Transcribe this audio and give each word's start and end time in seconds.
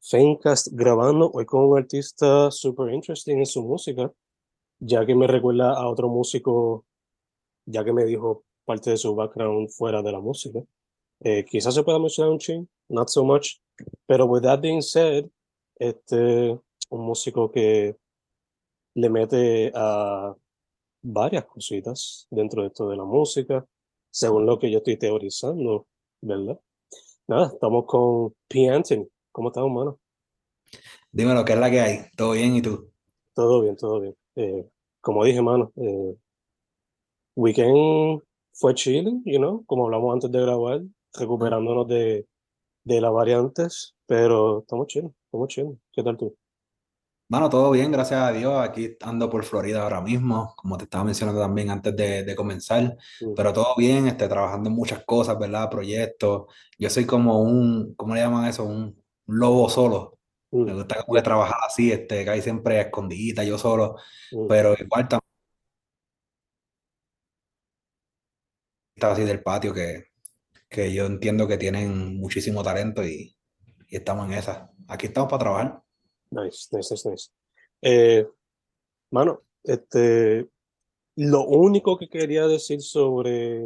Fencast 0.00 0.68
grabando 0.72 1.30
hoy 1.32 1.44
con 1.44 1.64
un 1.64 1.78
artista 1.78 2.50
super 2.50 2.92
interesting 2.92 3.38
en 3.38 3.46
su 3.46 3.62
música, 3.62 4.12
ya 4.78 5.04
que 5.04 5.14
me 5.14 5.26
recuerda 5.26 5.72
a 5.72 5.88
otro 5.88 6.08
músico, 6.08 6.84
ya 7.66 7.84
que 7.84 7.92
me 7.92 8.04
dijo 8.04 8.44
parte 8.64 8.90
de 8.90 8.96
su 8.96 9.14
background 9.14 9.68
fuera 9.70 10.02
de 10.02 10.12
la 10.12 10.20
música. 10.20 10.60
Eh, 11.20 11.44
quizás 11.44 11.74
se 11.74 11.82
pueda 11.82 11.98
mencionar 11.98 12.32
un 12.32 12.38
ching, 12.38 12.68
not 12.88 13.08
so 13.08 13.24
much, 13.24 13.60
pero 14.06 14.26
with 14.26 14.42
that 14.42 14.60
being 14.60 14.82
said, 14.82 15.26
este, 15.78 16.58
un 16.90 17.00
músico 17.00 17.50
que 17.50 17.96
le 18.94 19.10
mete 19.10 19.72
a 19.74 20.34
varias 21.02 21.44
cositas 21.44 22.26
dentro 22.30 22.62
de 22.62 22.68
esto 22.68 22.88
de 22.88 22.96
la 22.96 23.04
música, 23.04 23.66
según 24.10 24.46
lo 24.46 24.58
que 24.58 24.70
yo 24.70 24.78
estoy 24.78 24.96
teorizando, 24.96 25.86
¿verdad? 26.20 26.60
Nada, 27.26 27.48
estamos 27.48 27.84
con 27.86 28.34
P. 28.48 28.68
Anthony. 28.68 29.06
¿Cómo 29.38 29.50
estás, 29.50 29.62
humano? 29.62 30.00
Dime 31.12 31.32
lo 31.32 31.44
que 31.44 31.52
es 31.52 31.58
la 31.60 31.70
que 31.70 31.80
hay. 31.80 31.98
¿Todo 32.16 32.32
bien 32.32 32.56
y 32.56 32.60
tú? 32.60 32.90
Todo 33.34 33.62
bien, 33.62 33.76
todo 33.76 34.00
bien. 34.00 34.16
Eh, 34.34 34.68
como 35.00 35.24
dije, 35.24 35.40
mano, 35.40 35.70
eh, 35.76 36.16
weekend 37.36 38.20
fue 38.52 38.74
chilling, 38.74 39.22
you 39.24 39.38
know, 39.38 39.64
como 39.66 39.84
hablamos 39.84 40.12
antes 40.12 40.32
de 40.32 40.40
grabar, 40.40 40.80
recuperándonos 41.16 41.86
de, 41.86 42.26
de 42.82 43.00
las 43.00 43.12
variantes, 43.12 43.94
pero 44.06 44.62
estamos 44.62 44.88
chilling, 44.88 45.14
estamos 45.26 45.46
chilling. 45.46 45.80
¿Qué 45.92 46.02
tal 46.02 46.16
tú? 46.16 46.36
Mano, 47.28 47.48
todo 47.48 47.70
bien, 47.70 47.92
gracias 47.92 48.20
a 48.20 48.32
Dios. 48.32 48.54
Aquí 48.60 48.96
ando 49.02 49.30
por 49.30 49.44
Florida 49.44 49.84
ahora 49.84 50.00
mismo, 50.00 50.52
como 50.56 50.76
te 50.76 50.82
estaba 50.82 51.04
mencionando 51.04 51.40
también 51.40 51.70
antes 51.70 51.94
de, 51.94 52.24
de 52.24 52.34
comenzar, 52.34 52.96
Mm. 53.20 53.34
pero 53.36 53.52
todo 53.52 53.76
bien, 53.76 54.08
este, 54.08 54.26
trabajando 54.26 54.68
en 54.68 54.74
muchas 54.74 55.04
cosas, 55.04 55.38
¿verdad? 55.38 55.70
Proyectos. 55.70 56.52
Yo 56.76 56.90
soy 56.90 57.06
como 57.06 57.40
un, 57.40 57.94
¿cómo 57.94 58.16
le 58.16 58.20
llaman 58.22 58.46
eso? 58.46 58.64
Un, 58.64 59.00
un 59.28 59.38
lobo 59.38 59.68
solo. 59.68 60.18
Me 60.50 60.72
Mm, 60.72 60.76
gusta 60.76 61.02
como 61.04 61.14
que 61.16 61.22
trabajar 61.22 61.58
así, 61.66 61.92
este, 61.92 62.24
que 62.24 62.30
hay 62.30 62.42
siempre 62.42 62.80
escondidita, 62.80 63.44
yo 63.44 63.58
solo, 63.58 63.96
mm. 64.32 64.46
pero 64.48 64.74
igual 64.78 65.06
también 65.06 65.28
está 68.94 69.12
así 69.12 69.24
del 69.24 69.42
patio 69.42 69.74
que, 69.74 70.06
que 70.68 70.92
yo 70.92 71.04
entiendo 71.06 71.46
que 71.46 71.58
tienen 71.58 72.16
muchísimo 72.18 72.62
talento 72.62 73.04
y, 73.04 73.36
y 73.88 73.96
estamos 73.96 74.26
en 74.26 74.34
esa. 74.38 74.70
Aquí 74.88 75.06
estamos 75.06 75.30
para 75.30 75.40
trabajar. 75.40 75.82
Nice, 76.30 76.68
nice, 76.72 76.94
nice, 76.94 77.10
nice. 77.10 77.30
Eh, 77.82 78.26
mano, 79.10 79.42
este, 79.62 80.48
lo 81.16 81.44
único 81.46 81.98
que 81.98 82.08
quería 82.08 82.46
decir 82.46 82.80
sobre, 82.80 83.60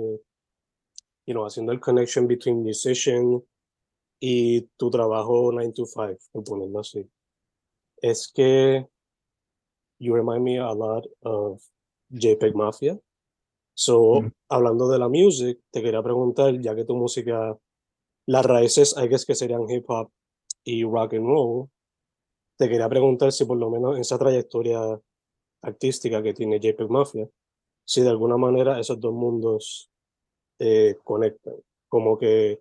you 1.26 1.32
know, 1.32 1.46
haciendo 1.46 1.70
el 1.70 1.80
connection 1.80 2.26
between 2.26 2.62
musician 2.62 3.42
y 4.24 4.60
tu 4.76 4.88
trabajo 4.88 5.50
9 5.50 5.72
to 5.72 5.84
5, 5.84 6.16
por 6.30 6.44
ponerlo 6.44 6.78
así, 6.78 7.10
es 8.00 8.30
que 8.32 8.86
you 9.98 10.14
remind 10.14 10.44
me 10.44 10.60
a 10.60 10.72
lot 10.72 11.04
of 11.22 11.60
JPEG 12.08 12.54
Mafia. 12.54 13.00
So, 13.74 14.20
Mm. 14.22 14.32
hablando 14.48 14.88
de 14.88 14.98
la 15.00 15.08
music, 15.08 15.58
te 15.72 15.82
quería 15.82 16.02
preguntar, 16.04 16.56
ya 16.60 16.72
que 16.76 16.84
tu 16.84 16.94
música, 16.94 17.58
las 18.26 18.46
raíces, 18.46 18.94
guess 19.08 19.26
que 19.26 19.34
serían 19.34 19.68
hip 19.68 19.86
hop 19.88 20.08
y 20.62 20.84
rock 20.84 21.14
and 21.14 21.26
roll, 21.26 21.68
te 22.56 22.68
quería 22.68 22.88
preguntar 22.88 23.32
si 23.32 23.44
por 23.44 23.56
lo 23.58 23.70
menos 23.70 23.96
en 23.96 24.02
esa 24.02 24.18
trayectoria 24.18 25.00
artística 25.62 26.22
que 26.22 26.32
tiene 26.32 26.60
JPEG 26.60 26.88
Mafia, 26.90 27.28
si 27.84 28.02
de 28.02 28.10
alguna 28.10 28.36
manera 28.36 28.78
esos 28.78 29.00
dos 29.00 29.12
mundos 29.12 29.90
eh, 30.60 30.96
conectan. 31.02 31.56
Como 31.88 32.16
que 32.16 32.60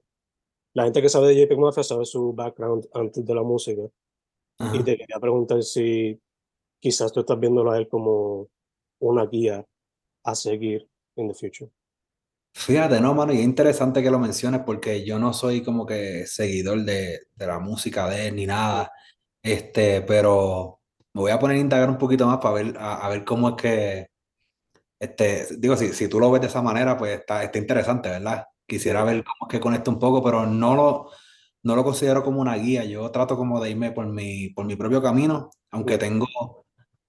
la 0.73 0.83
gente 0.85 1.01
que 1.01 1.09
sabe 1.09 1.27
de 1.27 1.35
JPEG 1.35 1.57
Mafia 1.57 1.83
sabe 1.83 2.05
su 2.05 2.33
background 2.33 2.87
antes 2.93 3.25
de 3.25 3.35
la 3.35 3.43
música. 3.43 3.81
Y 4.73 4.83
te 4.83 4.95
quería 4.95 5.19
preguntar 5.19 5.63
si 5.63 6.21
quizás 6.79 7.11
tú 7.11 7.21
estás 7.21 7.39
viéndolo 7.39 7.71
a 7.71 7.77
él 7.77 7.87
como 7.87 8.47
una 8.99 9.25
guía 9.25 9.65
a 10.23 10.35
seguir 10.35 10.87
in 11.15 11.27
the 11.27 11.33
future. 11.33 11.71
Fíjate, 12.53 12.99
no, 13.01 13.13
mano, 13.15 13.33
y 13.33 13.37
es 13.37 13.43
interesante 13.43 14.03
que 14.03 14.11
lo 14.11 14.19
menciones 14.19 14.61
porque 14.65 15.03
yo 15.03 15.17
no 15.17 15.33
soy 15.33 15.63
como 15.63 15.85
que 15.85 16.27
seguidor 16.27 16.83
de, 16.83 17.21
de 17.33 17.47
la 17.47 17.59
música 17.59 18.09
de 18.09 18.27
él 18.27 18.35
ni 18.35 18.45
nada, 18.45 18.91
este, 19.41 20.01
pero 20.01 20.79
me 21.13 21.21
voy 21.21 21.31
a 21.31 21.39
poner 21.39 21.57
a 21.57 21.61
indagar 21.61 21.89
un 21.89 21.97
poquito 21.97 22.27
más 22.27 22.37
para 22.39 22.55
ver, 22.55 22.77
a, 22.77 23.05
a 23.05 23.09
ver 23.09 23.23
cómo 23.23 23.49
es 23.49 23.55
que, 23.55 24.07
este, 24.99 25.47
digo, 25.57 25.75
si, 25.77 25.93
si 25.93 26.07
tú 26.07 26.19
lo 26.19 26.29
ves 26.29 26.41
de 26.41 26.47
esa 26.47 26.61
manera, 26.61 26.97
pues 26.97 27.19
está, 27.19 27.43
está 27.43 27.57
interesante, 27.57 28.09
¿verdad? 28.09 28.45
Quisiera 28.71 29.03
ver 29.03 29.21
cómo 29.25 29.49
es 29.49 29.51
que 29.51 29.59
conecta 29.59 29.91
un 29.91 29.99
poco, 29.99 30.23
pero 30.23 30.45
no 30.45 30.75
lo, 30.75 31.09
no 31.63 31.75
lo 31.75 31.83
considero 31.83 32.23
como 32.23 32.39
una 32.39 32.55
guía, 32.55 32.85
yo 32.85 33.11
trato 33.11 33.35
como 33.35 33.59
de 33.59 33.71
irme 33.71 33.91
por 33.91 34.07
mi, 34.07 34.47
por 34.51 34.65
mi 34.65 34.77
propio 34.77 35.01
camino, 35.01 35.49
aunque 35.71 35.97
tengo, 35.97 36.25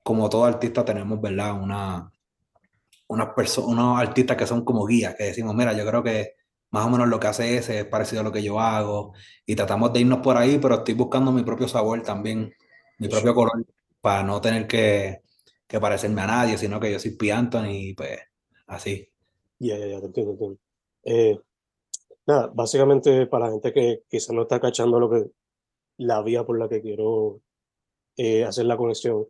como 0.03 0.29
todo 0.29 0.45
artista, 0.45 0.85
tenemos, 0.85 1.21
¿verdad? 1.21 1.53
Una 1.63 2.11
unas 3.07 3.59
unos 3.59 4.01
artistas 4.01 4.37
que 4.37 4.47
son 4.47 4.65
como 4.65 4.85
guías, 4.87 5.15
que 5.15 5.23
decimos, 5.23 5.55
mira, 5.55 5.73
yo 5.73 5.87
creo 5.87 6.03
que 6.03 6.33
más 6.71 6.85
o 6.85 6.91
menos 6.91 7.07
lo 7.07 7.21
que 7.21 7.29
hace 7.29 7.57
ese 7.57 7.79
es 7.79 7.85
parecido 7.87 8.23
a 8.23 8.25
lo 8.25 8.33
que 8.33 8.43
yo 8.43 8.59
hago, 8.59 9.13
y 9.47 9.55
tratamos 9.55 9.93
de 9.93 10.01
irnos 10.01 10.19
por 10.19 10.37
ahí, 10.37 10.59
pero 10.59 10.75
estoy 10.77 10.95
buscando 10.95 11.31
mi 11.31 11.45
propio 11.45 11.69
sabor 11.69 12.03
también, 12.03 12.53
mi 12.99 13.07
propio 13.07 13.35
color, 13.35 13.65
para 14.01 14.25
no 14.25 14.41
tener 14.41 14.67
que, 14.67 15.21
que 15.69 15.79
parecerme 15.79 16.23
a 16.23 16.27
nadie, 16.27 16.59
sino 16.59 16.81
que 16.81 16.91
yo 16.91 16.99
soy 16.99 17.17
P. 17.17 17.31
Anthony, 17.31 17.71
y 17.71 17.95
pues 17.95 18.19
así. 18.67 19.09
Ya, 19.61 19.79
ya, 19.79 19.87
ya, 19.87 20.01
te 20.01 20.07
entiendo, 20.07 20.33
te 20.33 20.45
entiendo. 20.45 20.59
Eh, 21.05 21.39
nada, 22.27 22.51
básicamente 22.55 23.27
para 23.27 23.47
la 23.47 23.53
gente 23.53 23.73
que 23.73 24.03
quizás 24.09 24.35
no 24.35 24.43
está 24.43 24.61
cachando 24.61 24.99
lo 25.01 25.11
que 25.11 25.31
la 25.99 26.23
vía 26.23 26.45
por 26.45 26.59
la 26.59 26.69
que 26.69 26.81
quiero 26.81 27.41
eh, 28.17 28.45
hacer 28.45 28.67
la 28.67 28.77
conexión, 28.77 29.27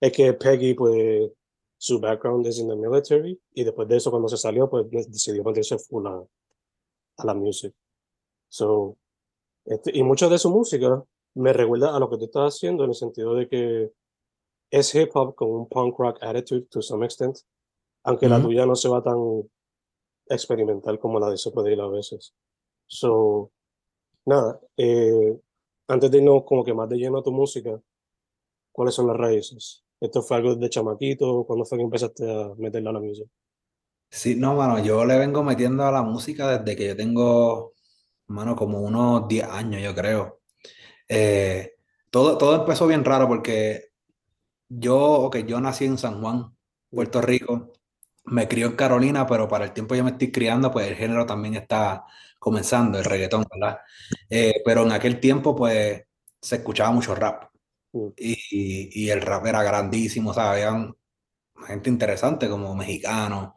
es 0.00 0.12
que 0.12 0.32
Peggy, 0.34 0.74
pues, 0.74 1.30
su 1.78 2.00
background 2.00 2.46
es 2.46 2.58
en 2.58 2.68
the 2.68 2.76
military, 2.76 3.38
y 3.52 3.64
después 3.64 3.86
de 3.88 3.96
eso, 3.96 4.10
cuando 4.10 4.28
se 4.28 4.36
salió, 4.36 4.68
pues 4.68 4.88
de- 4.90 5.06
decidió 5.08 5.44
meterse 5.44 5.78
full 5.78 6.06
a, 6.06 6.22
a 7.18 7.24
la 7.26 7.34
music. 7.34 7.74
So, 8.48 8.96
este, 9.64 9.90
y 9.96 10.02
mucha 10.02 10.28
de 10.28 10.38
su 10.38 10.50
música 10.50 11.04
me 11.34 11.52
recuerda 11.52 11.94
a 11.94 11.98
lo 11.98 12.08
que 12.08 12.16
tú 12.16 12.24
estás 12.26 12.54
haciendo 12.54 12.84
en 12.84 12.90
el 12.90 12.94
sentido 12.94 13.34
de 13.34 13.48
que 13.48 13.92
es 14.70 14.94
hip 14.94 15.10
hop 15.14 15.34
con 15.34 15.50
un 15.50 15.68
punk 15.68 15.98
rock 15.98 16.18
attitude 16.22 16.66
to 16.70 16.80
some 16.80 17.04
extent, 17.04 17.36
aunque 18.04 18.28
la 18.28 18.40
tuya 18.40 18.64
no 18.64 18.74
se 18.74 18.88
va 18.88 19.02
tan 19.02 19.16
experimental 20.28 20.98
como 20.98 21.20
la 21.20 21.30
de 21.30 21.72
ir 21.72 21.80
a 21.80 21.88
veces. 21.88 22.34
So, 22.86 23.50
nada, 24.24 24.60
eh, 24.76 25.38
antes 25.88 26.10
de 26.10 26.18
irnos 26.18 26.44
como 26.44 26.64
que 26.64 26.74
más 26.74 26.88
de 26.88 26.96
lleno 26.96 27.18
a 27.18 27.22
tu 27.22 27.32
música, 27.32 27.80
¿cuáles 28.72 28.94
son 28.94 29.06
las 29.08 29.16
raíces? 29.16 29.84
¿Esto 30.00 30.22
fue 30.22 30.36
algo 30.36 30.54
de 30.54 30.70
chamaquito? 30.70 31.44
¿Cuándo 31.44 31.64
fue 31.64 31.78
que 31.78 31.84
empezaste 31.84 32.30
a 32.30 32.54
meterle 32.56 32.90
a 32.90 32.92
la 32.92 33.00
música? 33.00 33.30
Sí, 34.10 34.36
no, 34.36 34.54
mano, 34.54 34.82
yo 34.82 35.04
le 35.04 35.18
vengo 35.18 35.42
metiendo 35.42 35.84
a 35.84 35.92
la 35.92 36.02
música 36.02 36.58
desde 36.58 36.76
que 36.76 36.86
yo 36.88 36.96
tengo, 36.96 37.74
mano, 38.28 38.56
como 38.56 38.80
unos 38.80 39.28
10 39.28 39.44
años, 39.44 39.82
yo 39.82 39.94
creo. 39.94 40.40
Eh, 41.08 41.74
todo, 42.10 42.38
todo 42.38 42.56
empezó 42.56 42.86
bien 42.86 43.04
raro 43.04 43.28
porque 43.28 43.90
yo, 44.68 44.96
ok, 44.98 45.38
yo 45.38 45.60
nací 45.60 45.84
en 45.84 45.98
San 45.98 46.20
Juan, 46.20 46.56
Puerto 46.90 47.20
Rico, 47.20 47.72
me 48.26 48.48
crió 48.48 48.66
en 48.68 48.76
Carolina, 48.76 49.26
pero 49.26 49.48
para 49.48 49.64
el 49.64 49.72
tiempo 49.72 49.92
que 49.94 49.98
yo 49.98 50.04
me 50.04 50.10
estoy 50.12 50.30
criando, 50.32 50.70
pues 50.70 50.88
el 50.88 50.96
género 50.96 51.26
también 51.26 51.54
está 51.54 52.04
comenzando, 52.38 52.98
el 52.98 53.04
reggaetón, 53.04 53.44
¿verdad? 53.52 53.78
Eh, 54.30 54.54
pero 54.64 54.82
en 54.84 54.92
aquel 54.92 55.20
tiempo, 55.20 55.54
pues 55.56 56.02
se 56.40 56.56
escuchaba 56.56 56.90
mucho 56.92 57.14
rap 57.14 57.44
Mm, 57.92 58.08
y, 58.16 59.04
y 59.06 59.10
el 59.10 59.22
rap 59.22 59.46
era 59.46 59.62
grandísimo, 59.62 60.30
o 60.30 60.34
sea, 60.34 60.52
había 60.52 60.74
gente 61.66 61.90
interesante 61.90 62.48
como 62.48 62.74
Mexicano, 62.74 63.54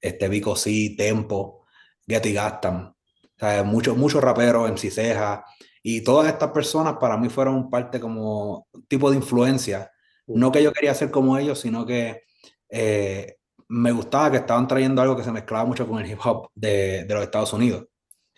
este 0.00 0.28
Vico 0.28 0.56
C, 0.56 0.94
Tempo, 0.96 1.66
Getty 2.06 2.32
Gastam, 2.32 2.94
sea, 3.38 3.62
muchos 3.64 3.96
muchos 3.96 4.22
raperos, 4.22 4.68
MC 4.70 4.90
Ceja, 4.90 5.44
y 5.82 6.02
todas 6.02 6.28
estas 6.32 6.50
personas 6.52 6.96
para 7.00 7.16
mí 7.16 7.28
fueron 7.28 7.70
parte 7.70 8.00
como 8.00 8.68
tipo 8.88 9.10
de 9.10 9.16
influencia. 9.18 9.90
mm, 10.26 10.40
No 10.40 10.52
que 10.52 10.62
yo 10.62 10.72
quería 10.72 10.94
ser 10.94 11.10
como 11.10 11.38
ellos, 11.38 11.60
sino 11.60 11.86
que 11.86 12.22
eh, 12.70 13.35
me 13.68 13.92
gustaba 13.92 14.30
que 14.30 14.36
estaban 14.38 14.68
trayendo 14.68 15.02
algo 15.02 15.16
que 15.16 15.24
se 15.24 15.32
mezclaba 15.32 15.64
mucho 15.64 15.86
con 15.86 16.02
el 16.02 16.10
hip 16.10 16.18
hop 16.24 16.50
de, 16.54 17.04
de 17.04 17.14
los 17.14 17.22
Estados 17.24 17.52
Unidos. 17.52 17.86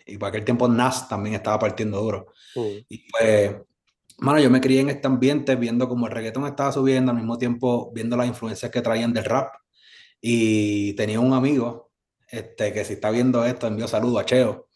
Y 0.05 0.17
por 0.17 0.29
aquel 0.29 0.43
tiempo 0.43 0.67
Nas 0.67 1.07
también 1.07 1.35
estaba 1.35 1.59
partiendo 1.59 2.01
duro. 2.01 2.27
mm, 2.55 2.77
Y 2.89 3.09
pues, 3.11 3.55
mano, 4.19 4.39
yo 4.39 4.49
me 4.49 4.61
crié 4.61 4.81
en 4.81 4.89
este 4.89 5.07
ambiente 5.07 5.55
viendo 5.55 5.87
como 5.87 6.07
el 6.07 6.13
reggaetón 6.13 6.45
estaba 6.45 6.71
subiendo, 6.71 7.11
al 7.11 7.17
mismo 7.17 7.37
tiempo 7.37 7.91
viendo 7.93 8.17
las 8.17 8.27
influencias 8.27 8.71
que 8.71 8.81
traían 8.81 9.13
del 9.13 9.25
rap. 9.25 9.53
Y 10.21 10.93
tenía 10.93 11.19
un 11.19 11.33
amigo, 11.33 11.91
este, 12.27 12.73
que 12.73 12.83
si 12.83 12.93
está 12.93 13.09
viendo 13.11 13.45
esto, 13.45 13.67
envió 13.67 13.87
saludo 13.87 14.19
a 14.19 14.25
Cheo. 14.25 14.67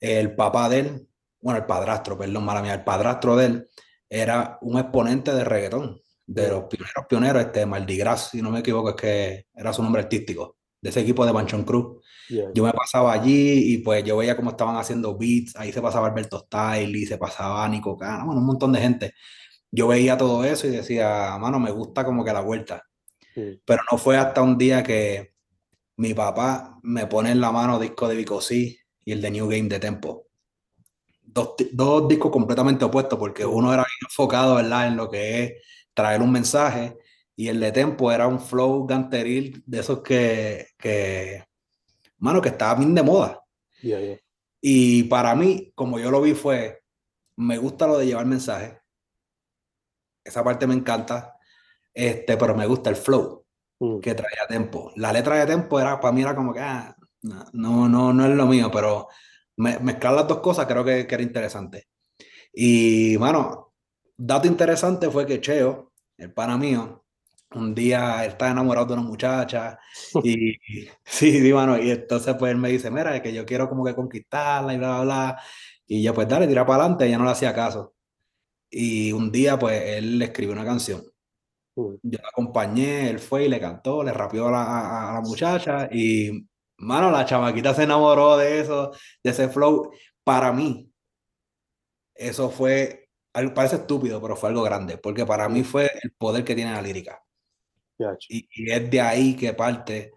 El 0.00 0.34
papá 0.34 0.68
de 0.68 0.78
él, 0.80 1.08
bueno, 1.40 1.58
el 1.60 1.66
padrastro, 1.66 2.18
perdón, 2.18 2.44
mala 2.44 2.62
mía, 2.62 2.74
el 2.74 2.84
padrastro 2.84 3.36
de 3.36 3.46
él 3.46 3.68
era 4.08 4.58
un 4.62 4.78
exponente 4.78 5.32
de 5.32 5.44
reggaetón, 5.44 6.00
de 6.32 6.48
los 6.48 6.64
pioneros, 6.64 7.06
pioneros, 7.08 7.42
este, 7.42 7.66
Mardi 7.66 7.96
Gras, 7.96 8.28
si 8.30 8.40
no 8.40 8.52
me 8.52 8.60
equivoco, 8.60 8.90
es 8.90 8.94
que 8.94 9.46
era 9.52 9.72
su 9.72 9.82
nombre 9.82 10.00
artístico, 10.02 10.58
de 10.80 10.90
ese 10.90 11.00
equipo 11.00 11.26
de 11.26 11.32
Panchón 11.32 11.64
Cruz. 11.64 12.04
yeah, 12.28 12.48
Yo 12.54 12.62
me 12.62 12.72
pasaba 12.72 13.12
allí 13.12 13.74
y 13.74 13.78
pues 13.78 14.04
yo 14.04 14.16
veía 14.16 14.36
cómo 14.36 14.50
estaban 14.50 14.76
haciendo 14.76 15.18
beats, 15.18 15.56
ahí 15.56 15.72
se 15.72 15.82
pasaba 15.82 16.06
Alberto 16.06 16.38
Style, 16.38 17.04
se 17.04 17.18
pasaba 17.18 17.68
Nico 17.68 17.96
Cana, 17.96 18.24
bueno, 18.24 18.40
un 18.40 18.46
montón 18.46 18.72
de 18.72 18.80
gente. 18.80 19.14
Yo 19.72 19.88
veía 19.88 20.16
todo 20.16 20.44
eso 20.44 20.68
y 20.68 20.70
decía, 20.70 21.36
mano, 21.40 21.58
me 21.58 21.72
gusta 21.72 22.04
como 22.04 22.24
que 22.24 22.32
la 22.32 22.42
vuelta. 22.42 22.84
mm, 23.34 23.62
Pero 23.64 23.82
no 23.90 23.98
fue 23.98 24.16
hasta 24.16 24.40
un 24.40 24.56
día 24.56 24.84
que 24.84 25.34
mi 25.96 26.14
papá 26.14 26.78
me 26.84 27.06
pone 27.08 27.32
en 27.32 27.40
la 27.40 27.50
mano 27.50 27.80
disco 27.80 28.06
de 28.06 28.14
Vico 28.14 28.40
C 28.40 28.78
y 29.04 29.12
el 29.12 29.20
de 29.20 29.30
New 29.32 29.48
Game 29.48 29.68
de 29.68 29.80
Tempo. 29.80 30.26
Dos, 31.22 31.54
dos 31.72 32.06
discos 32.08 32.30
completamente 32.30 32.84
opuestos, 32.84 33.18
porque 33.18 33.44
uno 33.44 33.72
era 33.74 33.84
enfocado, 34.02 34.54
¿verdad?, 34.56 34.86
en 34.86 34.96
lo 34.96 35.10
que 35.10 35.42
es 35.44 35.52
traer 35.94 36.22
un 36.22 36.32
mensaje, 36.32 36.98
y 37.36 37.48
el 37.48 37.60
de 37.60 37.72
Tempo 37.72 38.12
era 38.12 38.26
un 38.26 38.40
flow 38.40 38.86
ganteril 38.86 39.62
de 39.66 39.80
esos 39.80 40.02
que, 40.02 40.68
que, 40.78 41.44
mano, 42.18 42.42
que 42.42 42.50
estaba 42.50 42.76
bien 42.80 42.94
de 42.94 43.02
moda. 43.04 43.42
yeah, 43.82 43.98
yeah, 44.00 44.16
Y 44.62 45.04
para 45.04 45.34
mí, 45.34 45.70
como 45.74 45.98
yo 45.98 46.10
lo 46.10 46.20
vi, 46.22 46.34
fue, 46.34 46.82
me 47.36 47.58
gusta 47.58 47.86
lo 47.86 47.98
de 47.98 48.06
llevar 48.06 48.26
mensaje, 48.26 48.80
esa 50.24 50.44
parte 50.44 50.66
me 50.66 50.74
encanta, 50.74 51.36
este, 51.94 52.36
pero 52.36 52.54
me 52.56 52.66
gusta 52.66 52.90
el 52.90 52.96
flow 52.96 53.46
mm, 53.80 54.00
que 54.00 54.14
traía 54.14 54.46
Tempo. 54.48 54.92
La 54.96 55.12
letra 55.12 55.36
de 55.36 55.46
Tempo 55.46 55.80
era, 55.80 56.00
para 56.00 56.12
mí 56.14 56.22
era 56.22 56.36
como 56.36 56.52
que, 56.54 56.60
ah, 56.60 56.96
no, 57.54 57.88
no, 57.88 58.12
no, 58.12 58.26
es 58.26 58.36
lo 58.36 58.46
mío, 58.46 58.70
pero 58.72 59.08
me- 59.56 59.78
mezclar 59.80 60.14
las 60.14 60.28
dos 60.28 60.40
cosas 60.40 60.66
creo 60.66 60.84
que, 60.84 61.06
que 61.06 61.14
era 61.14 61.24
interesante. 61.24 61.88
Y, 62.52 63.16
bueno, 63.16 63.69
dato 64.20 64.46
interesante 64.46 65.10
fue 65.10 65.26
que 65.26 65.40
Cheo, 65.40 65.92
el 66.18 66.32
pana 66.32 66.58
mío, 66.58 67.04
un 67.52 67.74
día 67.74 68.24
estaba 68.24 68.50
enamorado 68.52 68.86
de 68.86 68.92
una 68.94 69.02
muchacha 69.02 69.78
y, 70.22 70.52
sí, 71.04 71.40
sí, 71.40 71.52
mano, 71.52 71.78
y 71.78 71.90
entonces 71.90 72.36
pues 72.38 72.52
él 72.52 72.58
me 72.58 72.68
dice, 72.70 72.90
mira, 72.90 73.16
es 73.16 73.22
que 73.22 73.32
yo 73.32 73.44
quiero 73.46 73.68
como 73.68 73.84
que 73.84 73.94
conquistarla 73.94 74.74
y 74.74 74.78
bla, 74.78 75.00
bla, 75.00 75.04
bla. 75.04 75.42
Y 75.86 76.02
yo, 76.02 76.14
pues 76.14 76.28
dale, 76.28 76.46
tira 76.46 76.64
para 76.66 76.84
adelante, 76.84 77.06
ella 77.06 77.18
no 77.18 77.24
le 77.24 77.30
hacía 77.32 77.54
caso. 77.54 77.94
Y 78.70 79.12
un 79.12 79.32
día, 79.32 79.58
pues 79.58 79.82
él 79.98 80.18
le 80.18 80.26
escribió 80.26 80.52
una 80.54 80.64
canción. 80.64 81.02
Yo 81.76 82.18
la 82.22 82.28
acompañé, 82.28 83.10
él 83.10 83.18
fue 83.18 83.46
y 83.46 83.48
le 83.48 83.60
cantó, 83.60 84.02
le 84.04 84.12
rapió 84.12 84.48
a 84.48 84.50
la, 84.52 85.10
a 85.10 85.14
la 85.14 85.20
muchacha 85.22 85.88
y, 85.92 86.46
mano, 86.78 87.10
la 87.10 87.24
chamaquita 87.24 87.74
se 87.74 87.84
enamoró 87.84 88.36
de 88.36 88.60
eso, 88.60 88.92
de 89.22 89.30
ese 89.30 89.48
flow. 89.48 89.90
Para 90.24 90.52
mí, 90.52 90.92
eso 92.14 92.50
fue, 92.50 93.09
algo- 93.32 93.54
parece 93.54 93.76
estúpido, 93.76 94.20
pero 94.22 94.36
fue 94.36 94.50
algo 94.50 94.62
grande, 94.62 94.98
porque 94.98 95.26
para 95.26 95.48
mí 95.48 95.62
fue 95.64 95.90
el 96.02 96.12
poder 96.12 96.44
que 96.44 96.54
tiene 96.54 96.72
la 96.72 96.82
lírica. 96.82 97.22
Y, 98.28 98.48
y 98.54 98.70
es 98.70 98.90
de 98.90 99.00
ahí 99.00 99.36
que 99.36 99.52
parte 99.54 100.12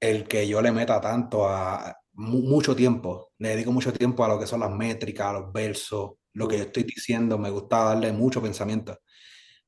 el 0.00 0.26
que 0.28 0.46
yo 0.46 0.60
le 0.62 0.72
meta 0.72 1.00
tanto 1.00 1.48
a 1.48 1.94
mu- 2.14 2.42
mucho 2.42 2.74
tiempo, 2.76 3.32
le 3.38 3.50
dedico 3.50 3.72
mucho 3.72 3.92
tiempo 3.92 4.24
a 4.24 4.28
lo 4.28 4.38
que 4.38 4.46
son 4.46 4.60
las 4.60 4.70
métricas, 4.70 5.26
a 5.28 5.32
los 5.40 5.52
versos, 5.52 6.12
lo 6.34 6.48
que 6.48 6.58
yo 6.58 6.64
estoy 6.64 6.84
diciendo, 6.84 7.38
me 7.38 7.50
gusta 7.50 7.84
darle 7.84 8.12
mucho 8.12 8.42
pensamiento. 8.42 8.98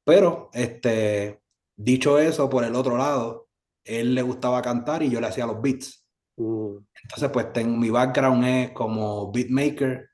Pero, 0.04 0.50
este, 0.52 1.42
dicho 1.76 2.18
eso, 2.18 2.48
por 2.50 2.64
el 2.64 2.74
otro 2.76 2.96
lado, 2.96 3.48
él 3.84 4.14
le 4.14 4.22
gustaba 4.22 4.62
cantar 4.62 5.02
y 5.02 5.10
yo 5.10 5.20
le 5.20 5.28
hacía 5.28 5.46
los 5.46 5.60
beats. 5.62 6.06
mm, 6.38 6.78
Entonces, 7.02 7.30
pues 7.30 7.52
tengo, 7.52 7.76
mi 7.76 7.90
background 7.90 8.44
es 8.44 8.70
como 8.72 9.30
beatmaker 9.32 10.08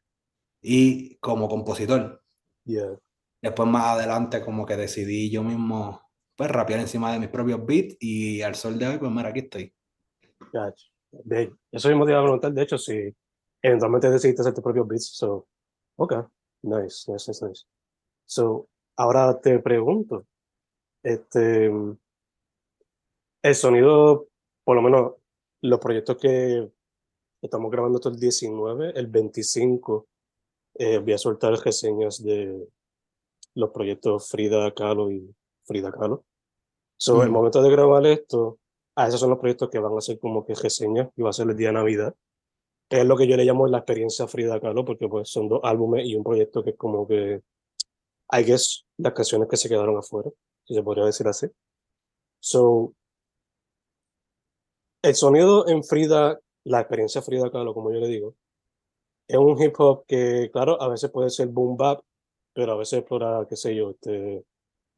y 0.65 1.17
como 1.19 1.47
compositor. 1.49 2.23
yeah, 2.65 2.97
Después, 3.43 3.69
más 3.69 3.99
adelante, 3.99 4.43
como 4.43 4.65
que 4.65 4.77
decidí 4.77 5.31
yo 5.31 5.43
mismo, 5.43 6.01
pues, 6.37 6.51
rapear 6.51 6.81
encima 6.81 7.13
de 7.13 7.19
mis 7.21 7.29
propios 7.29 7.65
beats 7.65 7.97
y 8.01 8.41
al 8.41 8.55
sol 8.55 8.79
de 8.79 8.89
hoy, 8.89 8.99
pues, 8.99 9.13
mira, 9.13 9.29
aquí 9.29 9.41
estoy. 9.41 9.75
de- 11.13 11.53
Eso 11.71 11.89
mismo 11.89 12.07
te 12.07 12.13
iba 12.13 12.21
a 12.21 12.25
preguntar, 12.25 12.53
de 12.53 12.63
hecho, 12.63 12.79
si 12.79 13.15
eventualmente 13.63 14.11
decidiste 14.11 14.41
hacer 14.43 14.55
tus 14.55 14.65
propios 14.65 14.89
beats, 14.89 15.11
so, 15.15 15.47
okay, 15.97 16.19
nice, 16.63 17.11
nice, 17.13 17.31
nice, 17.31 17.47
nice. 17.47 17.65
So, 18.25 18.69
ahora 18.97 19.39
te 19.41 19.59
pregunto, 19.59 20.27
este, 21.03 21.71
el 23.43 23.55
sonido, 23.55 24.29
por 24.65 24.77
lo 24.77 24.83
menos 24.83 25.13
los 25.63 25.79
proyectos 25.81 26.17
que 26.17 26.69
estamos 27.43 27.71
grabando 27.71 27.99
esto 27.99 28.09
el 28.11 28.19
19, 28.19 28.93
el 28.99 29.07
25, 29.07 30.09
eh, 30.75 30.99
voy 30.99 31.13
a 31.13 31.19
soltar 31.19 31.53
reseñas 31.55 32.23
de 32.23 32.69
los 33.55 33.71
proyectos 33.71 34.29
Frida 34.29 34.73
Kahlo 34.75 35.11
y 35.11 35.35
Frida 35.65 35.93
Kahlo. 35.93 36.25
So, 36.97 37.23
el 37.23 37.31
Mm. 37.31 37.33
momento 37.33 37.63
de 37.63 37.71
grabar 37.71 38.07
esto, 38.07 38.59
a 38.97 39.09
esos 39.09 39.21
son 39.21 39.31
los 39.31 39.39
proyectos 39.39 39.69
que 39.71 39.79
van 39.79 39.97
a 39.97 40.01
ser 40.01 40.19
como 40.19 40.45
que 40.45 40.55
reseñas 40.55 41.09
y 41.17 41.23
va 41.23 41.31
a 41.31 41.33
ser 41.33 41.49
el 41.49 41.57
día 41.57 41.69
de 41.69 41.75
Navidad. 41.75 42.15
que 42.89 43.01
Es 43.01 43.07
lo 43.07 43.17
que 43.17 43.27
yo 43.27 43.37
le 43.37 43.45
llamo 43.45 43.67
la 43.67 43.79
experiencia 43.79 44.27
Frida 44.29 44.61
Kahlo, 44.61 44.85
porque 44.85 45.09
pues 45.09 45.29
son 45.31 45.49
dos 45.49 45.61
álbumes 45.65 46.07
y 46.07 46.17
un 46.17 46.23
proyecto 46.23 46.63
que 46.63 46.71
es 46.71 46.77
como 46.77 47.07
que, 47.09 47.43
I 48.31 48.43
guess, 48.45 48.85
las 48.99 49.15
canciones 49.15 49.49
que 49.49 49.57
se 49.57 49.69
quedaron 49.69 49.97
afuera, 49.97 50.31
si 50.65 50.75
se 50.75 50.83
podría 50.83 51.05
decir 51.07 51.27
así. 51.27 51.47
So, 52.41 52.93
el 55.03 55.15
sonido 55.15 55.67
en 55.69 55.83
Frida, 55.83 56.39
la 56.65 56.81
experiencia 56.81 57.23
Frida 57.23 57.51
Kahlo, 57.51 57.73
como 57.75 57.91
yo 57.93 58.01
le 58.01 58.09
digo, 58.09 58.35
es 59.29 59.37
un 59.37 59.61
hip 59.61 59.75
hop 59.79 60.05
que, 60.07 60.51
claro, 60.53 60.81
a 60.81 60.89
veces 60.89 61.11
puede 61.11 61.31
ser 61.31 61.49
boom 61.49 61.77
bap, 61.77 62.03
pero 62.53 62.73
a 62.73 62.77
veces 62.77 63.01
explora, 63.01 63.47
qué 63.49 63.57
sé 63.57 63.75
yo, 63.75 63.91
este, 63.91 64.45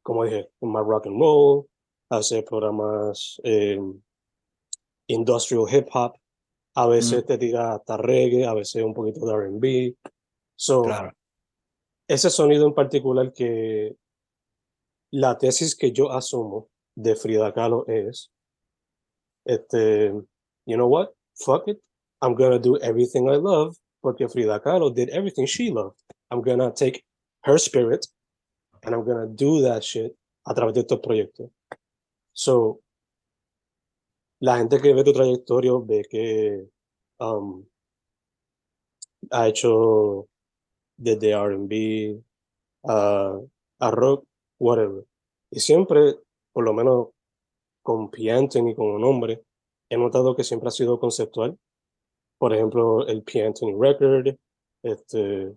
como 0.03 0.23
dije, 0.25 0.49
más 0.61 0.85
rock 0.85 1.07
and 1.07 1.19
roll, 1.19 1.65
a 2.09 2.17
veces 2.17 2.39
explora 2.39 2.71
más 2.71 3.41
eh, 3.43 3.79
industrial 5.07 5.65
hip 5.71 5.87
hop, 5.93 6.13
a 6.75 6.87
veces 6.87 7.23
Mm, 7.23 7.27
te 7.27 7.37
tira 7.37 7.73
hasta 7.73 7.97
reggae, 7.97 8.45
a 8.45 8.53
veces 8.53 8.83
un 8.83 8.93
poquito 8.93 9.25
de 9.25 9.33
R&B. 9.33 9.95
So, 10.55 10.83
claro. 10.83 11.11
ese 12.07 12.29
sonido 12.29 12.67
en 12.67 12.73
particular 12.73 13.33
que 13.33 13.95
la 15.11 15.37
tesis 15.37 15.75
que 15.75 15.91
yo 15.91 16.11
asumo 16.11 16.69
de 16.95 17.15
Frida 17.15 17.53
Kahlo 17.53 17.85
es, 17.87 18.31
este, 19.45 20.11
you 20.65 20.75
know 20.75 20.87
what, 20.87 21.09
fuck 21.33 21.67
it, 21.67 21.79
I'm 22.21 22.35
gonna 22.35 22.59
do 22.59 22.77
everything 22.81 23.29
I 23.29 23.37
love, 23.37 23.75
porque 24.01 24.27
Frida 24.27 24.61
Kahlo 24.61 24.93
did 24.93 25.09
everything 25.09 25.45
she 25.45 25.69
loved. 25.71 25.97
I'm 26.31 26.41
gonna 26.41 26.71
take 26.71 27.03
her 27.43 27.57
spirit 27.57 28.07
and 28.83 28.93
I'm 28.93 29.05
gonna 29.05 29.27
do 29.27 29.61
that 29.63 29.83
shit 29.83 30.15
a 30.45 30.53
través 30.53 30.73
de 30.73 30.81
estos 30.81 30.99
proyectos. 30.99 31.49
So, 32.33 32.81
la 34.39 34.57
gente 34.57 34.79
que 34.79 34.93
ve 34.93 35.03
tu 35.03 35.13
trayectoria 35.13 35.71
ve 35.83 36.03
que 36.09 36.67
um, 37.19 37.65
ha 39.31 39.47
hecho 39.47 40.27
desde 40.97 41.31
R&B 41.31 42.21
a, 42.83 43.91
rock, 43.91 44.25
whatever. 44.59 45.05
Y 45.51 45.59
siempre, 45.59 46.15
por 46.53 46.63
lo 46.65 46.73
menos 46.73 47.09
con 47.81 48.09
P. 48.09 48.31
Anthony 48.31 48.75
como 48.75 48.99
nombre, 48.99 49.43
he 49.89 49.97
notado 49.97 50.35
que 50.35 50.43
siempre 50.43 50.67
ha 50.69 50.71
sido 50.71 50.99
conceptual. 50.99 51.57
Por 52.37 52.53
ejemplo, 52.53 53.07
el 53.07 53.23
P. 53.23 53.45
Anthony 53.45 53.75
Record, 53.79 54.35
este, 54.83 55.55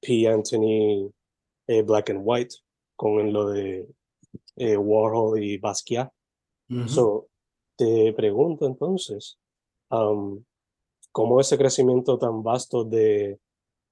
P. 0.00 0.28
Anthony 0.28 1.12
eh, 1.66 1.82
Black 1.82 2.10
and 2.10 2.20
White, 2.22 2.56
con 2.96 3.32
lo 3.32 3.48
de 3.48 3.88
eh, 4.56 4.76
Warhol 4.76 5.42
y 5.42 5.58
Basquiat. 5.58 6.10
So, 6.88 7.28
te 7.76 8.12
pregunto 8.14 8.66
entonces, 8.66 9.38
um, 9.90 10.42
¿cómo 11.12 11.40
ese 11.40 11.56
crecimiento 11.56 12.18
tan 12.18 12.42
vasto 12.42 12.82
de, 12.82 13.38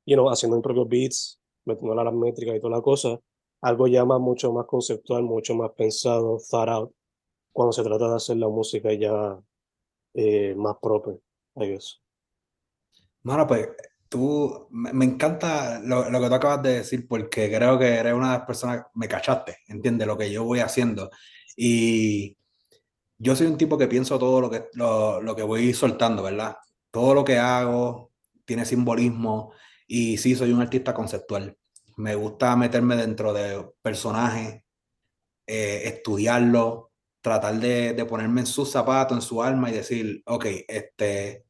you 0.07 0.17
know, 0.17 0.29
haciendo 0.29 0.57
mis 0.57 0.65
propios 0.65 0.89
beats, 0.89 1.41
metiendo 1.65 1.95
las 1.95 2.13
métricas 2.13 2.57
y 2.57 2.61
toda 2.61 2.77
la 2.77 2.83
cosa, 2.83 3.21
algo 3.63 3.87
ya 3.87 4.05
más, 4.05 4.21
mucho 4.21 4.53
más 4.53 4.67
conceptual, 4.67 5.23
mucho 5.23 5.55
más 5.55 5.71
pensado, 5.73 6.39
thought 6.51 6.69
out, 6.69 6.93
cuando 7.53 7.73
se 7.73 7.85
trata 7.85 8.09
de 8.09 8.17
hacer 8.17 8.37
la 8.39 8.49
música 8.49 8.93
ya 8.93 9.41
eh, 10.15 10.55
más 10.57 10.77
propia, 10.83 11.15
I 11.57 11.69
guess. 11.69 12.04
Mano, 13.25 13.47
pues 13.47 13.69
tú, 14.09 14.69
me, 14.71 14.93
me 14.93 15.05
encanta 15.05 15.81
lo, 15.81 16.11
lo, 16.11 16.21
que 16.21 16.29
tú 16.29 16.35
acabas 16.35 16.63
de 16.63 16.75
decir 16.77 17.09
porque 17.09 17.51
creo 17.51 17.79
que 17.79 17.95
eres 17.95 18.15
una 18.15 18.33
de 18.33 18.39
las 18.39 18.47
personas, 18.47 18.85
me 18.95 19.09
cachaste, 19.09 19.59
entiende 19.67 20.07
lo 20.07 20.17
que 20.17 20.31
yo 20.31 20.45
voy 20.45 20.61
haciendo. 20.61 21.11
Y 21.57 22.37
yo 23.19 23.35
soy 23.37 23.47
un 23.47 23.59
tipo 23.59 23.79
que 23.79 23.89
pienso 23.89 24.19
todo 24.19 24.41
lo 24.41 24.51
que, 24.51 24.67
lo, 24.75 25.21
lo 25.23 25.35
que 25.35 25.43
voy 25.43 25.73
soltando, 25.73 26.23
¿verdad? 26.23 26.57
Todo 26.91 27.15
lo 27.15 27.25
que 27.25 27.39
hago 27.39 28.13
tiene 28.45 28.67
simbolismo 28.67 29.53
y 29.87 30.19
sí, 30.19 30.35
soy 30.35 30.53
un 30.53 30.61
artista 30.61 30.95
conceptual. 30.95 31.57
Me 31.97 32.15
gusta 32.15 32.55
meterme 32.57 32.97
dentro 32.97 33.33
de 33.33 33.65
personajes, 33.83 34.63
eh, 35.47 35.83
estudiarlo, 35.85 36.93
tratar 37.21 37.59
de, 37.59 37.95
de, 37.95 38.05
ponerme 38.05 38.43
en 38.43 38.47
sus 38.47 38.71
zapatos, 38.71 39.17
en 39.17 39.23
su 39.23 39.43
alma 39.43 39.71
y 39.71 39.75
decir, 39.75 40.23
ok, 40.27 40.47
este, 40.69 41.47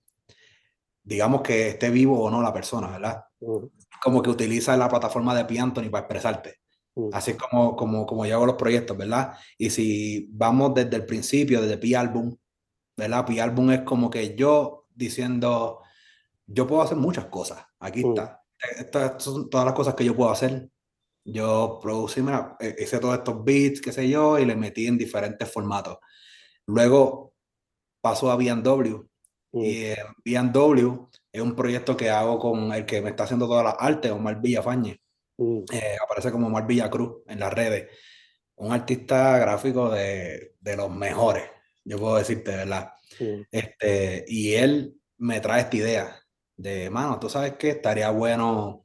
digamos 1.04 1.42
que 1.42 1.68
esté 1.68 1.90
vivo 1.90 2.20
o 2.20 2.30
no 2.30 2.42
la 2.42 2.52
persona, 2.52 2.88
¿verdad? 2.88 3.24
Uh 3.40 3.60
-huh. 3.60 3.70
Como 4.02 4.22
que 4.22 4.30
utiliza 4.30 4.76
la 4.76 4.88
plataforma 4.88 5.34
de 5.34 5.44
P. 5.44 5.60
Anthony 5.60 5.90
para 5.90 6.00
expresarte. 6.00 6.60
Uh 6.94 7.08
-huh. 7.08 7.10
Así 7.12 7.32
es 7.32 7.36
como, 7.36 7.76
como, 7.76 8.06
como 8.06 8.24
yo 8.26 8.36
hago 8.36 8.46
los 8.46 8.56
proyectos, 8.56 8.96
¿verdad? 8.96 9.34
Y 9.58 9.70
si 9.70 10.28
vamos 10.32 10.74
desde 10.74 10.96
el 10.96 11.04
principio, 11.04 11.60
desde 11.60 11.78
P. 11.78 11.94
Album, 11.94 12.34
¿verdad? 12.96 13.26
P. 13.26 13.40
Album 13.40 13.70
es 13.72 13.82
como 13.82 14.08
que 14.10 14.34
yo 14.34 14.86
diciendo, 14.94 15.80
yo 16.46 16.66
puedo 16.66 16.82
hacer 16.82 16.96
muchas 16.96 17.26
cosas. 17.26 17.64
Aquí 17.78 18.02
uh 18.02 18.08
-huh. 18.08 18.18
está. 18.18 18.40
Estas 18.78 19.22
son 19.22 19.50
todas 19.50 19.66
las 19.66 19.74
cosas 19.74 19.94
que 19.94 20.04
yo 20.04 20.16
puedo 20.16 20.30
hacer. 20.30 20.70
Yo 21.26 21.78
producí, 21.82 22.22
mira, 22.22 22.56
e, 22.60 22.76
hice 22.78 22.98
todos 22.98 23.16
estos 23.18 23.44
beats, 23.44 23.80
qué 23.80 23.92
sé 23.92 24.08
yo, 24.08 24.38
y 24.38 24.44
les 24.44 24.56
metí 24.56 24.86
en 24.86 24.98
diferentes 24.98 25.50
formatos. 25.50 25.98
Luego 26.66 27.34
paso 28.00 28.30
a 28.30 28.36
BMW. 28.36 29.04
Y 29.54 29.84
eh, 29.84 29.96
BMW 30.24 31.08
es 31.30 31.40
un 31.40 31.54
proyecto 31.54 31.96
que 31.96 32.10
hago 32.10 32.38
con 32.38 32.72
el 32.72 32.84
que 32.84 33.00
me 33.00 33.10
está 33.10 33.24
haciendo 33.24 33.46
todas 33.46 33.64
las 33.64 33.76
artes, 33.78 34.10
Omar 34.10 34.40
Villafañe. 34.40 35.00
Eh, 35.38 35.96
aparece 36.02 36.30
como 36.30 36.48
Omar 36.48 36.66
Villacruz 36.66 37.22
en 37.26 37.40
las 37.40 37.52
redes. 37.52 37.88
Un 38.56 38.72
artista 38.72 39.38
gráfico 39.38 39.90
de, 39.90 40.54
de 40.60 40.76
los 40.76 40.90
mejores, 40.90 41.44
yo 41.84 41.98
puedo 41.98 42.16
decirte, 42.16 42.52
¿verdad? 42.52 42.92
Mm. 43.20 43.42
Este, 43.50 44.24
y 44.28 44.54
él 44.54 44.96
me 45.18 45.40
trae 45.40 45.62
esta 45.62 45.76
idea 45.76 46.20
de, 46.56 46.90
mano, 46.90 47.18
tú 47.18 47.28
sabes 47.28 47.54
que 47.54 47.70
estaría 47.70 48.10
bueno 48.10 48.82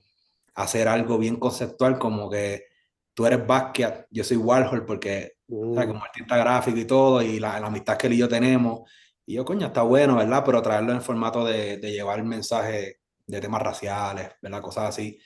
hacer 0.56 0.88
algo 0.88 1.18
bien 1.18 1.38
conceptual, 1.38 2.00
como 2.00 2.30
que 2.30 2.66
tú 3.14 3.26
eres 3.26 3.46
Basquiat, 3.46 4.08
yo 4.10 4.24
soy 4.24 4.38
Warhol, 4.38 4.86
porque 4.86 5.34
mm. 5.48 5.74
¿sabes? 5.74 5.90
como 5.90 6.04
artista 6.04 6.38
gráfico 6.38 6.78
y 6.78 6.86
todo, 6.86 7.22
y 7.22 7.40
la, 7.40 7.60
la, 7.60 7.68
amistad 7.68 7.98
que 7.98 8.08
él 8.08 8.14
y 8.14 8.18
yo 8.18 8.28
tenemos. 8.28 8.90
Y 9.30 9.36
yo, 9.36 9.46
coño, 9.46 9.68
está 9.68 9.84
bueno, 9.84 10.16
¿verdad? 10.16 10.42
Pero 10.44 10.60
traerlo 10.60 10.92
en 10.92 11.04
formato 11.04 11.46
de, 11.46 11.78
de 11.78 11.92
llevar 11.92 12.18
el 12.18 12.26
mensaje 12.26 12.98
de 13.28 13.40
temas 13.40 13.62
raciales, 13.62 14.32
¿verdad? 14.42 14.60
Cosas 14.60 14.90
así. 14.90 15.20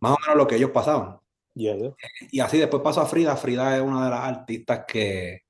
Más 0.00 0.12
o 0.12 0.18
menos 0.20 0.36
lo 0.36 0.44
que 0.44 0.56
ellos 0.56 0.72
pasaban. 0.72 1.20
Yeah, 1.54 1.76
yeah. 1.76 1.94
Y 2.32 2.40
así 2.40 2.58
después 2.58 2.82
paso 2.82 3.00
a 3.00 3.06
Frida. 3.06 3.36
Frida 3.36 3.76
es 3.76 3.82
una 3.82 4.06
de 4.06 4.10
las 4.10 4.20
artistas 4.22 4.84
que 4.88 5.42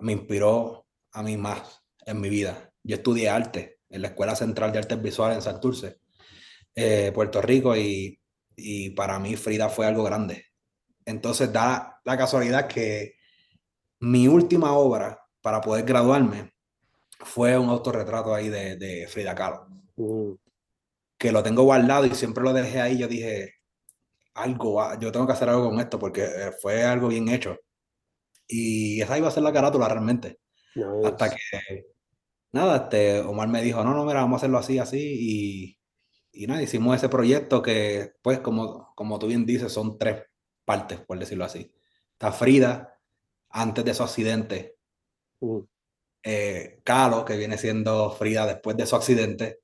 me 0.00 0.14
inspiró 0.14 0.88
a 1.12 1.22
mí 1.22 1.36
más 1.36 1.80
en 2.04 2.20
mi 2.20 2.28
vida. 2.28 2.72
Yo 2.82 2.96
estudié 2.96 3.28
arte 3.28 3.78
en 3.88 4.02
la 4.02 4.08
Escuela 4.08 4.34
Central 4.34 4.72
de 4.72 4.80
Artes 4.80 5.00
Visuales 5.00 5.36
en 5.36 5.42
Santurce, 5.42 6.00
eh, 6.74 7.12
Puerto 7.14 7.40
Rico, 7.40 7.76
y, 7.76 8.20
y 8.56 8.90
para 8.90 9.16
mí 9.20 9.36
Frida 9.36 9.68
fue 9.68 9.86
algo 9.86 10.02
grande. 10.02 10.46
Entonces 11.04 11.52
da 11.52 12.00
la 12.04 12.18
casualidad 12.18 12.66
que 12.66 13.14
mi 14.00 14.26
última 14.26 14.72
obra 14.72 15.24
para 15.40 15.60
poder 15.60 15.84
graduarme 15.84 16.57
fue 17.18 17.58
un 17.58 17.68
autorretrato 17.68 18.34
ahí 18.34 18.48
de, 18.48 18.76
de 18.76 19.06
Frida 19.08 19.34
Kahlo. 19.34 19.66
Mm. 19.96 20.32
Que 21.18 21.32
lo 21.32 21.42
tengo 21.42 21.64
guardado 21.64 22.06
y 22.06 22.14
siempre 22.14 22.44
lo 22.44 22.52
dejé 22.52 22.80
ahí. 22.80 22.98
Yo 22.98 23.08
dije, 23.08 23.54
algo, 24.34 24.80
yo 25.00 25.10
tengo 25.10 25.26
que 25.26 25.32
hacer 25.32 25.48
algo 25.48 25.68
con 25.68 25.80
esto 25.80 25.98
porque 25.98 26.24
eh, 26.24 26.52
fue 26.60 26.84
algo 26.84 27.08
bien 27.08 27.28
hecho. 27.28 27.56
Y 28.46 29.00
esa 29.00 29.18
iba 29.18 29.28
a 29.28 29.32
ser 29.32 29.42
la 29.42 29.52
carátula 29.52 29.88
realmente. 29.88 30.38
Nice. 30.74 31.06
Hasta 31.06 31.30
que, 31.30 31.86
nada, 32.52 32.76
este, 32.84 33.20
Omar 33.20 33.48
me 33.48 33.62
dijo, 33.62 33.82
no, 33.82 33.94
no, 33.94 34.04
mira, 34.04 34.20
vamos 34.20 34.36
a 34.36 34.38
hacerlo 34.38 34.58
así, 34.58 34.78
así. 34.78 34.98
Y, 35.00 35.78
y 36.32 36.46
nada, 36.46 36.62
hicimos 36.62 36.96
ese 36.96 37.08
proyecto 37.08 37.60
que, 37.62 38.12
pues, 38.22 38.38
como, 38.40 38.94
como 38.94 39.18
tú 39.18 39.26
bien 39.26 39.44
dices, 39.44 39.72
son 39.72 39.98
tres 39.98 40.22
partes, 40.64 41.00
por 41.00 41.18
decirlo 41.18 41.44
así. 41.44 41.74
Está 42.12 42.32
Frida, 42.32 42.98
antes 43.50 43.84
de 43.84 43.94
su 43.94 44.02
accidente. 44.02 44.76
Mm. 45.40 45.58
Eh, 46.30 46.80
Kahlo, 46.84 47.24
que 47.24 47.38
viene 47.38 47.56
siendo 47.56 48.10
Frida 48.12 48.44
después 48.44 48.76
de 48.76 48.84
su 48.86 48.96
accidente, 48.96 49.60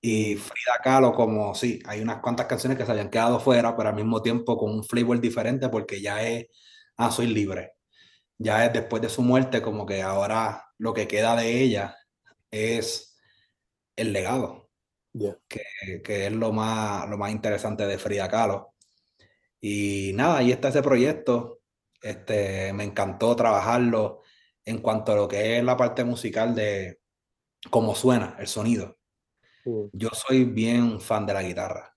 y 0.00 0.34
Frida 0.36 0.80
Kahlo 0.82 1.12
como, 1.12 1.54
sí, 1.54 1.80
hay 1.86 2.00
unas 2.00 2.20
cuantas 2.20 2.46
canciones 2.46 2.76
que 2.76 2.84
se 2.84 2.90
habían 2.90 3.08
quedado 3.10 3.38
fuera, 3.38 3.76
pero 3.76 3.90
al 3.90 3.94
mismo 3.94 4.20
tiempo 4.20 4.56
con 4.58 4.72
un 4.72 4.84
flavor 4.84 5.20
diferente 5.20 5.68
porque 5.68 6.00
ya 6.02 6.22
es, 6.26 6.46
ah, 6.96 7.12
soy 7.12 7.28
libre. 7.28 7.74
Ya 8.38 8.64
es 8.66 8.72
después 8.72 9.00
de 9.02 9.08
su 9.10 9.22
muerte 9.22 9.62
como 9.62 9.86
que 9.86 10.02
ahora 10.02 10.64
lo 10.78 10.92
que 10.94 11.06
queda 11.08 11.36
de 11.36 11.60
ella 11.62 11.96
es 12.50 13.16
el 13.96 14.12
legado, 14.12 14.70
Yeah. 15.12 15.36
que, 15.48 15.62
que 16.02 16.26
es 16.26 16.32
lo 16.32 16.52
más, 16.52 17.08
lo 17.08 17.16
más 17.18 17.30
interesante 17.32 17.86
de 17.86 17.98
Frida 17.98 18.28
Kahlo. 18.28 18.74
Y 19.60 20.12
nada, 20.14 20.38
ahí 20.38 20.52
está 20.52 20.68
ese 20.68 20.82
proyecto. 20.82 21.60
Este, 22.02 22.72
me 22.72 22.84
encantó 22.84 23.36
trabajarlo 23.36 24.22
en 24.68 24.78
cuanto 24.78 25.12
a 25.12 25.16
lo 25.16 25.28
que 25.28 25.58
es 25.58 25.64
la 25.64 25.76
parte 25.76 26.04
musical 26.04 26.54
de 26.54 27.00
cómo 27.70 27.94
suena 27.94 28.36
el 28.38 28.46
sonido. 28.46 28.98
Yo 29.92 30.10
soy 30.12 30.44
bien 30.44 31.00
fan 31.00 31.26
de 31.26 31.34
la 31.34 31.42
guitarra. 31.42 31.94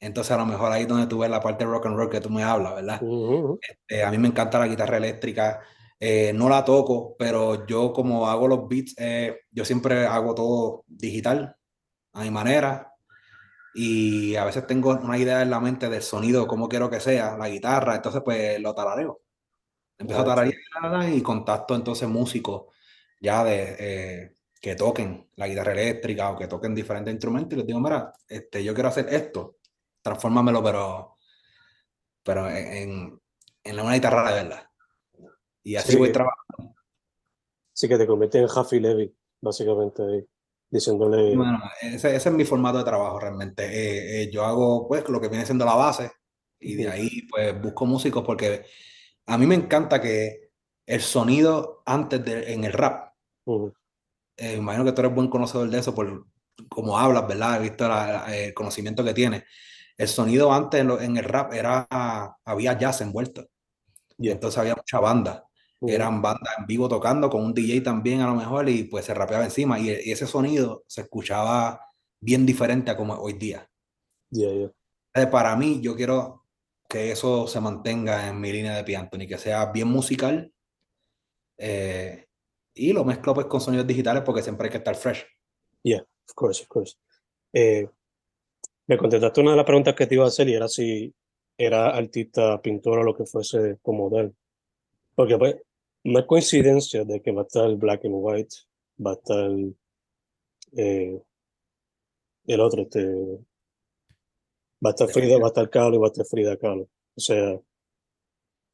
Entonces 0.00 0.32
a 0.32 0.36
lo 0.36 0.46
mejor 0.46 0.70
ahí 0.70 0.82
es 0.82 0.88
donde 0.88 1.06
tú 1.06 1.18
ves 1.18 1.30
la 1.30 1.40
parte 1.40 1.64
rock 1.64 1.86
and 1.86 1.96
roll 1.96 2.10
que 2.10 2.20
tú 2.20 2.30
me 2.30 2.42
hablas, 2.42 2.76
¿verdad? 2.76 3.00
Este, 3.60 4.04
a 4.04 4.10
mí 4.10 4.18
me 4.18 4.28
encanta 4.28 4.58
la 4.58 4.68
guitarra 4.68 4.98
eléctrica. 4.98 5.60
Eh, 5.98 6.32
no 6.34 6.48
la 6.48 6.64
toco, 6.64 7.16
pero 7.18 7.66
yo 7.66 7.92
como 7.92 8.28
hago 8.28 8.46
los 8.46 8.68
beats, 8.68 8.94
eh, 8.98 9.40
yo 9.50 9.64
siempre 9.64 10.06
hago 10.06 10.34
todo 10.34 10.84
digital, 10.86 11.56
a 12.12 12.22
mi 12.22 12.30
manera. 12.30 12.92
Y 13.74 14.36
a 14.36 14.44
veces 14.44 14.66
tengo 14.66 14.90
una 14.90 15.18
idea 15.18 15.42
en 15.42 15.50
la 15.50 15.60
mente 15.60 15.88
del 15.88 16.02
sonido, 16.02 16.46
cómo 16.46 16.68
quiero 16.68 16.90
que 16.90 17.00
sea, 17.00 17.36
la 17.36 17.48
guitarra, 17.48 17.96
entonces 17.96 18.22
pues 18.24 18.60
lo 18.60 18.74
tarareo. 18.74 19.23
Empiezo 20.04 20.22
a 20.22 20.24
tararear 20.24 21.08
y 21.12 21.22
contacto 21.22 21.74
entonces 21.74 22.08
músicos 22.08 22.64
ya 23.20 23.42
de 23.44 23.76
eh, 23.78 24.36
que 24.60 24.74
toquen 24.76 25.30
la 25.36 25.48
guitarra 25.48 25.72
eléctrica 25.72 26.30
o 26.30 26.36
que 26.38 26.46
toquen 26.46 26.74
diferentes 26.74 27.12
instrumentos 27.12 27.52
y 27.54 27.56
les 27.56 27.66
digo, 27.66 27.80
mira, 27.80 28.12
este, 28.28 28.62
yo 28.62 28.74
quiero 28.74 28.88
hacer 28.88 29.06
esto, 29.12 29.56
transfórmamelo, 30.02 30.62
pero, 30.62 31.16
pero 32.22 32.48
en, 32.50 33.20
en 33.62 33.80
una 33.80 33.94
guitarra 33.94 34.30
de 34.34 34.42
verdad. 34.42 34.70
Y 35.62 35.76
así 35.76 35.92
Sí. 35.92 35.98
voy 35.98 36.12
trabajando. 36.12 36.74
Sí, 37.72 37.88
que 37.88 37.98
te 37.98 38.06
convierte 38.06 38.38
en 38.38 38.44
Huffy 38.44 38.78
Levy, 38.80 39.14
básicamente, 39.40 40.02
ahí, 40.02 40.24
diciéndole. 40.70 41.34
Bueno, 41.36 41.62
ese, 41.80 42.14
ese 42.14 42.28
es 42.28 42.34
mi 42.34 42.44
formato 42.44 42.78
de 42.78 42.84
trabajo 42.84 43.18
realmente. 43.18 43.64
Eh, 43.64 44.22
eh, 44.22 44.30
yo 44.30 44.44
hago 44.44 44.86
pues 44.86 45.08
lo 45.08 45.20
que 45.20 45.28
viene 45.28 45.44
siendo 45.46 45.64
la 45.64 45.74
base 45.74 46.10
y 46.60 46.74
de 46.76 46.88
ahí 46.88 47.22
pues 47.30 47.60
busco 47.60 47.84
músicos 47.86 48.22
porque 48.24 48.64
a 49.26 49.38
mí 49.38 49.46
me 49.46 49.54
encanta 49.54 50.00
que 50.00 50.50
el 50.86 51.00
sonido 51.00 51.82
antes 51.86 52.24
de 52.24 52.52
en 52.52 52.64
el 52.64 52.72
rap, 52.72 53.14
eh, 54.36 54.56
imagino 54.56 54.84
que 54.84 54.92
tú 54.92 55.00
eres 55.02 55.14
buen 55.14 55.28
conocedor 55.28 55.68
de 55.70 55.78
eso 55.78 55.94
por 55.94 56.26
cómo 56.68 56.98
hablas, 56.98 57.26
¿verdad? 57.28 57.56
He 57.60 57.62
visto 57.68 57.88
la- 57.88 58.06
la- 58.26 58.36
el 58.36 58.54
conocimiento 58.54 59.04
que 59.04 59.14
tienes. 59.14 59.44
El 59.96 60.08
sonido 60.08 60.52
antes 60.52 60.80
en, 60.80 60.88
lo- 60.88 61.00
en 61.00 61.16
el 61.16 61.24
rap 61.24 61.52
era, 61.52 61.86
había 62.44 62.78
jazz 62.78 63.00
envuelto. 63.00 63.46
Y 64.18 64.30
entonces 64.30 64.58
había 64.58 64.74
mucha 64.76 65.00
banda. 65.00 65.46
Ujú. 65.80 65.92
Eran 65.92 66.22
bandas 66.22 66.54
en 66.58 66.66
vivo 66.66 66.88
tocando 66.88 67.30
con 67.30 67.44
un 67.44 67.54
DJ 67.54 67.82
también 67.84 68.20
a 68.22 68.26
lo 68.28 68.34
mejor 68.34 68.68
y 68.68 68.84
pues 68.84 69.04
se 69.06 69.14
rapeaba 69.14 69.44
encima 69.44 69.78
y, 69.78 69.90
y 69.90 70.12
ese 70.12 70.26
sonido 70.26 70.84
se 70.88 71.02
escuchaba 71.02 71.80
bien 72.20 72.46
diferente 72.46 72.90
a 72.90 72.96
como 72.96 73.14
hoy 73.14 73.34
día. 73.34 73.68
Yeah, 74.30 74.52
yeah. 74.52 74.70
Eh, 75.14 75.26
Para 75.26 75.56
mí, 75.56 75.80
yo 75.80 75.94
quiero 75.96 76.43
que 76.88 77.10
eso 77.10 77.46
se 77.46 77.60
mantenga 77.60 78.28
en 78.28 78.40
mi 78.40 78.52
línea 78.52 78.76
de 78.76 78.84
Piantoni, 78.84 79.26
que 79.26 79.38
sea 79.38 79.66
bien 79.72 79.88
musical. 79.88 80.52
eh, 81.58 82.26
y 82.74 82.92
lo 82.92 83.04
mezclo 83.04 83.34
pues 83.34 83.46
con 83.46 83.60
sonidos 83.60 83.86
digitales 83.86 84.22
porque 84.24 84.42
siempre 84.42 84.66
hay 84.66 84.72
que 84.72 84.78
estar 84.78 84.96
fresh. 84.96 85.24
Yeah, 85.82 86.00
of 86.00 86.34
course, 86.34 86.62
of 86.62 86.68
course. 86.68 86.96
Eh, 87.52 87.88
me 88.86 88.98
contestaste 88.98 89.40
una 89.40 89.52
de 89.52 89.56
las 89.58 89.66
preguntas 89.66 89.94
que 89.94 90.06
te 90.06 90.16
iba 90.16 90.24
a 90.24 90.28
hacer 90.28 90.48
y 90.48 90.54
era 90.54 90.68
si 90.68 91.14
era 91.56 91.90
artista, 91.90 92.60
pintor 92.60 92.98
o 92.98 93.04
lo 93.04 93.14
que 93.14 93.26
fuese 93.26 93.78
como 93.82 94.10
tal. 94.10 94.34
Porque 95.14 95.38
pues, 95.38 95.56
no 96.04 96.18
es 96.18 96.26
coincidencia 96.26 97.04
de 97.04 97.22
que 97.22 97.32
va 97.32 97.42
a 97.42 97.44
estar 97.44 97.74
Black 97.76 98.04
and 98.04 98.14
White, 98.16 98.56
va 99.04 99.12
a 99.12 99.14
estar 99.14 99.50
eh, 100.76 101.22
el 102.46 102.60
otro, 102.60 102.82
este, 102.82 103.38
va 104.84 104.90
a 104.90 104.92
estar 104.92 105.08
Frida, 105.08 105.38
va 105.38 105.46
a 105.46 105.48
estar 105.48 105.70
Kahlo 105.70 105.96
y 105.96 105.98
va 105.98 106.06
a 106.06 106.10
estar 106.10 106.26
Frida 106.26 106.56
Kahlo. 106.56 106.88
O 107.16 107.20
sea, 107.20 107.58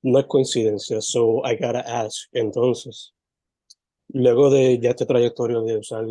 no 0.02 0.18
es 0.18 0.26
coincidencia. 0.26 1.00
So 1.00 1.42
I 1.44 1.56
gotta 1.56 1.80
ask. 1.80 2.28
Entonces, 2.32 3.14
luego 4.08 4.50
de 4.50 4.78
ya 4.78 4.90
este 4.90 5.06
trayectoria 5.06 5.60
de 5.60 5.78
usar 5.78 6.04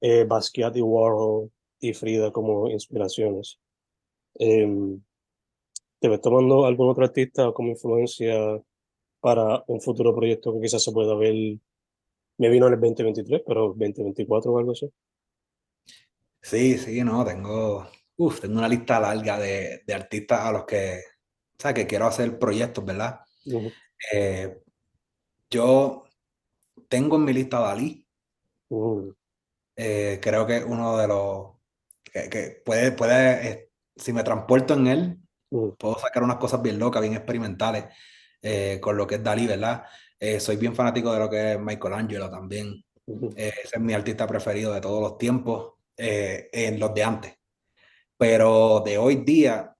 eh, 0.00 0.24
Basquiat 0.24 0.76
y 0.76 0.82
Warhol 0.82 1.50
y 1.80 1.92
Frida 1.94 2.30
como 2.30 2.70
inspiraciones, 2.70 3.58
em, 4.34 5.02
¿te 6.00 6.08
ves 6.08 6.20
tomando 6.20 6.66
algún 6.66 6.88
otro 6.90 7.04
artista 7.04 7.52
como 7.52 7.70
influencia 7.70 8.62
para 9.20 9.64
un 9.66 9.80
futuro 9.80 10.14
proyecto 10.14 10.52
que 10.52 10.60
quizás 10.60 10.82
se 10.82 10.92
pueda 10.92 11.14
ver? 11.14 11.34
Me 12.36 12.48
vino 12.48 12.66
en 12.66 12.74
el 12.74 12.80
2023, 12.80 13.42
pero 13.46 13.68
2024 13.68 14.52
o 14.52 14.58
algo 14.58 14.72
así. 14.72 14.90
Sí, 16.42 16.76
sí, 16.76 17.02
no, 17.02 17.24
tengo, 17.24 17.86
uf, 18.16 18.40
tengo 18.40 18.58
una 18.58 18.68
lista 18.68 19.00
larga 19.00 19.38
de, 19.38 19.82
de 19.86 19.94
artistas 19.94 20.40
a 20.40 20.52
los 20.52 20.64
que, 20.64 21.00
o 21.58 21.62
sea, 21.62 21.74
que 21.74 21.86
quiero 21.86 22.06
hacer 22.06 22.38
proyectos, 22.38 22.84
¿verdad? 22.84 23.20
Eh, 24.12 24.62
yo 25.50 26.04
tengo 26.88 27.16
en 27.16 27.24
mi 27.24 27.32
lista 27.32 27.60
Dalí, 27.60 28.06
eh, 29.76 30.18
creo 30.22 30.46
que 30.46 30.62
uno 30.64 30.96
de 30.96 31.08
los 31.08 31.52
que, 32.02 32.28
que 32.28 32.62
puede, 32.64 32.92
puede, 32.92 33.48
eh, 33.48 33.70
si 33.96 34.12
me 34.12 34.22
transporto 34.22 34.74
en 34.74 34.86
él, 34.86 35.18
puedo 35.78 35.98
sacar 35.98 36.22
unas 36.22 36.36
cosas 36.36 36.62
bien 36.62 36.78
locas, 36.78 37.02
bien 37.02 37.14
experimentales 37.14 37.86
con 38.80 38.96
lo 38.96 39.06
que 39.06 39.14
es 39.16 39.22
Dalí, 39.22 39.46
¿verdad? 39.46 39.84
Soy 40.38 40.56
bien 40.56 40.74
fanático 40.74 41.12
de 41.12 41.18
lo 41.18 41.30
que 41.30 41.52
es 41.52 41.60
Michelangelo 41.60 42.30
también. 42.30 42.84
ese 43.36 43.76
es 43.76 43.80
mi 43.80 43.94
artista 43.94 44.26
preferido 44.26 44.74
de 44.74 44.80
todos 44.82 45.00
los 45.00 45.16
tiempos, 45.16 45.74
en 45.96 46.78
los 46.78 46.92
de 46.92 47.04
antes. 47.04 47.34
Pero 48.26 48.80
de 48.82 48.96
hoy 48.96 49.16
día, 49.16 49.76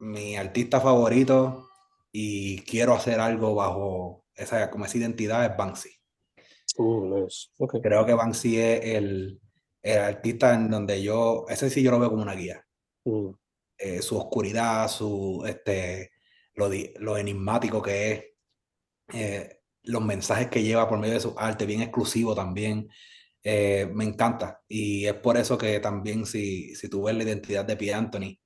mi 0.00 0.34
artista 0.34 0.80
favorito 0.80 1.68
y 2.10 2.58
quiero 2.62 2.92
hacer 2.92 3.20
algo 3.20 3.54
bajo 3.54 4.24
esa, 4.34 4.68
como 4.68 4.84
esa 4.84 4.98
identidad 4.98 5.44
es 5.44 5.56
Banksy. 5.56 5.90
Uh, 6.76 7.20
nice. 7.20 7.50
Okay. 7.56 7.80
Creo 7.80 8.04
que 8.04 8.14
Banksy 8.14 8.58
es 8.58 8.84
el, 8.96 9.40
el 9.80 9.98
artista 9.98 10.54
en 10.54 10.70
donde 10.70 11.04
yo, 11.04 11.46
ese 11.48 11.70
sí 11.70 11.84
yo 11.84 11.92
lo 11.92 12.00
veo 12.00 12.10
como 12.10 12.24
una 12.24 12.34
guía. 12.34 12.66
Ujú, 13.04 13.38
Eh, 13.78 14.02
su 14.02 14.18
oscuridad, 14.18 14.88
su, 14.88 15.44
este, 15.46 16.10
lo, 16.56 16.68
lo 16.96 17.16
enigmático 17.16 17.80
que 17.80 18.10
es, 18.10 18.24
eh, 19.12 19.60
los 19.84 20.02
mensajes 20.02 20.48
que 20.48 20.64
lleva 20.64 20.88
por 20.88 20.98
medio 20.98 21.14
de 21.14 21.20
su 21.20 21.32
arte, 21.38 21.64
bien 21.64 21.82
exclusivo 21.82 22.34
también, 22.34 22.88
eh, 23.44 23.88
me 23.94 24.04
encanta. 24.04 24.62
Y 24.68 25.06
es 25.06 25.14
por 25.14 25.36
eso 25.38 25.58
que 25.58 25.80
también 25.80 26.26
si, 26.26 26.74
si 26.76 26.88
tú 26.90 27.04
ves 27.04 27.16
la 27.16 27.24
identidad 27.24 27.64
de 27.66 27.76
P. 27.76 27.94
Anthony, 27.94 28.38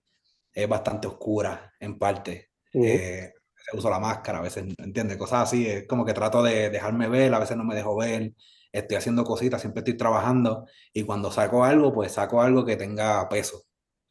es 0.53 0.69
bastante 0.69 1.09
oscura 1.09 1.73
en 1.81 1.99
parte. 1.99 2.51
ujú. 2.75 3.03
Eh, 3.03 3.33
uso 3.75 3.91
la 3.91 3.99
máscara, 4.01 4.39
a 4.39 4.43
veces, 4.43 4.65
¿entiendes? 4.79 5.17
Cosas 5.19 5.45
así, 5.45 5.67
es 5.67 5.87
como 5.87 6.05
que 6.05 6.15
trato 6.15 6.43
de 6.43 6.71
dejarme 6.71 7.09
ver, 7.09 7.35
a 7.35 7.39
veces 7.39 7.57
no 7.57 7.65
me 7.65 7.75
dejo 7.75 7.97
ver, 7.97 8.35
estoy 8.73 8.97
haciendo 8.97 9.25
cositas, 9.25 9.61
siempre 9.61 9.81
estoy 9.81 9.97
trabajando 9.97 10.67
y 10.93 11.05
cuando 11.05 11.31
saco 11.31 11.65
algo, 11.65 11.93
pues 11.93 12.13
saco 12.13 12.41
algo 12.43 12.65
que 12.65 12.77
tenga 12.77 13.29
peso, 13.29 13.65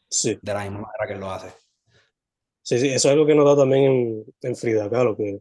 Sí, 0.10 0.42
de 0.42 0.54
la 0.54 0.62
misma 0.64 0.82
manera 0.82 1.08
que 1.08 1.14
él 1.14 1.20
lo 1.22 1.32
hace. 1.32 1.54
sí, 2.62 2.80
sí, 2.80 2.88
eso 2.90 3.08
es 3.10 3.14
algo 3.14 3.26
que 3.26 3.32
he 3.34 3.36
notado 3.36 3.58
también 3.60 3.84
en, 3.86 4.26
en 4.42 4.56
Frida 4.56 4.90
Kahlo, 4.90 5.16
que 5.16 5.40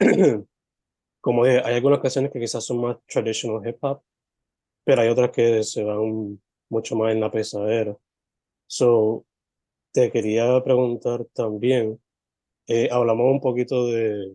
como 1.20 1.44
dije, 1.46 1.62
hay 1.64 1.76
algunas 1.76 2.00
canciones 2.00 2.32
que 2.32 2.40
quizás 2.40 2.64
son 2.64 2.80
más 2.82 2.98
traditional 3.06 3.66
hip 3.68 3.78
hop, 3.82 4.02
pero 4.84 5.02
hay 5.02 5.08
otras 5.08 5.30
que 5.30 5.62
se 5.62 5.84
van 5.84 6.40
mucho 6.68 6.96
más 6.96 7.12
en 7.12 7.20
la 7.20 7.30
pesadera. 7.30 7.96
So, 8.66 9.24
te 9.92 10.10
quería 10.10 10.62
preguntar 10.64 11.24
también, 11.34 12.00
eh, 12.66 12.88
hablamos 12.90 13.26
un 13.30 13.40
poquito 13.40 13.86
de, 13.88 14.34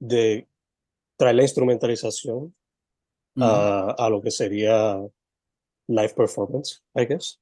de 0.00 0.46
traer 1.16 1.36
la 1.36 1.42
instrumentalización 1.42 2.54
a, 3.40 3.90
a 3.98 4.10
lo 4.10 4.20
que 4.22 4.30
sería 4.30 5.00
live 5.88 6.14
performance, 6.14 6.82
I 6.94 7.06
guess. 7.06 7.40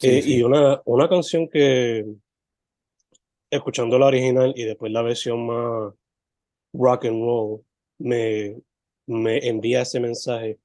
Sí, 0.00 0.08
Eh, 0.08 0.22
sí. 0.22 0.36
Y 0.36 0.42
una, 0.42 0.80
una 0.84 1.08
canción 1.08 1.48
que, 1.48 2.04
escuchando 3.50 3.98
la 3.98 4.06
original 4.06 4.52
y 4.54 4.64
después 4.64 4.92
la 4.92 5.02
versión 5.02 5.46
más 5.46 5.94
rock 6.72 7.06
and 7.06 7.22
roll, 7.22 7.64
me, 7.98 8.60
me 9.08 9.46
envía 9.48 9.82
ese 9.82 10.00
mensaje, 10.00 10.58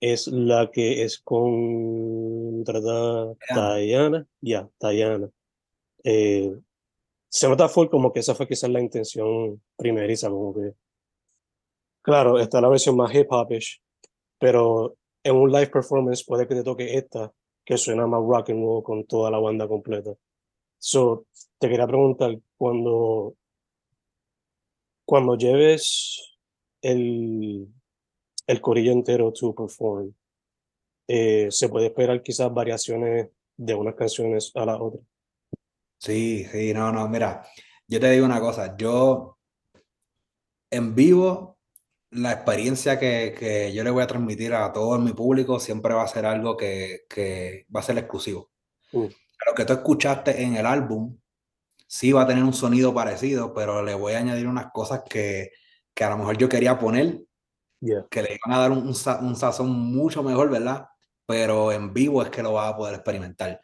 es 0.00 0.28
la 0.28 0.70
que 0.70 1.02
es 1.02 1.18
con 1.18 2.64
¿verdad? 2.64 3.36
Diana. 3.48 3.76
Diana, 3.76 4.26
ya, 4.40 4.68
Diana. 4.80 5.30
Eh, 6.04 6.54
se 7.28 7.48
nota 7.48 7.68
full 7.68 7.88
como 7.88 8.12
que 8.12 8.20
esa 8.20 8.34
fue 8.34 8.46
quizás 8.46 8.70
la 8.70 8.80
intención 8.80 9.60
primeriza, 9.76 10.30
como 10.30 10.54
que, 10.54 10.74
claro, 12.02 12.38
está 12.38 12.60
la 12.60 12.68
versión 12.68 12.96
más 12.96 13.14
hip 13.14 13.26
hopish, 13.30 13.82
pero 14.38 14.96
en 15.22 15.36
un 15.36 15.50
live 15.50 15.68
performance 15.68 16.24
puede 16.24 16.46
que 16.46 16.54
te 16.54 16.62
toque 16.62 16.96
esta, 16.96 17.32
que 17.64 17.76
suena 17.76 18.06
más 18.06 18.20
rock 18.20 18.50
and 18.50 18.62
roll 18.62 18.82
con 18.82 19.04
toda 19.04 19.30
la 19.30 19.38
banda 19.38 19.66
completa. 19.66 20.12
So, 20.78 21.26
te 21.58 21.68
quería 21.68 21.86
preguntar, 21.86 22.38
cuando, 22.56 23.34
cuando 25.06 25.36
lleves 25.36 26.33
el, 26.84 27.66
el 28.46 28.60
corillo 28.60 28.92
entero 28.92 29.32
to 29.32 29.54
perform, 29.54 30.14
eh, 31.08 31.48
¿se 31.50 31.68
puede 31.68 31.86
esperar 31.86 32.22
quizás 32.22 32.52
variaciones 32.52 33.28
de 33.56 33.74
unas 33.74 33.94
canciones 33.94 34.52
a 34.54 34.66
las 34.66 34.78
otras? 34.80 35.02
Sí, 35.98 36.44
sí, 36.44 36.74
no, 36.74 36.92
no, 36.92 37.08
mira, 37.08 37.46
yo 37.88 37.98
te 37.98 38.10
digo 38.10 38.26
una 38.26 38.40
cosa, 38.40 38.76
yo 38.76 39.38
en 40.70 40.94
vivo, 40.94 41.58
la 42.10 42.32
experiencia 42.32 42.98
que, 42.98 43.34
que 43.38 43.72
yo 43.72 43.82
le 43.82 43.90
voy 43.90 44.02
a 44.02 44.06
transmitir 44.06 44.52
a 44.52 44.70
todo 44.72 44.98
mi 44.98 45.12
público 45.12 45.58
siempre 45.58 45.94
va 45.94 46.02
a 46.02 46.08
ser 46.08 46.26
algo 46.26 46.56
que, 46.56 47.06
que 47.08 47.66
va 47.74 47.80
a 47.80 47.84
ser 47.84 47.96
exclusivo. 47.96 48.50
Mm, 48.92 49.06
Lo 49.46 49.54
que 49.56 49.64
tú 49.64 49.72
escuchaste 49.72 50.42
en 50.42 50.56
el 50.56 50.66
álbum, 50.66 51.18
sí 51.86 52.12
va 52.12 52.22
a 52.22 52.26
tener 52.26 52.44
un 52.44 52.52
sonido 52.52 52.92
parecido, 52.92 53.54
pero 53.54 53.82
le 53.82 53.94
voy 53.94 54.12
a 54.12 54.18
añadir 54.18 54.46
unas 54.46 54.70
cosas 54.72 55.02
que, 55.08 55.50
que 55.94 56.04
a 56.04 56.10
lo 56.10 56.18
mejor 56.18 56.36
yo 56.38 56.48
quería 56.48 56.78
poner, 56.78 57.20
yeah. 57.80 58.06
que 58.10 58.22
le 58.22 58.38
van 58.44 58.54
a 58.56 58.60
dar 58.60 58.70
un, 58.72 58.78
un 58.88 58.94
sa- 58.94 59.20
un 59.20 59.36
sazón 59.36 59.70
mucho 59.70 60.22
mejor, 60.22 60.50
¿verdad? 60.50 60.86
Pero 61.26 61.72
en 61.72 61.92
vivo 61.92 62.22
es 62.22 62.30
que 62.30 62.42
lo 62.42 62.52
vas 62.54 62.72
a 62.72 62.76
poder 62.76 62.94
experimentar. 62.96 63.60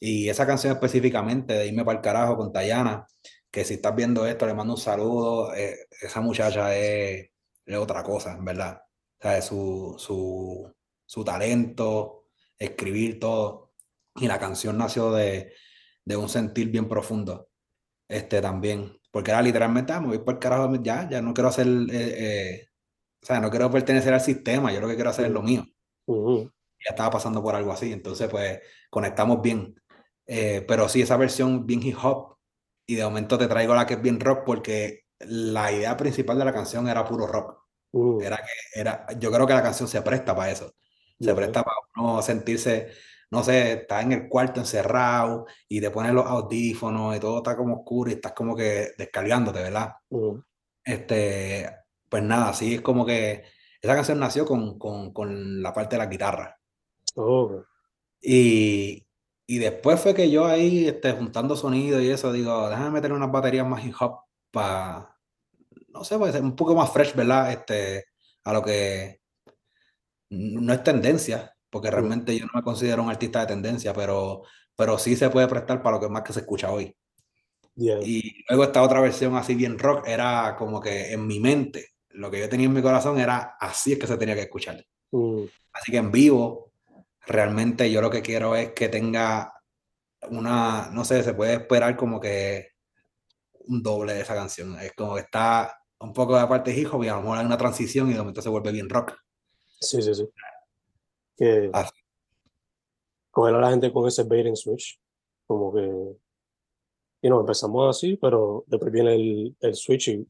Y 0.00 0.28
esa 0.28 0.46
canción 0.46 0.72
específicamente 0.72 1.54
de 1.54 1.66
Irme 1.66 1.84
para 1.84 1.98
el 1.98 2.02
carajo 2.04 2.36
con 2.36 2.52
Tayana, 2.52 3.06
que 3.50 3.64
si 3.64 3.74
estás 3.74 3.94
viendo 3.94 4.26
esto, 4.26 4.46
le 4.46 4.54
mando 4.54 4.74
un 4.74 4.80
saludo. 4.80 5.54
eh, 5.54 5.76
esa 6.00 6.20
muchacha 6.20 6.74
es, 6.76 7.30
es 7.66 7.76
otra 7.76 8.02
cosa, 8.02 8.38
verdad. 8.40 8.80
O 9.18 9.22
sea, 9.22 9.40
su, 9.42 9.94
su, 9.98 10.72
su 11.06 11.24
talento, 11.24 12.26
escribir 12.58 13.20
todo. 13.20 13.72
Y 14.16 14.26
la 14.28 14.38
canción 14.38 14.76
nació 14.78 15.12
de, 15.12 15.52
de 16.04 16.16
un 16.16 16.28
sentir 16.28 16.68
bien 16.70 16.88
profundo, 16.88 17.48
este 18.08 18.40
también. 18.42 18.98
Porque 19.12 19.32
era 19.32 19.42
literalmente, 19.42 19.94
ah, 19.94 20.00
me 20.02 20.08
voy 20.08 20.20
para 20.20 20.34
el 20.34 20.40
carajo, 20.40 20.74
ya, 20.82 21.08
ya 21.10 21.22
no 21.22 21.34
quiero 21.34 21.50
hacer, 21.50 21.68
eh, 21.68 21.86
eh, 21.92 22.68
o 23.22 23.26
sea, 23.26 23.40
no 23.40 23.50
quiero 23.50 23.70
pertenecer 23.70 24.14
al 24.14 24.20
sistema, 24.22 24.72
yo 24.72 24.80
lo 24.80 24.88
que 24.88 24.96
quiero 24.96 25.10
hacer 25.10 25.26
es 25.26 25.32
lo 25.32 25.42
mío 25.42 25.64
ya 26.84 26.90
estaba 26.90 27.10
pasando 27.10 27.42
por 27.42 27.54
algo 27.54 27.72
así, 27.72 27.92
entonces 27.92 28.28
pues 28.30 28.60
conectamos 28.90 29.40
bien. 29.42 29.74
Eh, 30.26 30.64
pero 30.66 30.88
sí, 30.88 31.02
esa 31.02 31.16
versión 31.16 31.66
bien 31.66 31.82
hip 31.82 31.96
hop 32.02 32.38
y 32.86 32.96
de 32.96 33.04
momento 33.04 33.38
te 33.38 33.48
traigo 33.48 33.74
la 33.74 33.86
que 33.86 33.94
es 33.94 34.02
bien 34.02 34.20
rock 34.20 34.42
porque 34.46 35.04
la 35.20 35.72
idea 35.72 35.96
principal 35.96 36.38
de 36.38 36.44
la 36.44 36.52
canción 36.52 36.88
era 36.88 37.04
puro 37.04 37.26
rock. 37.26 37.58
mm, 37.92 38.20
Era 38.20 38.36
que 38.38 38.80
era, 38.80 39.06
yo 39.18 39.30
creo 39.32 39.46
que 39.46 39.54
la 39.54 39.62
canción 39.62 39.88
se 39.88 40.02
presta 40.02 40.34
para 40.36 40.52
eso. 40.52 40.74
Se 41.20 41.34
presta 41.34 41.62
para 41.64 41.76
uno 41.96 42.22
sentirse, 42.22 42.92
no 43.32 43.42
sé, 43.42 43.72
estás 43.72 44.04
en 44.04 44.12
el 44.12 44.28
cuarto 44.28 44.60
encerrado 44.60 45.46
y 45.66 45.80
te 45.80 45.90
pones 45.90 46.12
los 46.12 46.26
audífonos 46.26 47.16
y 47.16 47.20
todo 47.20 47.38
está 47.38 47.56
como 47.56 47.76
oscuro 47.78 48.10
y 48.10 48.14
estás 48.14 48.32
como 48.32 48.54
que 48.54 48.90
descargándote, 48.98 49.62
¿verdad? 49.62 49.94
Este, 50.84 51.66
pues 52.10 52.22
nada, 52.22 52.52
sí 52.52 52.74
es 52.74 52.80
como 52.82 53.06
que 53.06 53.42
esa 53.80 53.94
canción 53.94 54.18
nació 54.20 54.44
con, 54.44 54.78
con, 54.78 55.14
con 55.14 55.62
la 55.62 55.72
parte 55.72 55.96
de 55.96 56.02
la 56.02 56.10
guitarra. 56.10 56.60
oh, 57.16 57.64
Y, 58.20 59.06
Y 59.46 59.58
después 59.58 59.98
fue 60.00 60.14
que 60.14 60.30
yo 60.30 60.44
ahí, 60.44 60.86
este, 60.88 61.12
juntando 61.12 61.56
sonido 61.56 62.00
y 62.00 62.10
eso, 62.10 62.32
digo, 62.32 62.68
déjame 62.68 62.90
meter 62.90 63.12
unas 63.12 63.32
baterías 63.32 63.66
más 63.66 63.82
hip 63.84 63.94
hop 63.98 64.20
para, 64.50 65.16
no 65.88 66.04
sé, 66.04 66.18
pues 66.18 66.34
un 66.36 66.54
poco 66.54 66.74
más 66.74 66.92
fresh, 66.92 67.14
¿verdad? 67.14 67.50
Este, 67.50 68.04
a 68.44 68.52
lo 68.52 68.62
que 68.62 69.20
no 70.30 70.72
es 70.72 70.82
tendencia, 70.84 71.54
porque 71.72 71.90
realmente 71.90 72.38
yo 72.38 72.44
no 72.44 72.52
me 72.54 72.62
considero 72.62 73.02
un 73.02 73.08
artista 73.08 73.40
de 73.40 73.46
tendencia, 73.46 73.94
pero, 73.94 74.42
pero 74.76 74.98
sí 74.98 75.16
se 75.16 75.30
puede 75.30 75.48
prestar 75.48 75.82
para 75.82 75.96
lo 75.96 76.02
que 76.02 76.08
más 76.10 76.22
que 76.22 76.34
se 76.34 76.40
escucha 76.40 76.70
hoy. 76.70 76.94
Y 77.74 78.44
luego 78.46 78.64
esta 78.64 78.82
otra 78.82 79.00
versión 79.00 79.34
así 79.36 79.54
bien 79.54 79.78
rock 79.78 80.06
era 80.06 80.54
como 80.58 80.82
que 80.82 81.14
en 81.14 81.26
mi 81.26 81.40
mente, 81.40 81.94
lo 82.10 82.30
que 82.30 82.40
yo 82.40 82.48
tenía 82.50 82.66
en 82.66 82.74
mi 82.74 82.82
corazón 82.82 83.18
era 83.18 83.56
así 83.58 83.94
es 83.94 83.98
que 83.98 84.06
se 84.06 84.18
tenía 84.18 84.34
que 84.34 84.42
escuchar. 84.42 84.84
Mm. 85.12 85.44
Así 85.72 85.90
que 85.90 85.96
en 85.96 86.12
vivo, 86.12 86.72
realmente 87.26 87.90
yo 87.90 88.02
lo 88.02 88.10
que 88.10 88.20
quiero 88.20 88.54
es 88.54 88.72
que 88.72 88.90
tenga 88.90 89.54
una, 90.28 90.90
no 90.92 91.06
sé, 91.06 91.22
se 91.22 91.32
puede 91.32 91.54
esperar 91.54 91.96
como 91.96 92.20
que 92.20 92.72
un 93.60 93.82
doble 93.82 94.12
de 94.12 94.20
esa 94.20 94.34
canción. 94.34 94.78
Es 94.78 94.92
como 94.92 95.14
que 95.14 95.22
está 95.22 95.74
un 96.00 96.12
poco 96.12 96.38
de 96.38 96.46
parte 96.46 96.78
hijo 96.78 97.02
y 97.02 97.08
a 97.08 97.14
lo 97.14 97.22
mejor 97.22 97.38
hay 97.38 97.46
una 97.46 97.56
transición 97.56 98.10
y 98.10 98.12
de 98.12 98.18
momento 98.18 98.42
se 98.42 98.50
vuelve 98.50 98.72
bien 98.72 98.90
rock. 98.90 99.14
Sí, 99.80 100.02
sí, 100.02 100.14
sí. 100.14 100.28
Que 101.36 101.70
Así. 101.72 101.90
coger 103.30 103.54
a 103.54 103.60
la 103.60 103.70
gente 103.70 103.92
con 103.92 104.06
ese 104.06 104.24
bait 104.24 104.46
and 104.46 104.56
switch, 104.56 105.00
como 105.46 105.72
que, 105.72 106.16
y 107.22 107.30
no, 107.30 107.40
empezamos 107.40 107.96
así, 107.96 108.16
pero 108.16 108.64
después 108.66 108.92
viene 108.92 109.14
el, 109.14 109.56
el 109.60 109.74
switch 109.74 110.08
y 110.08 110.26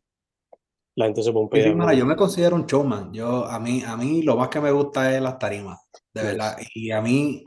la 0.95 1.07
gente 1.07 1.23
se 1.23 1.29
Sí, 1.29 1.33
pompea. 1.33 1.63
sí, 1.65 1.75
mano, 1.75 1.93
yo 1.95 2.05
me 2.07 2.17
considero 2.17 2.55
un 2.55 2.67
showman. 2.67 3.13
Yo, 3.15 3.47
a 3.47 3.59
mí, 3.59 3.83
a 3.83 3.97
mí 3.97 4.23
lo 4.23 4.37
más 4.37 4.49
que 4.49 4.61
me 4.61 4.71
gusta 4.71 5.15
es 5.15 5.23
las 5.23 5.39
tarimas, 5.39 5.81
de 6.13 6.23
Nice. 6.23 6.33
verdad. 6.35 6.59
Y 6.75 6.91
a 6.91 7.01
mí 7.01 7.45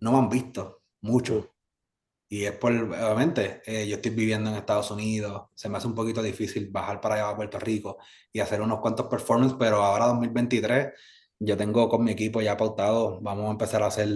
no 0.00 0.12
me 0.12 0.18
han 0.18 0.28
visto 0.28 0.82
Mm. 1.02 1.06
mucho. 1.10 1.50
Y 2.32 2.44
es 2.44 2.52
por, 2.52 2.72
obviamente, 2.72 3.60
eh, 3.66 3.88
yo 3.88 3.96
estoy 3.96 4.12
viviendo 4.12 4.50
en 4.50 4.56
Estados 4.56 4.90
Unidos, 4.90 5.48
se 5.54 5.68
me 5.68 5.78
hace 5.78 5.86
un 5.88 5.94
poquito 5.94 6.22
difícil 6.22 6.70
bajar 6.70 7.00
para 7.00 7.16
allá 7.16 7.28
a 7.30 7.36
Puerto 7.36 7.58
Rico 7.58 7.98
y 8.32 8.38
hacer 8.40 8.60
unos 8.62 8.80
cuantos 8.80 9.06
performances, 9.06 9.56
pero 9.58 9.82
ahora 9.82 10.06
2023 10.06 10.92
yo 11.40 11.56
tengo 11.56 11.88
con 11.88 12.04
mi 12.04 12.12
equipo 12.12 12.40
ya 12.42 12.56
pautado, 12.56 13.18
vamos 13.20 13.48
a 13.48 13.50
empezar 13.52 13.82
a 13.82 13.86
hacer 13.86 14.08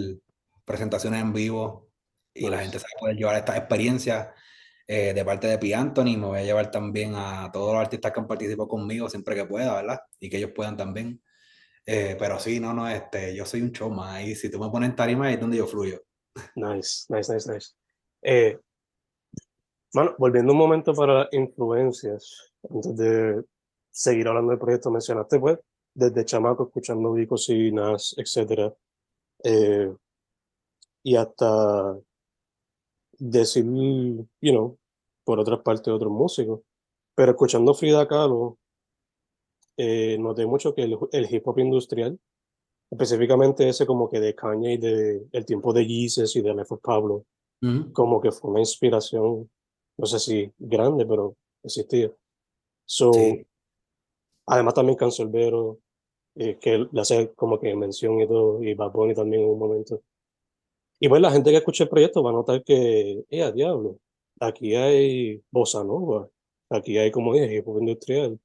presentaciones 0.63 1.21
en 1.21 1.33
vivo 1.33 1.89
y 2.33 2.43
la 2.49 2.57
Nice. 2.57 2.61
gente 2.63 2.79
se 2.79 2.85
va 2.85 2.89
a 2.95 2.99
poder 2.99 3.15
llevar 3.17 3.35
esta 3.37 3.57
experiencia 3.57 4.33
eh, 4.87 5.13
de 5.13 5.25
parte 5.25 5.47
de 5.47 5.57
Pi 5.57 5.73
Anthony, 5.73 6.15
me 6.17 6.27
voy 6.27 6.39
a 6.39 6.43
llevar 6.43 6.69
también 6.69 7.13
a 7.15 7.49
todos 7.51 7.73
los 7.73 7.81
artistas 7.81 8.11
que 8.11 8.19
han 8.19 8.27
participado 8.27 8.67
conmigo 8.67 9.09
siempre 9.09 9.35
que 9.35 9.45
pueda, 9.45 9.75
¿verdad? 9.75 9.99
Y 10.19 10.29
que 10.29 10.37
ellos 10.37 10.51
puedan 10.55 10.77
también. 10.77 11.21
Eh, 11.87 12.15
pero 12.19 12.39
sí, 12.39 12.59
no, 12.59 12.73
no, 12.73 12.87
este, 12.87 13.35
yo 13.35 13.45
soy 13.45 13.61
un 13.61 13.71
showman 13.71 14.23
y 14.23 14.35
si 14.35 14.49
tú 14.49 14.59
me 14.59 14.69
pones 14.69 14.89
en 14.89 14.95
tarima 14.95 15.31
es 15.31 15.39
donde 15.39 15.57
yo 15.57 15.65
fluyo. 15.67 16.03
Nice, 16.55 17.05
nice, 17.09 17.33
nice, 17.33 17.51
nice. 17.51 17.71
Eh, 18.21 18.59
mano, 19.93 20.15
volviendo 20.19 20.51
un 20.51 20.59
momento 20.59 20.93
para 20.93 21.27
influencias, 21.31 22.51
antes 22.69 22.95
de 22.95 23.43
seguir 23.89 24.27
hablando 24.27 24.51
del 24.51 24.59
proyecto, 24.59 24.91
mencionaste, 24.91 25.39
pues, 25.39 25.57
desde 25.95 26.25
chamaco 26.25 26.65
escuchando 26.65 27.13
Vicos 27.13 27.49
y 27.49 27.71
Nas, 27.71 28.13
etcétera, 28.17 28.75
eh, 29.43 29.91
y 31.03 31.15
hasta 31.15 31.97
decir, 33.17 33.63
you 33.65 34.51
know, 34.51 34.77
por 35.23 35.39
otras 35.39 35.61
partes 35.61 35.87
otros 35.93 36.11
músicos, 36.11 36.61
pero 37.15 37.31
escuchando 37.31 37.73
Frida 37.73 38.07
Kahlo, 38.07 38.57
eh, 39.77 40.17
noté 40.19 40.45
mucho 40.45 40.73
que 40.73 40.83
el, 40.83 40.97
el 41.11 41.33
hip 41.33 41.47
hop 41.47 41.59
industrial, 41.59 42.19
específicamente 42.91 43.67
ese 43.67 43.85
como 43.85 44.09
que 44.09 44.19
de 44.19 44.35
Kanye 44.35 44.73
y 44.73 44.77
de 44.77 45.27
el 45.31 45.45
tiempo 45.45 45.73
de 45.73 45.85
Jesus 45.85 46.35
y 46.35 46.41
de 46.41 46.53
Left 46.53 46.73
Pablo, 46.81 47.25
como 47.93 48.21
que 48.21 48.31
fue 48.31 48.51
una 48.51 48.59
inspiración, 48.59 49.49
no 49.97 50.05
sé 50.05 50.19
si 50.19 50.51
grande, 50.59 51.05
pero 51.05 51.35
existía. 51.63 52.11
So, 52.85 53.11
Sí. 53.13 53.47
además 54.45 54.75
también 54.75 54.97
Cancelbero, 54.97 55.79
eh, 56.35 56.57
que 56.59 56.87
le 56.91 57.01
hace 57.01 57.33
como 57.35 57.59
que 57.59 57.75
mención 57.75 58.19
y 58.21 58.27
todo, 58.27 58.61
y 58.63 58.73
Bad 58.73 58.91
Bunny 58.91 59.13
también 59.15 59.43
en 59.43 59.49
un 59.49 59.59
momento. 59.59 60.01
Y 60.99 61.09
pues 61.09 61.21
la 61.21 61.31
gente 61.31 61.51
que 61.51 61.57
escucha 61.57 61.83
el 61.83 61.89
proyecto 61.89 62.23
va 62.23 62.29
a 62.31 62.33
notar 62.33 62.63
que, 62.63 63.23
eh, 63.29 63.43
a 63.43 63.51
diablo, 63.51 63.99
aquí 64.39 64.75
hay 64.75 65.41
bossa 65.51 65.83
nova, 65.83 66.29
aquí 66.69 66.97
hay, 66.97 67.11
como 67.11 67.33
dije, 67.33 67.55
hip 67.57 67.67
hop 67.67 67.79
industrial, 67.79 68.39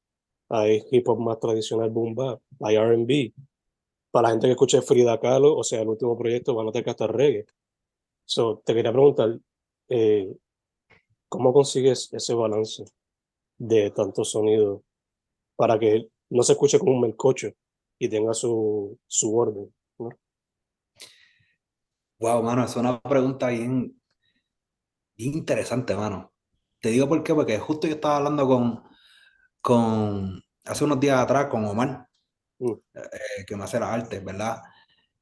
hay 0.48 0.82
hip 0.90 1.08
hop 1.08 1.20
más 1.20 1.40
tradicional, 1.40 1.90
boom 1.90 2.14
bap, 2.14 2.40
hay 2.60 2.76
R&B. 2.76 3.34
Para 4.10 4.28
la 4.28 4.30
gente 4.32 4.46
que 4.48 4.52
escuche 4.52 4.82
Frida 4.82 5.20
Kahlo, 5.20 5.56
o 5.56 5.64
sea, 5.64 5.82
el 5.82 5.88
último 5.88 6.16
proyecto, 6.18 6.54
va 6.54 6.62
a 6.62 6.64
notar 6.66 6.84
que 6.84 6.90
hasta 6.90 7.06
reggae. 7.06 7.46
So, 8.24 8.62
te 8.64 8.74
quería 8.74 8.92
preguntar, 8.92 9.38
eh, 9.88 10.34
¿cómo 11.28 11.52
consigues 11.52 12.12
ese 12.12 12.34
balance 12.34 12.84
de 13.58 13.90
tantos 13.90 14.30
sonidos 14.32 14.82
para 15.56 15.78
que 15.78 16.08
no 16.30 16.42
se 16.42 16.52
escuche 16.52 16.78
como 16.78 16.92
un 16.94 17.02
melcocho 17.02 17.52
y 18.00 18.10
tenga 18.10 18.34
su, 18.34 18.98
su 19.08 19.36
orden? 19.38 19.72
¿no? 20.00 20.10
Wow, 22.20 22.42
mano, 22.44 22.64
es 22.64 22.76
una 22.76 23.00
pregunta 23.00 23.48
bien, 23.48 24.00
bien 25.16 25.34
interesante, 25.34 25.94
mano. 25.96 26.32
Te 26.80 26.90
digo 26.90 27.08
por 27.08 27.22
qué, 27.22 27.34
porque 27.34 27.58
justo 27.58 27.86
yo 27.86 27.94
estaba 27.94 28.16
hablando 28.18 28.46
con, 28.46 28.82
con 29.62 30.42
hace 30.64 30.84
unos 30.84 31.00
días 31.00 31.20
atrás 31.20 31.46
con 31.48 31.64
Omar, 31.66 32.08
Mm. 32.60 32.80
eh, 32.94 33.44
que 33.46 33.56
me 33.56 33.64
hace 33.64 33.80
las 33.80 33.90
artes, 33.90 34.24
¿verdad? 34.24 34.62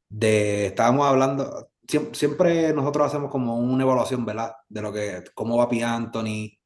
De, 0.08 0.66
estábamos 0.68 1.06
hablando, 1.08 1.70
siem- 1.88 2.14
siempre, 2.14 2.72
nosotros 2.74 3.06
hacemos 3.08 3.30
como 3.30 3.58
una 3.58 3.84
evaluación, 3.84 4.24
¿verdad? 4.26 4.54
De 4.68 4.82
lo 4.82 4.92
que, 4.92 5.24
cómo 5.34 5.58
va 5.58 5.68
Pi 5.70 5.82
Anthony 5.82 6.58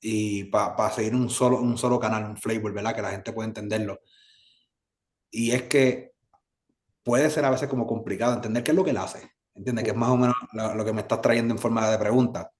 y 0.00 0.44
para 0.46 0.90
seguir 0.92 1.14
un 1.16 1.30
solo, 1.30 1.60
un 1.60 1.78
solo 1.78 2.00
canal, 2.00 2.24
un 2.26 2.36
flavor, 2.38 2.72
¿verdad? 2.74 2.94
Que 2.96 3.02
la 3.02 3.10
gente 3.12 3.32
pueda 3.32 3.48
entenderlo. 3.48 4.00
Y 5.36 5.50
es 5.50 5.64
que 5.64 6.12
puede 7.02 7.28
ser 7.28 7.44
a 7.44 7.50
veces 7.50 7.68
como 7.68 7.88
complicado 7.88 8.34
entender 8.34 8.62
qué 8.62 8.70
es 8.70 8.76
lo 8.76 8.84
que 8.84 8.90
él 8.90 8.98
hace. 8.98 9.32
¿Entiendes? 9.56 9.84
Que 9.84 9.90
es 9.90 9.96
más 9.96 10.10
o 10.10 10.16
menos 10.16 10.36
lo, 10.52 10.76
lo 10.76 10.84
que 10.84 10.92
me 10.92 11.00
estás 11.00 11.20
trayendo 11.20 11.52
en 11.52 11.58
forma 11.58 11.90
de 11.90 11.98
pregunta. 11.98 12.52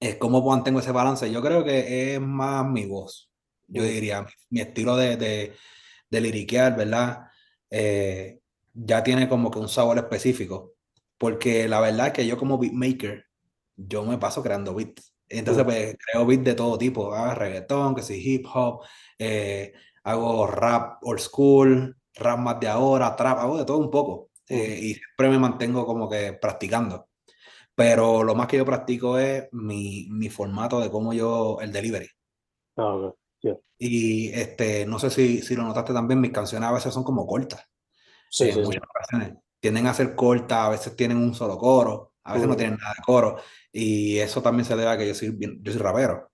Es 0.00 0.16
cómo 0.16 0.42
mantengo 0.42 0.80
ese 0.80 0.90
balance. 0.90 1.30
Yo 1.30 1.42
creo 1.42 1.62
que 1.62 2.14
es 2.14 2.20
más 2.20 2.66
mi 2.66 2.86
voz. 2.86 3.30
Yo 3.68 3.82
diría, 3.82 4.26
mi 4.48 4.60
estilo 4.62 4.96
de, 4.96 5.18
de, 5.18 5.52
de 6.08 6.20
liriquear, 6.22 6.74
¿verdad? 6.76 7.26
Eh, 7.68 8.40
ya 8.72 9.02
tiene 9.04 9.28
como 9.28 9.50
que 9.50 9.58
un 9.58 9.68
sabor 9.68 9.98
específico. 9.98 10.72
Porque 11.18 11.68
la 11.68 11.80
verdad 11.80 12.06
es 12.06 12.12
que 12.14 12.26
yo 12.26 12.38
como 12.38 12.56
beatmaker, 12.56 13.26
yo 13.76 14.02
me 14.04 14.16
paso 14.16 14.42
creando 14.42 14.74
beats. 14.74 15.14
Entonces, 15.28 15.62
pues, 15.64 15.94
creo 16.10 16.24
beats 16.24 16.44
de 16.44 16.54
todo 16.54 16.78
tipo. 16.78 17.12
Ah, 17.12 17.34
reggaetón, 17.34 17.94
que 17.94 18.02
si 18.02 18.14
hip 18.14 18.46
hop, 18.52 18.82
eh, 19.18 19.74
hago 20.04 20.46
rap 20.46 20.98
old 21.02 21.20
school, 21.20 21.96
rap 22.14 22.38
más 22.38 22.60
de 22.60 22.68
ahora, 22.68 23.16
trap, 23.16 23.38
hago 23.38 23.58
de 23.58 23.64
todo 23.64 23.78
un 23.78 23.90
poco. 23.90 24.30
Eh, 24.48 24.78
y 24.82 24.94
siempre 24.94 25.30
me 25.30 25.38
mantengo 25.38 25.86
como 25.86 26.08
que 26.10 26.34
practicando. 26.34 27.08
Pero 27.74 28.22
lo 28.24 28.34
más 28.34 28.48
que 28.48 28.58
yo 28.58 28.64
practico 28.66 29.18
es 29.18 29.48
mi, 29.52 30.08
mi 30.10 30.28
formato 30.30 30.80
de 30.80 30.90
cómo 30.90 31.12
yo, 31.14 31.58
el 31.60 31.72
delivery. 31.72 32.08
Ah, 32.76 32.94
ok. 32.94 33.16
Yeah. 33.42 33.56
Y 33.78 34.30
este, 34.32 34.86
no 34.86 34.98
sé 34.98 35.10
si, 35.10 35.42
si 35.42 35.56
lo 35.56 35.64
notaste 35.64 35.92
también, 35.92 36.20
mis 36.20 36.32
canciones 36.32 36.68
a 36.68 36.72
veces 36.72 36.94
son 36.94 37.04
como 37.04 37.26
cortas. 37.26 37.62
Sí, 38.30 38.50
en 38.50 38.54
sí, 38.54 38.60
sí. 38.60 38.62
muchas 38.62 38.82
ocasiones. 38.84 39.34
Tienden 39.60 39.86
a 39.88 39.94
ser 39.94 40.14
cortas, 40.16 40.58
a 40.58 40.70
veces 40.70 40.96
tienen 40.96 41.18
un 41.18 41.34
solo 41.34 41.58
coro, 41.58 42.14
a 42.24 42.34
veces 42.34 42.48
no 42.48 42.54
Mm. 42.54 42.58
tienen 42.58 42.78
nada 42.80 42.94
de 42.96 43.02
coro. 43.04 43.38
Y 43.72 44.18
eso 44.18 44.42
también 44.42 44.66
se 44.66 44.76
debe 44.76 44.90
a 44.90 44.98
que 44.98 45.08
yo 45.08 45.14
soy, 45.14 45.36
yo 45.62 45.72
soy 45.72 45.82
rapero. 45.82 46.31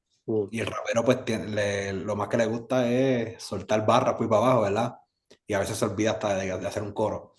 Y 0.50 0.60
el 0.60 0.66
rapero, 0.66 1.04
pues, 1.04 1.24
tiene- 1.24 1.48
le- 1.48 1.92
lo 1.92 2.14
más 2.16 2.28
que 2.28 2.36
le 2.36 2.46
gusta 2.46 2.90
es 2.90 3.42
soltar 3.42 3.86
barras 3.86 4.16
ahí 4.20 4.26
para 4.28 4.42
abajo, 4.42 4.62
¿verdad? 4.62 4.94
Y 5.46 5.54
a 5.54 5.58
veces 5.60 5.76
se 5.76 5.84
olvida 5.84 6.12
hasta 6.12 6.34
de, 6.36 6.58
de 6.58 6.66
hacer 6.66 6.82
un 6.82 6.92
coro. 6.92 7.34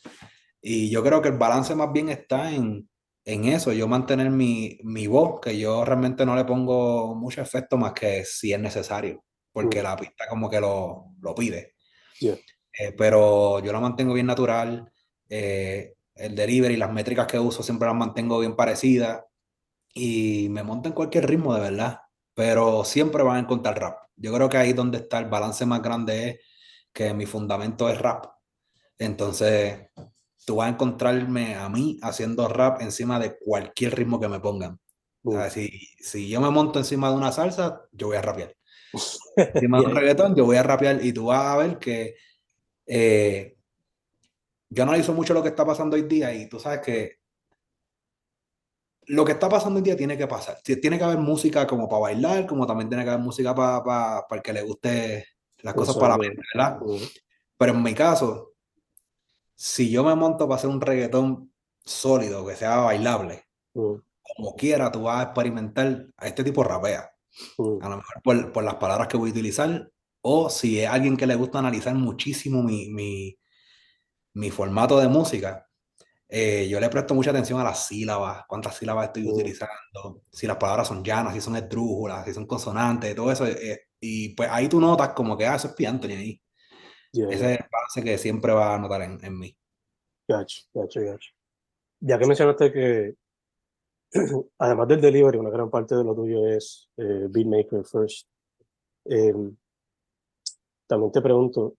Y 0.62 0.90
yo 0.90 1.04
creo 1.04 1.22
que 1.22 1.30
el 1.30 1.38
balance 1.38 1.76
más 1.76 1.92
bien 1.94 2.10
está 2.10 2.52
en, 2.52 2.90
en 3.26 3.46
eso, 3.46 3.72
yo 3.74 3.88
mantener 3.88 4.30
mi, 4.32 4.80
mi 4.84 5.08
voz, 5.08 5.40
que 5.40 5.58
yo 5.58 5.86
realmente 5.86 6.26
no 6.26 6.36
le 6.36 6.46
pongo 6.46 7.14
mucho 7.16 7.42
efecto 7.42 7.78
más 7.78 7.94
que 7.94 8.26
si 8.26 8.52
es 8.54 8.60
necesario, 8.60 9.24
porque 9.52 9.80
Mm. 9.82 9.84
la 9.84 9.96
pista 9.96 10.28
como 10.28 10.50
que 10.50 10.60
lo, 10.60 11.14
lo 11.22 11.36
pide. 11.36 11.76
Yeah. 12.20 12.36
Eh, 12.78 12.94
pero 12.98 13.60
yo 13.60 13.72
la 13.72 13.80
mantengo 13.80 14.14
bien 14.14 14.26
natural. 14.28 14.92
eh, 15.30 15.94
el 16.16 16.34
delivery, 16.36 16.76
las 16.76 16.92
métricas 16.92 17.28
que 17.28 17.38
uso 17.40 17.62
siempre 17.64 17.88
las 17.88 17.96
mantengo 17.96 18.40
bien 18.40 18.56
parecidas 18.56 19.22
y 19.94 20.48
me 20.50 20.64
monto 20.64 20.90
en 20.90 20.96
cualquier 20.96 21.28
ritmo 21.30 21.54
de 21.54 21.62
verdad, 21.62 22.00
pero 22.40 22.86
siempre 22.86 23.22
van 23.22 23.36
a 23.36 23.40
encontrar 23.40 23.78
rap. 23.78 23.98
Yo 24.16 24.34
creo 24.34 24.48
que 24.48 24.56
ahí 24.56 24.72
donde 24.72 25.00
está 25.00 25.20
el 25.20 25.26
balance 25.26 25.66
más 25.66 25.82
grande 25.82 26.30
es 26.30 26.40
que 26.94 27.14
mi 27.14 27.26
fundamento 27.26 27.90
es 27.90 28.00
rap. 28.00 28.28
Entonces, 28.98 29.90
tú 30.46 30.56
vas 30.56 30.68
a 30.68 30.70
encontrarme 30.70 31.56
a 31.56 31.68
mí 31.68 32.00
haciendo 32.02 32.48
rap 32.48 32.82
encima 32.82 33.20
de 33.20 33.38
cualquier 33.38 33.94
ritmo 33.94 34.22
que 34.22 34.30
me 34.30 34.40
pongan. 34.40 34.80
O 35.22 35.34
sea, 35.34 35.50
si, 35.50 35.68
si 36.00 36.30
yo 36.30 36.40
me 36.40 36.50
monto 36.50 36.80
encima 36.80 37.10
de 37.10 37.18
una 37.18 37.34
salsa, 37.34 37.82
yo 37.92 38.08
voy 38.08 38.16
a 38.16 38.22
rapear. 38.22 38.56
Encima 39.36 39.82
de 39.82 39.88
un 39.88 39.96
reggaetón, 39.96 40.34
yo 40.34 40.46
voy 40.46 40.56
a 40.56 40.64
rapear 40.64 41.04
y 41.04 41.12
tú 41.12 41.26
vas 41.26 41.46
a 41.46 41.58
ver 41.58 41.78
que 41.78 42.16
eh, 42.86 43.58
yo 44.70 44.84
analizo 44.84 45.12
mucho 45.12 45.34
lo 45.34 45.44
que 45.44 45.50
está 45.50 45.66
pasando 45.66 45.98
hoy 45.98 46.04
día 46.04 46.34
y 46.34 46.48
tú 46.48 46.58
sabes 46.58 46.80
que 46.80 47.19
lo 49.10 49.26
que 49.26 49.32
está 49.32 49.50
pasando 49.50 49.78
hoy 49.78 49.84
día 49.84 49.98
tiene 49.98 50.18
que 50.18 50.28
pasar. 50.28 50.60
Tiene 50.62 50.98
que 50.98 51.04
haber 51.04 51.18
música 51.18 51.66
como 51.66 51.90
para 51.90 52.02
bailar, 52.02 52.46
como 52.46 52.68
también 52.68 52.90
tiene 52.90 53.04
que 53.04 53.10
haber 53.10 53.24
música 53.24 53.56
para, 53.56 53.84
para, 53.84 54.28
para 54.28 54.38
el 54.38 54.44
que 54.44 54.54
le 54.54 54.62
guste 54.62 55.26
las 55.64 55.74
cosas 55.74 55.96
para 55.98 56.10
la 56.10 56.18
mente, 56.20 56.42
¿verdad? 56.54 56.80
Pero 57.58 57.74
en 57.74 57.82
mi 57.82 57.94
caso, 57.96 58.54
si 59.56 59.90
yo 59.90 60.04
me 60.04 60.14
monto 60.14 60.48
para 60.48 60.58
hacer 60.58 60.70
un 60.70 60.80
reggaetón 60.80 61.52
sólido, 61.84 62.46
que 62.46 62.56
sea 62.56 62.78
bailable, 62.78 63.46
como 63.74 64.56
quiera, 64.56 64.92
tú 64.92 65.04
vas 65.04 65.20
a 65.20 65.24
experimentar 65.24 66.06
a 66.16 66.28
este 66.28 66.44
tipo 66.44 66.64
rapea. 66.64 67.12
A 67.82 67.90
lo 67.90 67.98
mejor 67.98 68.22
por, 68.24 68.52
por, 68.52 68.64
las 68.64 68.76
palabras 68.76 69.08
que 69.08 69.18
voy 69.18 69.30
a 69.30 69.34
utilizar, 69.34 69.92
o 70.22 70.52
si 70.52 70.82
es 70.82 70.88
alguien 70.88 71.18
que 71.18 71.26
le 71.26 71.36
gusta 71.36 71.58
analizar 71.58 71.96
muchísimo 71.96 72.62
mi, 72.62 72.90
mi, 72.90 73.40
mi 74.34 74.52
formato 74.52 75.00
de 75.00 75.08
música, 75.08 75.69
eh, 76.32 76.68
yo 76.70 76.80
le 76.80 76.90
presto 76.90 77.16
mucha 77.16 77.32
atención 77.32 77.60
a 77.60 77.64
las 77.64 77.88
sílabas, 77.88 78.46
cuántas 78.48 78.76
sílabas 78.78 79.08
estoy 79.08 79.28
utilizando, 79.28 80.22
si 80.32 80.46
las 80.46 80.58
palabras 80.58 80.88
son 80.88 81.04
llanas, 81.04 81.34
si 81.34 81.42
son 81.42 81.56
esdrújulas, 81.56 82.24
si 82.24 82.34
son 82.36 82.46
consonantes, 82.46 83.16
todo 83.16 83.32
eso. 83.32 83.48
Eh, 83.48 83.88
y 84.00 84.36
pues 84.36 84.48
ahí 84.52 84.70
tú 84.70 84.80
notas 84.80 85.10
como 85.10 85.36
que, 85.36 85.48
ah, 85.48 85.56
eso 85.56 85.70
es 85.70 85.74
P. 85.74 85.88
ahí. 85.88 86.40
Ese 87.12 87.34
es 87.34 87.60
el 87.60 87.66
base 87.72 88.04
que 88.04 88.18
siempre 88.20 88.54
va 88.54 88.76
a 88.76 88.80
notar 88.80 89.02
en, 89.02 89.18
en 89.26 89.40
mí. 89.40 89.58
Gacho, 90.28 90.62
gacho, 90.72 91.02
gacho. 91.02 91.32
Ya 92.00 92.20
que 92.20 92.28
mencionaste 92.28 92.72
que, 92.72 93.16
además 94.60 94.88
del 94.88 95.02
delivery, 95.02 95.40
una 95.40 95.50
gran 95.50 95.72
parte 95.72 95.96
de 95.96 96.04
lo 96.04 96.14
tuyo 96.14 96.48
es 96.48 96.90
eh, 96.98 97.26
beatmaker 97.28 97.84
first. 97.84 98.28
Em, 99.06 99.58
también 100.86 101.12
te 101.12 101.22
pregunto, 101.22 101.76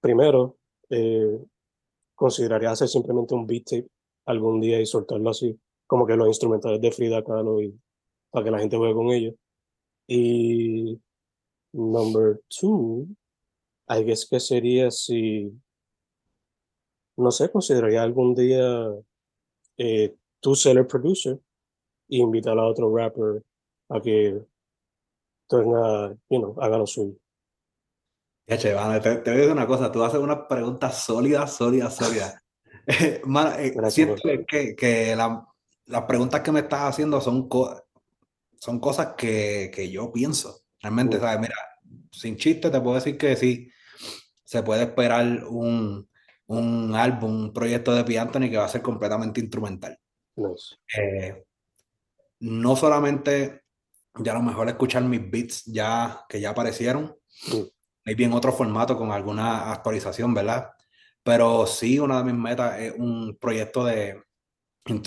primero, 0.00 0.58
eh, 0.90 1.38
¿considerarías 2.20 2.72
hacer 2.72 2.88
simplemente 2.88 3.34
un 3.34 3.46
beat 3.46 3.64
tape 3.64 3.88
algún 4.26 4.60
día 4.60 4.78
y 4.78 4.84
soltarlo 4.84 5.30
así? 5.30 5.58
Como 5.86 6.06
que 6.06 6.16
los 6.16 6.28
instrumentales 6.28 6.78
de 6.78 6.92
Frida 6.92 7.24
Kahlo 7.24 7.62
y 7.62 7.74
para 8.30 8.44
que 8.44 8.50
la 8.50 8.58
gente 8.58 8.76
juegue 8.76 8.94
con 8.94 9.10
ellos. 9.10 9.34
Y 10.06 11.00
number 11.72 12.42
two, 12.48 13.06
I 13.88 14.04
guess 14.04 14.28
que 14.28 14.38
sería 14.38 14.90
si, 14.90 15.50
no 17.16 17.30
sé, 17.30 17.50
consideraría 17.50 18.02
algún 18.02 18.34
día 18.34 18.92
eh, 19.78 20.14
tú 20.40 20.54
ser 20.54 20.76
el 20.76 20.86
producer 20.86 21.40
e 22.10 22.18
invitar 22.18 22.58
a 22.58 22.66
otro 22.66 22.94
rapper 22.94 23.42
a 23.88 23.98
que 23.98 24.44
tenga, 25.48 26.14
you 26.28 26.38
know, 26.38 26.54
haga 26.60 26.76
lo 26.76 26.86
suyo. 26.86 27.16
Ya, 28.50 28.58
che, 28.58 28.74
te, 29.00 29.16
te, 29.18 29.30
voy 29.30 29.38
a 29.38 29.42
decir 29.42 29.52
una 29.52 29.66
cosa, 29.66 29.92
tú 29.92 30.02
haces 30.02 30.18
una 30.18 30.48
pregunta 30.48 30.90
sólida, 30.90 31.46
sólida, 31.46 31.88
sólida. 31.88 32.42
mano, 33.24 33.52
eh, 33.56 33.72
siento 33.92 34.16
que, 34.48 34.74
que 34.74 35.14
la, 35.14 35.46
las 35.86 36.02
preguntas 36.02 36.40
que 36.40 36.50
me 36.50 36.58
estás 36.58 36.80
haciendo 36.80 37.20
son, 37.20 37.48
son 38.58 38.80
cosas 38.80 39.14
que, 39.16 39.70
que, 39.72 39.88
yo 39.88 40.10
pienso. 40.10 40.62
Realmente, 40.82 41.20
¿sabes? 41.20 41.38
Mira, 41.38 41.54
sin 42.10 42.36
chiste 42.36 42.70
te 42.70 42.80
puedo 42.80 42.96
decir 42.96 43.16
que 43.16 43.36
sí, 43.36 43.70
se 44.42 44.64
puede 44.64 44.82
esperar 44.82 45.44
un, 45.44 46.10
un 46.46 46.94
álbum, 46.96 47.44
un 47.44 47.52
proyecto 47.52 47.94
de 47.94 48.02
P. 48.02 48.18
Anthony 48.18 48.50
que 48.50 48.56
va 48.56 48.64
a 48.64 48.68
ser 48.68 48.82
completamente 48.82 49.40
instrumental. 49.40 49.96
Eh, 50.98 51.44
no 52.40 52.74
solamente 52.74 53.62
ya 54.18 54.32
a 54.32 54.34
lo 54.34 54.42
mejor 54.42 54.68
escuchar 54.68 55.04
mis 55.04 55.30
beats 55.30 55.64
ya 55.66 56.24
que 56.28 56.40
ya 56.40 56.50
aparecieron, 56.50 57.16
hay 58.04 58.14
bien 58.14 58.32
otro 58.32 58.52
formato 58.52 58.96
con 58.96 59.12
alguna 59.12 59.72
actualización, 59.72 60.34
¿verdad? 60.34 60.70
Pero 61.22 61.66
sí, 61.66 61.98
una 61.98 62.18
de 62.18 62.24
mis 62.24 62.34
metas 62.34 62.78
es 62.80 62.94
un 62.96 63.36
proyecto 63.38 63.84
de 63.84 64.22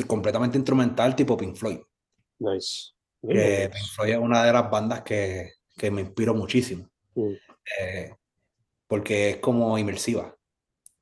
completamente 0.08 0.58
instrumental 0.58 1.16
tipo 1.16 1.36
Pink 1.36 1.56
Floyd. 1.56 1.80
Nice. 2.40 2.92
Pink 3.22 3.86
Floyd 3.96 4.12
es 4.12 4.18
una 4.18 4.44
de 4.44 4.54
las 4.54 4.70
bandas 4.70 5.02
que, 5.02 5.54
que 5.78 5.92
me 5.92 6.02
inspiro 6.02 6.34
muchísimo. 6.34 6.88
Mm. 7.16 7.34
Eh, 7.80 8.16
porque 8.88 9.32
es 9.32 9.38
como 9.38 9.78
inmersiva. 9.78 10.36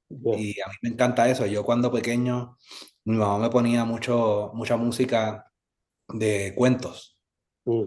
Y 0.10 0.60
a 0.60 0.68
mí 0.68 0.76
me 0.82 0.90
encanta 0.90 1.30
eso. 1.30 1.46
Yo 1.46 1.64
cuando 1.64 1.92
pequeño, 1.92 2.58
mi 3.06 3.16
mamá 3.16 3.38
me 3.38 3.50
ponía 3.50 3.86
mucho, 3.86 4.52
mucha 4.54 4.76
música 4.78 5.52
de 6.08 6.54
cuentos. 6.56 7.18
Mm. 7.66 7.86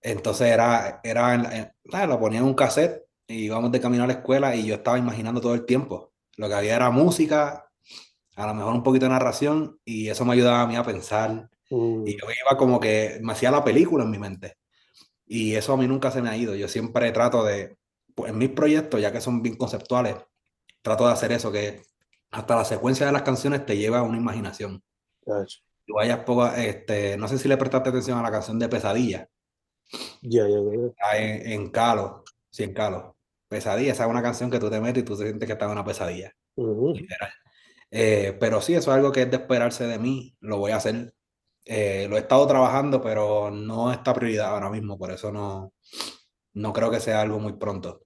Entonces 0.00 0.48
era, 0.48 1.00
era, 1.02 2.06
lo 2.06 2.20
ponía 2.20 2.40
en 2.40 2.46
un 2.46 2.54
cassette 2.54 3.02
y 3.26 3.44
íbamos 3.44 3.72
de 3.72 3.80
camino 3.80 4.04
a 4.04 4.06
la 4.06 4.14
escuela 4.14 4.54
y 4.54 4.66
yo 4.66 4.74
estaba 4.74 4.98
imaginando 4.98 5.40
todo 5.40 5.54
el 5.54 5.64
tiempo. 5.64 6.12
Lo 6.36 6.48
que 6.48 6.54
había 6.54 6.76
era 6.76 6.90
música, 6.90 7.70
a 8.36 8.46
lo 8.46 8.54
mejor 8.54 8.74
un 8.74 8.82
poquito 8.82 9.06
de 9.06 9.10
narración 9.10 9.78
y 9.84 10.08
eso 10.08 10.24
me 10.24 10.32
ayudaba 10.32 10.62
a 10.62 10.66
mí 10.66 10.76
a 10.76 10.82
pensar. 10.82 11.48
Mm. 11.70 12.06
Y 12.06 12.12
yo 12.12 12.26
iba 12.30 12.58
como 12.58 12.80
que 12.80 13.18
me 13.22 13.32
hacía 13.32 13.50
la 13.50 13.64
película 13.64 14.04
en 14.04 14.10
mi 14.10 14.18
mente. 14.18 14.56
Y 15.26 15.54
eso 15.54 15.72
a 15.72 15.76
mí 15.76 15.86
nunca 15.86 16.10
se 16.10 16.20
me 16.20 16.28
ha 16.28 16.36
ido. 16.36 16.54
Yo 16.54 16.68
siempre 16.68 17.10
trato 17.12 17.44
de, 17.44 17.78
pues, 18.14 18.30
en 18.30 18.38
mis 18.38 18.50
proyectos, 18.50 19.00
ya 19.00 19.12
que 19.12 19.20
son 19.20 19.42
bien 19.42 19.56
conceptuales, 19.56 20.16
trato 20.82 21.06
de 21.06 21.12
hacer 21.12 21.32
eso, 21.32 21.50
que 21.50 21.82
hasta 22.30 22.56
la 22.56 22.64
secuencia 22.64 23.06
de 23.06 23.12
las 23.12 23.22
canciones 23.22 23.64
te 23.64 23.76
lleva 23.76 24.00
a 24.00 24.02
una 24.02 24.18
imaginación. 24.18 24.82
Tú 25.86 25.94
vayas 25.94 26.20
poco, 26.20 26.46
este, 26.46 27.16
no 27.16 27.28
sé 27.28 27.38
si 27.38 27.48
le 27.48 27.56
prestaste 27.56 27.90
atención 27.90 28.18
a 28.18 28.22
la 28.22 28.30
canción 28.30 28.58
de 28.58 28.68
Pesadilla. 28.68 29.28
Ya, 30.22 30.46
ya, 30.48 30.58
ya. 30.58 31.18
En, 31.18 31.52
en 31.52 31.70
Calo, 31.70 32.24
sí, 32.50 32.64
en 32.64 32.74
Calo. 32.74 33.13
Pesadilla, 33.54 33.92
esa 33.92 34.02
es 34.02 34.10
una 34.10 34.20
canción 34.20 34.50
que 34.50 34.58
tú 34.58 34.68
te 34.68 34.80
metes 34.80 35.04
y 35.04 35.06
tú 35.06 35.16
te 35.16 35.22
sientes 35.22 35.46
que 35.46 35.52
está 35.52 35.66
en 35.66 35.70
una 35.70 35.84
pesadilla. 35.84 36.34
Eh, 37.88 38.36
pero 38.40 38.60
sí, 38.60 38.74
eso 38.74 38.90
es 38.90 38.96
algo 38.96 39.12
que 39.12 39.22
es 39.22 39.30
de 39.30 39.36
esperarse 39.36 39.86
de 39.86 40.00
mí, 40.00 40.34
lo 40.40 40.58
voy 40.58 40.72
a 40.72 40.76
hacer. 40.78 41.14
Eh, 41.64 42.08
lo 42.10 42.16
he 42.16 42.18
estado 42.20 42.48
trabajando, 42.48 43.00
pero 43.00 43.52
no 43.52 43.92
está 43.92 44.12
prioridad 44.12 44.48
ahora 44.48 44.70
mismo, 44.70 44.98
por 44.98 45.12
eso 45.12 45.30
no, 45.30 45.72
no 46.54 46.72
creo 46.72 46.90
que 46.90 46.98
sea 46.98 47.20
algo 47.20 47.38
muy 47.38 47.52
pronto. 47.52 48.04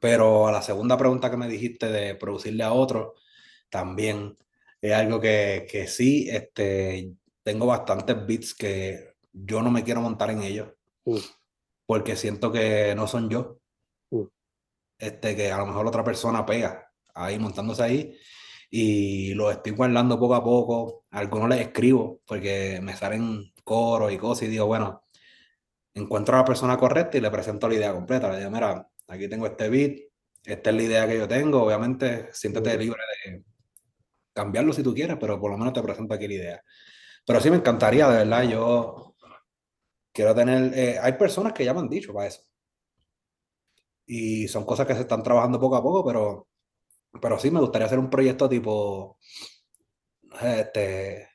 Pero 0.00 0.48
a 0.48 0.52
la 0.52 0.60
segunda 0.60 0.98
pregunta 0.98 1.30
que 1.30 1.36
me 1.36 1.46
dijiste 1.46 1.86
de 1.86 2.16
producirle 2.16 2.64
a 2.64 2.72
otro, 2.72 3.14
también 3.70 4.36
es 4.80 4.92
algo 4.92 5.20
que, 5.20 5.68
que 5.70 5.86
sí, 5.86 6.28
este, 6.28 7.12
tengo 7.44 7.66
bastantes 7.66 8.26
beats 8.26 8.52
que 8.52 9.14
yo 9.32 9.62
no 9.62 9.70
me 9.70 9.84
quiero 9.84 10.00
montar 10.00 10.30
en 10.30 10.42
ellos, 10.42 10.70
porque 11.86 12.16
siento 12.16 12.50
que 12.50 12.94
no 12.96 13.06
son 13.06 13.30
yo 13.30 13.60
este, 14.98 15.36
que 15.36 15.50
a 15.52 15.58
lo 15.58 15.66
mejor 15.66 15.86
otra 15.86 16.04
persona 16.04 16.44
pega 16.46 16.90
ahí 17.14 17.38
montándose 17.38 17.82
ahí 17.82 18.18
y 18.70 19.34
lo 19.34 19.50
estoy 19.50 19.72
guardando 19.72 20.18
poco 20.18 20.34
a 20.34 20.44
poco. 20.44 21.04
algunos 21.10 21.48
les 21.48 21.60
escribo 21.60 22.20
porque 22.26 22.80
me 22.82 22.96
salen 22.96 23.52
coros 23.62 24.12
y 24.12 24.18
cosas 24.18 24.44
y 24.44 24.48
digo, 24.48 24.66
bueno, 24.66 25.04
encuentro 25.94 26.34
a 26.36 26.40
la 26.40 26.44
persona 26.44 26.76
correcta 26.76 27.18
y 27.18 27.20
le 27.20 27.30
presento 27.30 27.68
la 27.68 27.74
idea 27.74 27.92
completa. 27.92 28.30
Le 28.32 28.38
digo, 28.38 28.50
mira, 28.50 28.88
aquí 29.08 29.28
tengo 29.28 29.46
este 29.46 29.68
beat, 29.68 29.98
esta 30.44 30.70
es 30.70 30.76
la 30.76 30.82
idea 30.82 31.06
que 31.08 31.18
yo 31.18 31.28
tengo. 31.28 31.62
Obviamente, 31.62 32.30
siéntete 32.32 32.76
libre 32.78 33.00
de 33.26 33.44
cambiarlo 34.32 34.72
si 34.72 34.82
tú 34.82 34.94
quieres, 34.94 35.16
pero 35.20 35.40
por 35.40 35.50
lo 35.52 35.58
menos 35.58 35.72
te 35.72 35.82
presento 35.82 36.14
aquí 36.14 36.28
la 36.28 36.34
idea. 36.34 36.62
Pero 37.26 37.40
sí 37.40 37.50
me 37.50 37.56
encantaría, 37.56 38.08
de 38.08 38.18
verdad, 38.18 38.42
yo 38.42 39.14
quiero 40.12 40.34
tener, 40.34 40.76
eh, 40.76 40.98
hay 41.00 41.12
personas 41.14 41.52
que 41.52 41.64
ya 41.64 41.74
me 41.74 41.80
han 41.80 41.88
dicho 41.88 42.12
para 42.12 42.26
eso 42.26 42.42
y 44.06 44.48
son 44.48 44.64
cosas 44.64 44.86
que 44.86 44.94
se 44.94 45.02
están 45.02 45.22
trabajando 45.22 45.60
poco 45.60 45.76
a 45.76 45.82
poco, 45.82 46.04
pero, 46.04 46.48
pero 47.20 47.38
sí 47.38 47.50
me 47.50 47.60
gustaría 47.60 47.86
hacer 47.86 47.98
un 47.98 48.10
proyecto 48.10 48.48
tipo, 48.48 49.18
este, 50.40 51.28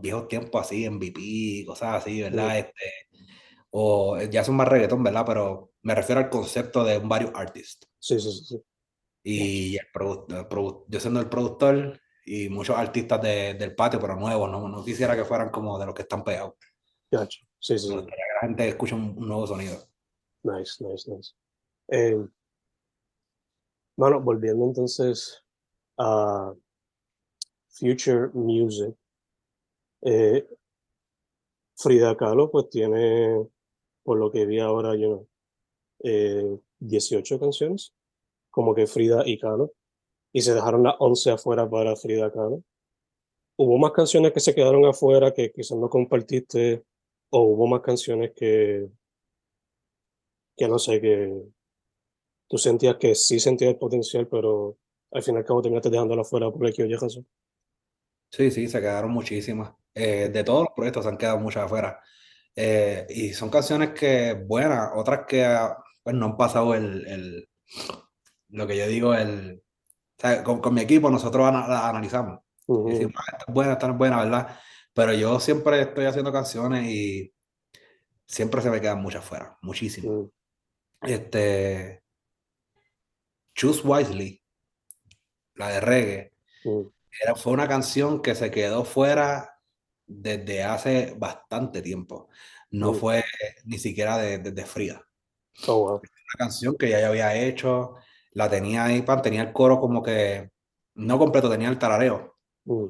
viejos 0.00 0.28
tiempos 0.28 0.62
así, 0.62 0.88
MVP, 0.88 1.64
cosas 1.66 2.02
así, 2.02 2.22
¿verdad? 2.22 2.58
Este, 2.58 2.90
o 3.70 4.20
ya 4.20 4.44
son 4.44 4.56
más 4.56 4.68
reggaetón, 4.68 5.02
¿verdad? 5.02 5.24
Pero 5.26 5.72
me 5.82 5.94
refiero 5.94 6.20
al 6.20 6.30
concepto 6.30 6.84
de 6.84 6.98
un 6.98 7.08
varios 7.08 7.32
artist. 7.34 7.84
Sí, 7.98 8.20
sí, 8.20 8.30
sí. 8.32 8.62
Y 9.24 9.76
el 9.76 9.86
yo 10.88 11.00
siendo 11.00 11.20
el 11.20 11.28
productor 11.28 12.00
y 12.24 12.48
muchos 12.48 12.76
artistas 12.76 13.22
de, 13.22 13.54
del 13.54 13.74
patio, 13.74 14.00
pero 14.00 14.16
nuevos, 14.16 14.50
¿no? 14.50 14.68
no 14.68 14.84
quisiera 14.84 15.16
que 15.16 15.24
fueran 15.24 15.50
como 15.50 15.78
de 15.78 15.86
los 15.86 15.94
que 15.94 16.02
están 16.02 16.24
pegados. 16.24 16.54
Sí, 17.58 17.78
sí, 17.78 17.88
que 17.88 17.96
la 17.96 18.40
gente 18.40 18.68
escuche 18.68 18.94
un 18.94 19.14
nuevo 19.16 19.46
sonido. 19.46 19.91
Nice, 20.44 20.82
nice, 20.84 21.10
nice. 21.10 21.34
Eh, 21.88 22.16
bueno, 23.96 24.20
volviendo 24.20 24.64
entonces 24.64 25.42
a 25.98 26.54
Future 27.68 28.30
Music. 28.34 28.94
Eh, 30.02 30.46
Frida 31.76 32.16
Kahlo 32.16 32.50
pues 32.50 32.68
tiene, 32.70 33.46
por 34.02 34.18
lo 34.18 34.30
que 34.30 34.46
vi 34.46 34.60
ahora, 34.60 34.96
yo 34.96 35.26
eh, 36.04 36.58
18 36.80 37.38
canciones, 37.38 37.92
como 38.50 38.74
que 38.74 38.86
Frida 38.86 39.22
y 39.26 39.38
Kahlo, 39.38 39.72
y 40.32 40.42
se 40.42 40.54
dejaron 40.54 40.82
las 40.82 40.96
11 40.98 41.32
afuera 41.32 41.68
para 41.68 41.96
Frida 41.96 42.32
Kahlo. 42.32 42.62
¿Hubo 43.56 43.78
más 43.78 43.92
canciones 43.92 44.32
que 44.32 44.40
se 44.40 44.54
quedaron 44.54 44.84
afuera 44.86 45.32
que 45.32 45.52
quizás 45.52 45.78
no 45.78 45.88
compartiste, 45.88 46.84
o 47.30 47.42
hubo 47.42 47.66
más 47.66 47.80
canciones 47.82 48.32
que, 48.34 48.88
que 50.56 50.68
no 50.68 50.78
sé, 50.78 51.00
que 51.00 51.42
tú 52.48 52.56
sentías 52.56 52.96
que 52.98 53.16
sí 53.16 53.40
sentías 53.40 53.72
el 53.72 53.78
potencial, 53.78 54.28
pero 54.28 54.78
al 55.10 55.22
final 55.24 55.40
y 55.40 55.42
al 55.42 55.46
cabo 55.46 55.60
terminaste 55.62 55.90
dejándolo 55.90 56.24
fuera 56.24 56.50
por 56.52 56.64
el 56.66 56.72
que 56.72 56.84
oye 56.84 56.96
Sí, 58.30 58.50
sí, 58.50 58.68
se 58.68 58.80
quedaron 58.80 59.10
muchísimas. 59.10 59.72
Eh, 59.94 60.30
de 60.32 60.44
todos 60.44 60.60
los 60.64 60.72
proyectos 60.74 61.04
se 61.04 61.10
han 61.10 61.18
quedado 61.18 61.38
muchas 61.38 61.64
afuera. 61.64 62.00
Eh, 62.56 63.06
y 63.10 63.34
son 63.34 63.50
canciones 63.50 63.90
que 63.92 64.34
buenas, 64.34 64.90
otras 64.96 65.26
que 65.26 65.46
pues, 66.02 66.16
no 66.16 66.26
han 66.26 66.36
pasado 66.36 66.74
el, 66.74 67.06
el- 67.06 67.48
lo 68.48 68.66
que 68.66 68.76
yo 68.76 68.86
digo, 68.86 69.14
el, 69.14 69.62
o 70.18 70.20
sea, 70.22 70.44
con, 70.44 70.60
con 70.60 70.74
mi 70.74 70.82
equipo 70.82 71.10
nosotros 71.10 71.46
ana- 71.48 71.68
la 71.68 71.88
analizamos. 71.88 72.40
Y 72.84 72.92
Ujú, 72.92 72.92
decimos, 72.92 73.14
"Ah, 73.18 73.32
esta 73.32 73.46
es 73.48 73.54
buena, 73.54 73.72
esta 73.74 73.86
no 73.88 73.94
es 73.94 73.98
buena, 73.98 74.22
¿verdad? 74.24 74.60
Pero 74.94 75.14
yo 75.14 75.40
siempre 75.40 75.82
estoy 75.82 76.06
haciendo 76.06 76.32
canciones 76.32 76.86
y 76.88 77.34
siempre 78.26 78.62
se 78.62 78.70
me 78.70 78.80
quedan 78.80 79.02
muchas 79.02 79.24
fuera, 79.24 79.58
muchísimas. 79.62 80.14
ujú, 80.14 80.30
Este, 81.02 82.02
Choose 83.54 83.80
Wisely, 83.82 84.42
la 85.54 85.68
de 85.68 85.80
reggae, 85.80 86.32
ujú, 86.64 86.92
era, 87.22 87.34
fue 87.36 87.52
una 87.52 87.68
canción 87.68 88.22
que 88.22 88.34
se 88.34 88.50
quedó 88.50 88.84
fuera 88.84 89.60
desde 90.06 90.64
hace 90.64 91.14
bastante 91.18 91.82
tiempo. 91.82 92.28
No 92.70 92.92
ujú. 92.92 93.00
fue 93.00 93.24
ni 93.66 93.78
siquiera 93.78 94.18
de- 94.18 94.38
desde 94.40 94.66
Frida. 94.66 95.06
Oh, 95.66 95.78
wow. 95.84 96.00
Una 96.34 96.46
canción 96.46 96.76
que 96.76 96.88
ya 96.90 97.06
había 97.08 97.34
hecho, 97.36 97.96
la 98.32 98.48
tenía 98.50 98.84
ahí, 98.84 99.02
pan, 99.02 99.22
tenía 99.22 99.42
el 99.42 99.52
coro 99.52 99.80
como 99.80 100.02
que 100.02 100.50
no 100.94 101.18
completo, 101.18 101.50
tenía 101.50 101.68
el 101.68 101.78
tarareo. 101.78 102.36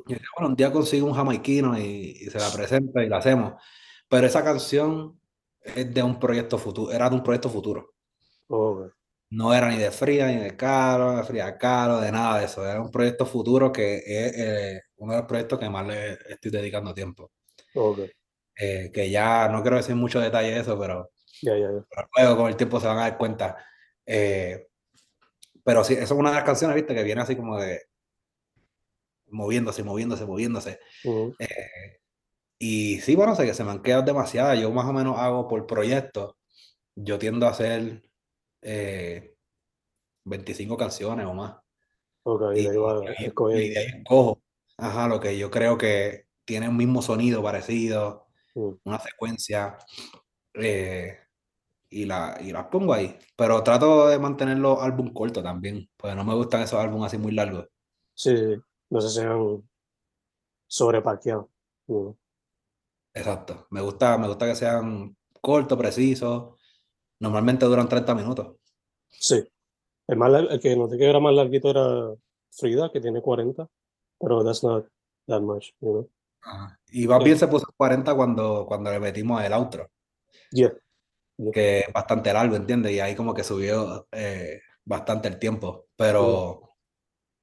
Y 0.07 0.15
decía, 0.15 0.29
bueno, 0.37 0.51
un 0.51 0.57
día 0.57 0.73
consigo 0.73 1.07
un 1.07 1.15
jamaiquino 1.15 1.79
y, 1.79 1.85
y 2.23 2.31
se 2.31 2.41
la 2.41 2.53
presenta 2.53 3.05
y 3.05 3.09
la 3.09 3.19
hacemos. 3.19 3.55
Pero 4.09 4.27
esa 4.27 4.45
canción 4.45 5.21
es 5.63 5.93
de 5.95 6.03
un 6.03 6.19
proyecto 6.21 6.59
futuro, 6.59 6.93
era 6.93 7.09
de 7.11 7.17
un 7.17 7.23
proyecto 7.25 7.51
futuro. 7.51 7.92
Oh. 8.53 8.91
No 9.31 9.55
era 9.55 9.69
ni 9.71 9.79
de 9.79 9.91
Frida, 9.91 10.27
ni 10.29 10.37
de 10.37 10.57
Caro, 10.57 11.17
de 11.17 11.25
Frida 11.25 11.57
Caro, 11.59 12.01
de 12.01 12.13
nada 12.13 12.39
de 12.39 12.45
eso. 12.47 12.67
Era 12.67 12.81
un 12.83 12.91
proyecto 12.91 13.25
futuro 13.27 13.73
que 13.73 13.97
es 13.97 14.33
eh, 14.37 14.81
uno 14.97 15.13
de 15.15 15.19
los 15.21 15.27
proyectos 15.29 15.59
que 15.59 15.71
más 15.71 15.87
le 15.87 16.13
estoy 16.29 16.51
dedicando 16.51 16.93
tiempo. 16.95 17.33
Ok. 17.75 17.99
Eh, 18.55 18.91
que 18.93 19.11
ya 19.11 19.49
no 19.49 19.63
quiero 19.63 19.77
decir 19.79 19.95
mucho 19.97 20.21
detalle 20.21 20.51
de 20.53 20.61
eso, 20.61 20.79
pero, 20.79 21.11
Ya, 21.43 21.57
ya, 21.57 21.73
ya. 21.73 21.85
pero 21.91 22.09
luego 22.17 22.37
con 22.37 22.49
el 22.51 22.57
tiempo 22.57 22.79
se 22.81 22.87
van 22.87 22.99
a 22.99 23.03
dar 23.03 23.19
cuenta. 23.19 23.57
Eh, 24.07 24.69
pero 25.65 25.85
sí, 25.85 25.95
esa 25.95 26.05
es 26.05 26.11
una 26.13 26.31
de 26.31 26.37
las 26.37 26.45
canciones, 26.45 26.75
viste, 26.77 26.95
que 26.95 27.03
viene 27.05 27.23
así 27.23 27.37
como 27.37 27.59
de 27.61 27.83
moviéndose, 29.31 29.83
moviéndose, 29.83 30.27
moviéndose. 30.27 30.79
Ujú, 31.05 31.35
Eh, 31.39 31.49
y 32.59 33.01
sí, 33.01 33.17
bueno, 33.17 33.35
sé 33.35 33.45
que 33.47 33.55
se 33.55 33.65
me 33.65 33.73
han 33.73 33.83
quedado 33.83 34.03
demasiadas. 34.03 34.59
Yo 34.61 34.71
más 34.71 34.87
o 34.87 34.93
menos 34.93 35.19
hago 35.19 35.49
por 35.49 35.67
proyecto. 35.67 36.37
Yo 36.95 37.19
tiendo 37.19 37.47
a 37.47 37.51
hacer 37.51 38.03
eh, 38.63 39.37
25 40.25 40.77
canciones 40.77 41.27
o 41.27 41.35
más. 41.35 41.57
Ok, 42.25 42.43
y 42.53 42.63
de 42.63 42.71
ahí 42.71 42.77
va 42.77 43.15
y- 43.19 43.25
y 43.51 43.71
de 43.71 43.79
escogiendo. 43.79 43.81
ahí 43.81 43.87
escojo, 43.87 44.43
ajá, 44.79 45.09
lo 45.09 45.21
que 45.21 45.39
yo 45.39 45.51
creo 45.51 45.79
que 45.79 46.27
tiene 46.45 46.69
un 46.69 46.77
mismo 46.77 47.03
sonido 47.03 47.43
parecido, 47.43 48.27
una 48.85 48.99
secuencia, 49.01 49.79
eh, 50.55 51.19
y, 51.91 52.07
la, 52.07 52.39
y 52.43 52.53
las 52.53 52.67
pongo 52.69 52.95
ahí. 52.95 53.19
Pero 53.37 53.63
trato 53.65 54.09
de 54.09 54.19
mantener 54.19 54.59
los 54.59 54.81
álbum 54.83 55.13
cortos 55.15 55.43
también, 55.45 55.91
porque 55.97 56.17
no 56.17 56.25
me 56.25 56.35
gustan 56.35 56.63
esos 56.63 56.81
álbumes 56.81 57.09
así 57.09 57.19
muy 57.19 57.33
largos. 57.33 57.69
Sí. 58.15 58.33
No 58.91 59.01
se 59.03 59.11
sean 59.11 59.63
sobreparqueados. 60.67 61.47
Ujú, 61.87 62.17
Exacto. 63.15 63.67
Me 63.71 63.81
gusta, 63.81 64.17
me 64.19 64.29
gusta 64.29 64.47
que 64.47 64.55
sean 64.57 65.17
cortos, 65.41 65.79
precisos. 65.79 66.59
Normalmente 67.23 67.67
duran 67.67 67.89
30 67.89 68.15
minutos. 68.17 68.57
Sí. 69.09 69.45
El, 70.09 70.17
más 70.17 70.33
el 70.33 70.61
que 70.61 70.75
noté 70.75 70.99
que 70.99 71.09
era 71.09 71.21
más 71.21 71.33
larguito 71.33 71.71
era 71.71 72.15
Frida, 72.51 72.91
que 72.93 73.01
tiene 73.01 73.23
40, 73.23 73.69
pero 74.19 74.45
that's 74.45 74.65
not 74.65 74.87
that 75.29 75.41
much, 75.41 75.71
you 75.81 75.91
know? 75.93 76.11
Ajá. 76.43 76.79
Y 76.91 77.07
más 77.07 77.19
Yeah, 77.19 77.25
bien 77.25 77.39
se 77.39 77.47
puso 77.47 77.67
40 77.77 78.15
cuando, 78.17 78.67
cuando 78.67 78.91
le 78.91 78.99
metimos 78.99 79.43
el 79.45 79.53
outro, 79.53 79.89
yeah, 80.51 80.73
yeah. 81.39 81.53
que 81.53 81.79
es 81.81 81.93
bastante 81.93 82.33
largo, 82.33 82.57
¿entiendes? 82.57 82.93
Y 82.93 82.99
ahí 82.99 83.15
como 83.15 83.33
que 83.33 83.45
subió 83.45 84.09
eh, 84.11 84.61
bastante 84.85 85.29
el 85.29 85.39
tiempo. 85.39 85.87
Pero, 85.97 86.72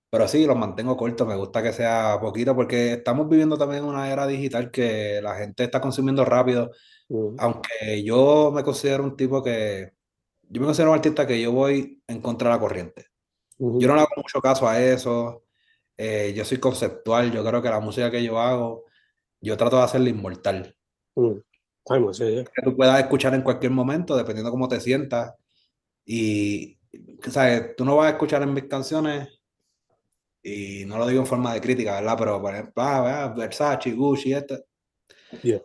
pero 0.10 0.28
sí, 0.28 0.45
los 0.45 0.58
mantengo 0.58 0.98
cortos. 0.98 1.28
Me 1.28 1.36
gusta 1.36 1.62
que 1.63 1.74
sea 1.74 2.17
poquito 2.22 2.56
porque 2.56 2.93
estamos 2.93 3.30
viviendo 3.30 3.58
también 3.58 3.84
una 3.84 4.12
era 4.12 4.28
digital 4.28 4.72
que 4.72 5.22
la 5.22 5.36
gente 5.36 5.63
está 5.65 5.82
consumiendo 5.82 6.26
rápido. 6.26 6.72
ujú, 7.10 7.38
Aunque 7.38 8.04
yo 8.04 8.52
me 8.54 8.63
considero 8.63 9.04
un 9.04 9.17
tipo 9.17 9.43
que, 9.43 9.93
yo 10.50 10.62
me 10.62 10.67
considero 10.67 10.91
un 10.91 10.98
artista 10.98 11.28
que 11.28 11.41
yo 11.41 11.52
voy 11.54 12.02
en 12.08 12.22
contra 12.22 12.50
de 12.50 12.56
la 12.56 12.62
corriente. 12.62 13.08
Yo 13.78 13.88
no 13.89 13.95
le 13.95 14.02
hago 14.02 14.12
mucho 14.17 14.41
caso 14.41 14.67
a 14.67 14.82
eso. 14.82 15.45
eh, 15.98 16.34
yo 16.36 16.45
soy 16.45 16.60
conceptual. 16.60 17.32
Yo 17.34 17.45
creo 17.45 17.62
que 17.62 17.69
la 17.69 17.80
música 17.82 18.12
que 18.12 18.24
yo 18.24 18.39
hago, 18.39 18.86
yo 19.41 19.58
trato 19.58 19.78
de 19.78 19.84
hacerla 19.84 20.10
inmortal. 20.10 20.76
ujú. 21.15 21.43
Timeless, 21.86 22.19
yeah, 22.19 22.30
yeah. 22.30 22.45
Que 22.54 22.62
tú 22.63 22.76
puedas 22.76 23.00
escuchar 23.00 23.34
en 23.36 23.41
cualquier 23.41 23.72
momento, 23.72 24.15
dependiendo 24.17 24.52
cómo 24.52 24.67
te 24.67 24.80
sientas. 24.80 25.34
Y, 26.06 26.80
¿sabes? 27.30 27.76
Tú 27.78 27.86
no 27.86 27.98
vas 27.98 28.08
a 28.08 28.12
escuchar 28.12 28.43
en 28.43 28.54
mis 28.54 28.65
canciones, 28.65 29.30
y 30.43 30.86
no 30.86 30.97
lo 30.97 31.08
digo 31.08 31.21
en 31.21 31.28
forma 31.28 31.54
de 31.54 31.62
crítica, 31.62 31.95
¿verdad? 31.95 32.15
Pero, 32.17 32.41
por 32.41 32.54
ejemplo, 32.54 32.73
ah, 32.84 33.34
Versace, 33.38 33.91
Gucci, 33.93 34.34
este. 34.34 34.63
Yeah, 35.41 35.60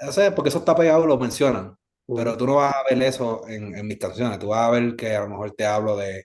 Eso 0.00 0.22
es 0.22 0.32
porque 0.32 0.48
eso 0.48 0.58
está 0.58 0.74
pegado, 0.74 1.06
lo 1.06 1.18
mencionan. 1.18 1.76
ujú, 2.08 2.24
Pero 2.24 2.36
tú 2.36 2.46
no 2.46 2.56
vas 2.56 2.74
a 2.74 2.82
ver 2.90 3.02
eso 3.02 3.46
en, 3.48 3.74
en 3.76 3.86
mis 3.86 3.98
canciones. 3.98 4.38
Tú 4.38 4.48
vas 4.48 4.66
a 4.66 4.70
ver 4.70 4.96
que 4.96 5.14
a 5.14 5.20
lo 5.20 5.28
mejor 5.28 5.52
te 5.52 5.66
hablo 5.66 5.96
de 5.96 6.24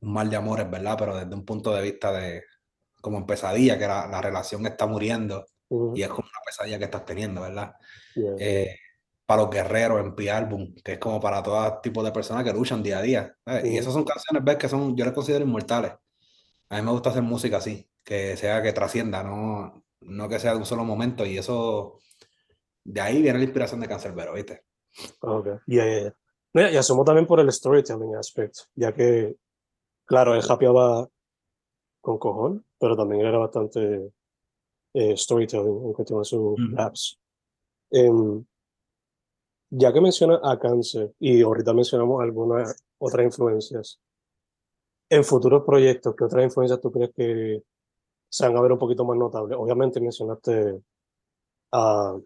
un 0.00 0.12
mal 0.12 0.30
de 0.30 0.36
amores, 0.36 0.70
¿verdad? 0.70 0.96
Pero 0.98 1.16
desde 1.16 1.34
un 1.34 1.44
punto 1.44 1.74
de 1.74 1.82
vista 1.82 2.12
de 2.12 2.42
como 3.00 3.18
en 3.18 3.26
pesadilla, 3.26 3.78
que 3.78 3.86
la, 3.88 4.06
la 4.08 4.20
relación 4.22 4.66
está 4.66 4.86
muriendo 4.86 5.46
ujú, 5.70 5.94
y 5.94 6.02
es 6.02 6.08
como 6.08 6.22
una 6.28 6.40
pesadilla 6.46 6.78
que 6.78 6.84
estás 6.86 7.04
teniendo, 7.06 7.42
¿verdad? 7.42 7.74
yeah, 8.14 8.38
Eh, 8.38 8.76
para 9.26 9.42
los 9.42 9.50
guerreros 9.52 10.00
en 10.00 10.14
P-Album, 10.16 10.74
que 10.84 10.94
es 10.94 10.98
como 11.00 11.20
para 11.20 11.42
todo 11.42 11.80
tipo 11.82 12.02
de 12.04 12.12
personas 12.12 12.44
que 12.44 12.52
luchan 12.54 12.82
día 12.82 12.98
a 13.00 13.02
día. 13.02 13.36
¿sabes? 13.46 13.66
Y 13.66 13.76
ujú, 13.76 13.78
esas 13.78 13.94
son 13.94 14.04
canciones, 14.04 14.44
ves, 14.44 14.56
que 14.58 14.68
son, 14.68 14.96
yo 14.96 15.04
las 15.06 15.14
considero 15.14 15.44
inmortales. 15.44 15.92
A 16.70 16.76
mí 16.76 16.82
me 16.82 16.92
gusta 16.92 17.10
hacer 17.10 17.22
música 17.22 17.56
así, 17.58 17.88
que 18.04 18.36
sea 18.36 18.62
que 18.62 18.72
trascienda, 18.72 19.22
no, 19.22 19.84
no 20.00 20.28
que 20.28 20.38
sea 20.38 20.52
de 20.52 20.58
un 20.58 20.66
solo 20.66 20.84
momento. 20.84 21.24
Y 21.24 21.38
eso, 21.38 21.98
de 22.84 23.00
ahí 23.00 23.22
viene 23.22 23.38
la 23.38 23.44
inspiración 23.44 23.80
de 23.80 23.88
Cancerbero, 23.88 24.34
¿viste? 24.34 24.64
Ok, 25.20 25.46
yeah, 25.66 25.84
yeah, 25.84 26.14
yeah. 26.54 26.70
Y 26.72 26.76
asumo 26.76 27.04
también 27.04 27.26
por 27.26 27.40
el 27.40 27.52
storytelling 27.52 28.16
aspect, 28.16 28.56
ya 28.74 28.92
que, 28.92 29.36
claro, 30.04 30.34
él 30.34 30.42
japeaba 30.42 31.08
con 32.00 32.18
cojón, 32.18 32.64
pero 32.78 32.96
también 32.96 33.24
era 33.26 33.38
bastante 33.38 34.12
eh, 34.94 35.16
storytelling 35.16 35.84
en 35.86 35.92
cuestión 35.92 36.18
de 36.20 36.24
sus 36.24 36.58
Mm. 36.58 36.76
raps. 36.76 37.18
Em, 37.90 38.44
ya 39.70 39.92
que 39.92 40.00
menciona 40.00 40.40
a 40.42 40.58
Cáncer 40.58 41.12
y 41.18 41.42
ahorita 41.42 41.72
mencionamos 41.74 42.22
algunas 42.22 42.82
otras 42.98 43.24
influencias, 43.26 44.00
en 45.10 45.24
futuros 45.24 45.64
proyectos, 45.64 46.14
¿qué 46.16 46.24
otras 46.24 46.44
influencias 46.44 46.80
tú 46.80 46.92
crees 46.92 47.10
que 47.14 47.62
se 48.28 48.46
van 48.46 48.56
a 48.56 48.60
ver 48.60 48.72
un 48.72 48.78
poquito 48.78 49.04
más 49.04 49.16
notables? 49.16 49.56
Obviamente 49.58 50.00
mencionaste 50.00 50.80
a... 51.72 52.18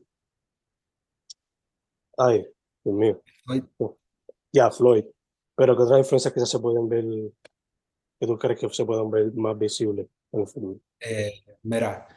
Ay, 2.18 2.46
Dios 2.84 2.96
mío. 2.96 3.22
Ay, 3.46 3.62
Ya, 4.52 4.70
Floyd. 4.70 5.04
Pero 5.54 5.76
¿qué 5.76 5.82
otras 5.82 5.98
influencias 6.00 6.32
quizás 6.32 6.50
se 6.50 6.58
pueden 6.58 6.88
ver, 6.88 7.04
que 8.18 8.26
tú 8.26 8.38
crees 8.38 8.58
que 8.58 8.68
se 8.70 8.84
puedan 8.84 9.10
ver 9.10 9.32
más 9.34 9.58
visibles 9.58 10.08
en 10.32 10.40
el 10.40 10.46
futuro? 10.46 10.80
eh, 11.00 11.44
mira, 11.62 12.08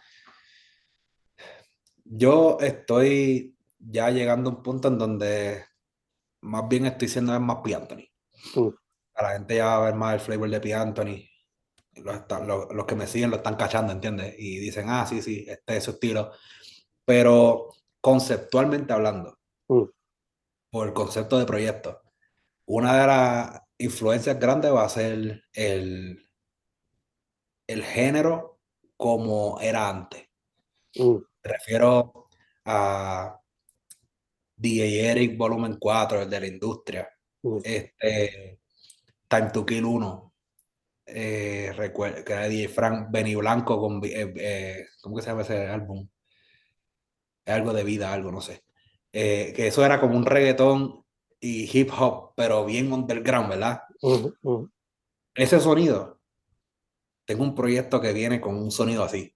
yo 2.04 2.58
estoy 2.60 3.56
ya 3.80 4.10
llegando 4.10 4.50
a 4.50 4.54
un 4.54 4.64
punto 4.64 4.88
en 4.88 4.98
donde 4.98 5.66
más 6.42 6.68
bien 6.68 6.86
estoy 6.86 7.08
siendo 7.08 7.38
más. 7.40 7.58
Anthony. 7.74 8.08
Mm, 8.56 8.70
A 9.16 9.24
la 9.24 9.30
gente 9.32 9.56
ya 9.56 9.66
va 9.66 9.78
a 9.78 9.86
ver 9.86 9.96
más 9.96 10.14
el 10.16 10.20
flavor 10.20 10.50
de 10.50 10.60
P. 10.62 10.74
Anthony. 10.74 11.30
Los, 11.96 12.74
los 12.74 12.86
que 12.86 12.96
me 12.96 13.08
siguen 13.08 13.30
lo 13.30 13.38
están 13.38 13.56
cachando, 13.56 13.94
¿entiendes? 13.94 14.36
Y 14.38 14.60
dicen, 14.60 14.90
ah, 14.90 15.06
sí, 15.08 15.22
sí, 15.22 15.46
este 15.48 15.78
es 15.78 15.84
su 15.84 15.92
estilo. 15.92 16.32
Pero 17.06 17.70
conceptualmente 18.02 18.92
hablando, 18.92 19.40
mm, 19.70 19.84
por 20.72 20.88
el 20.88 20.94
concepto 20.94 21.40
de 21.40 21.46
proyecto, 21.46 22.02
una 22.66 23.00
de 23.00 23.08
las 23.08 23.62
influencias 23.78 24.38
grandes 24.40 24.74
va 24.74 24.84
a 24.84 24.90
ser 24.90 25.44
el, 25.54 26.22
el 27.68 27.84
género 27.84 28.60
como 28.98 29.60
era 29.62 29.88
antes. 29.90 30.28
mm, 30.98 31.16
Me 31.44 31.52
refiero 31.52 32.28
a 32.66 33.40
DJ 34.58 35.12
Eric 35.12 35.38
Volumen 35.38 35.78
4, 35.80 36.22
el 36.24 36.30
de 36.30 36.40
la 36.40 36.48
industria. 36.48 37.10
mm, 37.44 37.58
Este, 37.64 38.60
Time 39.36 39.52
to 39.52 39.66
Kill 39.66 39.84
1, 39.86 40.34
eh, 41.08 41.74
recuer- 41.76 42.24
que 42.24 42.34
era 42.34 42.48
DJ 42.48 42.70
Frank 42.70 43.08
Benny 43.12 43.36
Blanco 43.36 43.78
con, 43.80 44.00
eh, 44.06 44.34
eh, 44.38 44.86
¿cómo 45.02 45.18
que 45.18 45.22
se 45.22 45.30
llama 45.30 45.42
ese 45.42 45.68
álbum? 45.68 46.08
Algo 47.46 47.74
de 47.74 47.84
vida, 47.84 48.14
algo, 48.14 48.32
no 48.32 48.40
sé. 48.42 48.64
Eh, 49.12 49.52
que 49.56 49.68
eso 49.68 49.86
era 49.86 50.00
como 50.00 50.16
un 50.18 50.26
reggaetón 50.26 51.04
y 51.40 51.70
hip 51.78 51.92
hop, 51.98 52.34
pero 52.36 52.66
bien 52.66 52.92
underground, 52.92 53.50
¿verdad? 53.50 53.82
mm, 54.02 54.28
mm, 54.42 54.70
Ese 55.36 55.60
sonido, 55.60 56.20
tengo 57.26 57.44
un 57.44 57.56
proyecto 57.56 58.00
que 58.00 58.14
viene 58.14 58.40
con 58.40 58.56
un 58.56 58.72
sonido 58.72 59.04
así. 59.04 59.36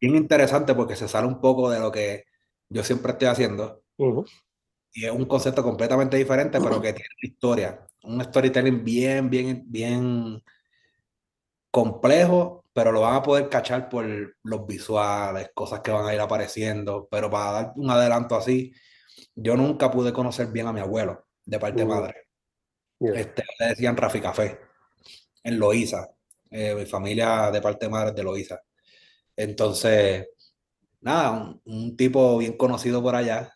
Bien 0.00 0.16
interesante 0.16 0.74
porque 0.74 0.96
se 0.96 1.08
sale 1.08 1.26
un 1.26 1.40
poco 1.40 1.70
de 1.70 1.80
lo 1.80 1.90
que 1.90 2.24
yo 2.68 2.84
siempre 2.84 3.12
estoy 3.12 3.28
haciendo. 3.28 3.82
Ujú, 3.96 4.26
Y 4.96 5.04
es 5.04 5.12
un 5.12 5.26
concepto 5.26 5.62
completamente 5.62 6.16
diferente, 6.16 6.58
pero 6.58 6.80
que 6.80 6.94
tiene 6.94 7.08
una 7.22 7.28
historia. 7.30 7.86
Un 8.04 8.24
storytelling 8.24 8.82
bien, 8.82 9.28
bien, 9.28 9.62
bien 9.66 10.42
complejo, 11.70 12.64
pero 12.72 12.92
lo 12.92 13.02
van 13.02 13.16
a 13.16 13.22
poder 13.22 13.50
cachar 13.50 13.90
por 13.90 14.06
los 14.42 14.66
visuales, 14.66 15.50
cosas 15.54 15.80
que 15.80 15.90
van 15.90 16.06
a 16.06 16.14
ir 16.14 16.20
apareciendo. 16.20 17.06
Pero 17.10 17.30
para 17.30 17.52
dar 17.52 17.72
un 17.76 17.90
adelanto 17.90 18.36
así, 18.36 18.72
yo 19.34 19.54
nunca 19.54 19.90
pude 19.90 20.14
conocer 20.14 20.46
bien 20.46 20.66
a 20.66 20.72
mi 20.72 20.80
abuelo, 20.80 21.26
de 21.44 21.58
parte 21.58 21.84
madre. 21.84 22.14
yeah, 23.00 23.12
Este, 23.20 23.44
le 23.58 23.66
decían 23.66 23.98
Rafi 23.98 24.20
Café, 24.22 24.58
en 25.44 25.58
Loíza. 25.58 26.08
Eh, 26.50 26.74
mi 26.74 26.86
familia 26.86 27.50
de 27.50 27.60
parte 27.60 27.88
madre 27.90 28.12
de 28.12 28.22
Loíza. 28.22 28.62
Entonces, 29.36 30.26
nada, 31.00 31.32
un, 31.32 31.62
un 31.66 31.96
tipo 31.96 32.38
bien 32.38 32.56
conocido 32.56 33.02
por 33.02 33.14
allá, 33.14 33.55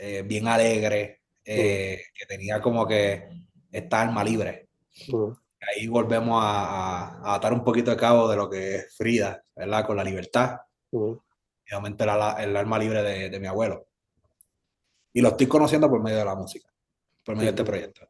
eh, 0.00 0.22
bien 0.22 0.46
alegre, 0.48 1.22
eh, 1.44 2.02
que 2.14 2.26
tenía 2.26 2.60
como 2.60 2.86
que 2.86 3.28
esta 3.72 4.00
alma 4.02 4.22
libre. 4.24 4.68
ujú, 5.08 5.36
Ahí 5.60 5.86
volvemos 5.88 6.42
a, 6.42 7.18
a- 7.22 7.34
atar 7.34 7.52
un 7.52 7.64
poquito 7.64 7.90
de 7.90 7.96
cabo 7.96 8.28
de 8.28 8.36
lo 8.36 8.48
que 8.48 8.76
es 8.76 8.94
Frida, 8.96 9.42
¿verdad? 9.56 9.84
Con 9.86 9.96
la 9.96 10.04
libertad, 10.04 10.58
ujú, 10.90 11.22
y 11.66 11.74
obviamente 11.74 12.04
el, 12.04 12.10
ala- 12.10 12.36
el 12.42 12.56
alma 12.56 12.78
libre 12.78 13.02
de, 13.02 13.30
de 13.30 13.40
mi 13.40 13.46
abuelo. 13.46 13.86
Y 15.12 15.20
lo 15.20 15.28
estoy 15.28 15.46
conociendo 15.46 15.88
por 15.88 16.02
medio 16.02 16.18
de 16.18 16.24
la 16.24 16.34
música, 16.34 16.68
por 17.24 17.34
medio 17.34 17.52
de 17.52 17.60
este 17.62 17.64
proyecto. 17.64 18.08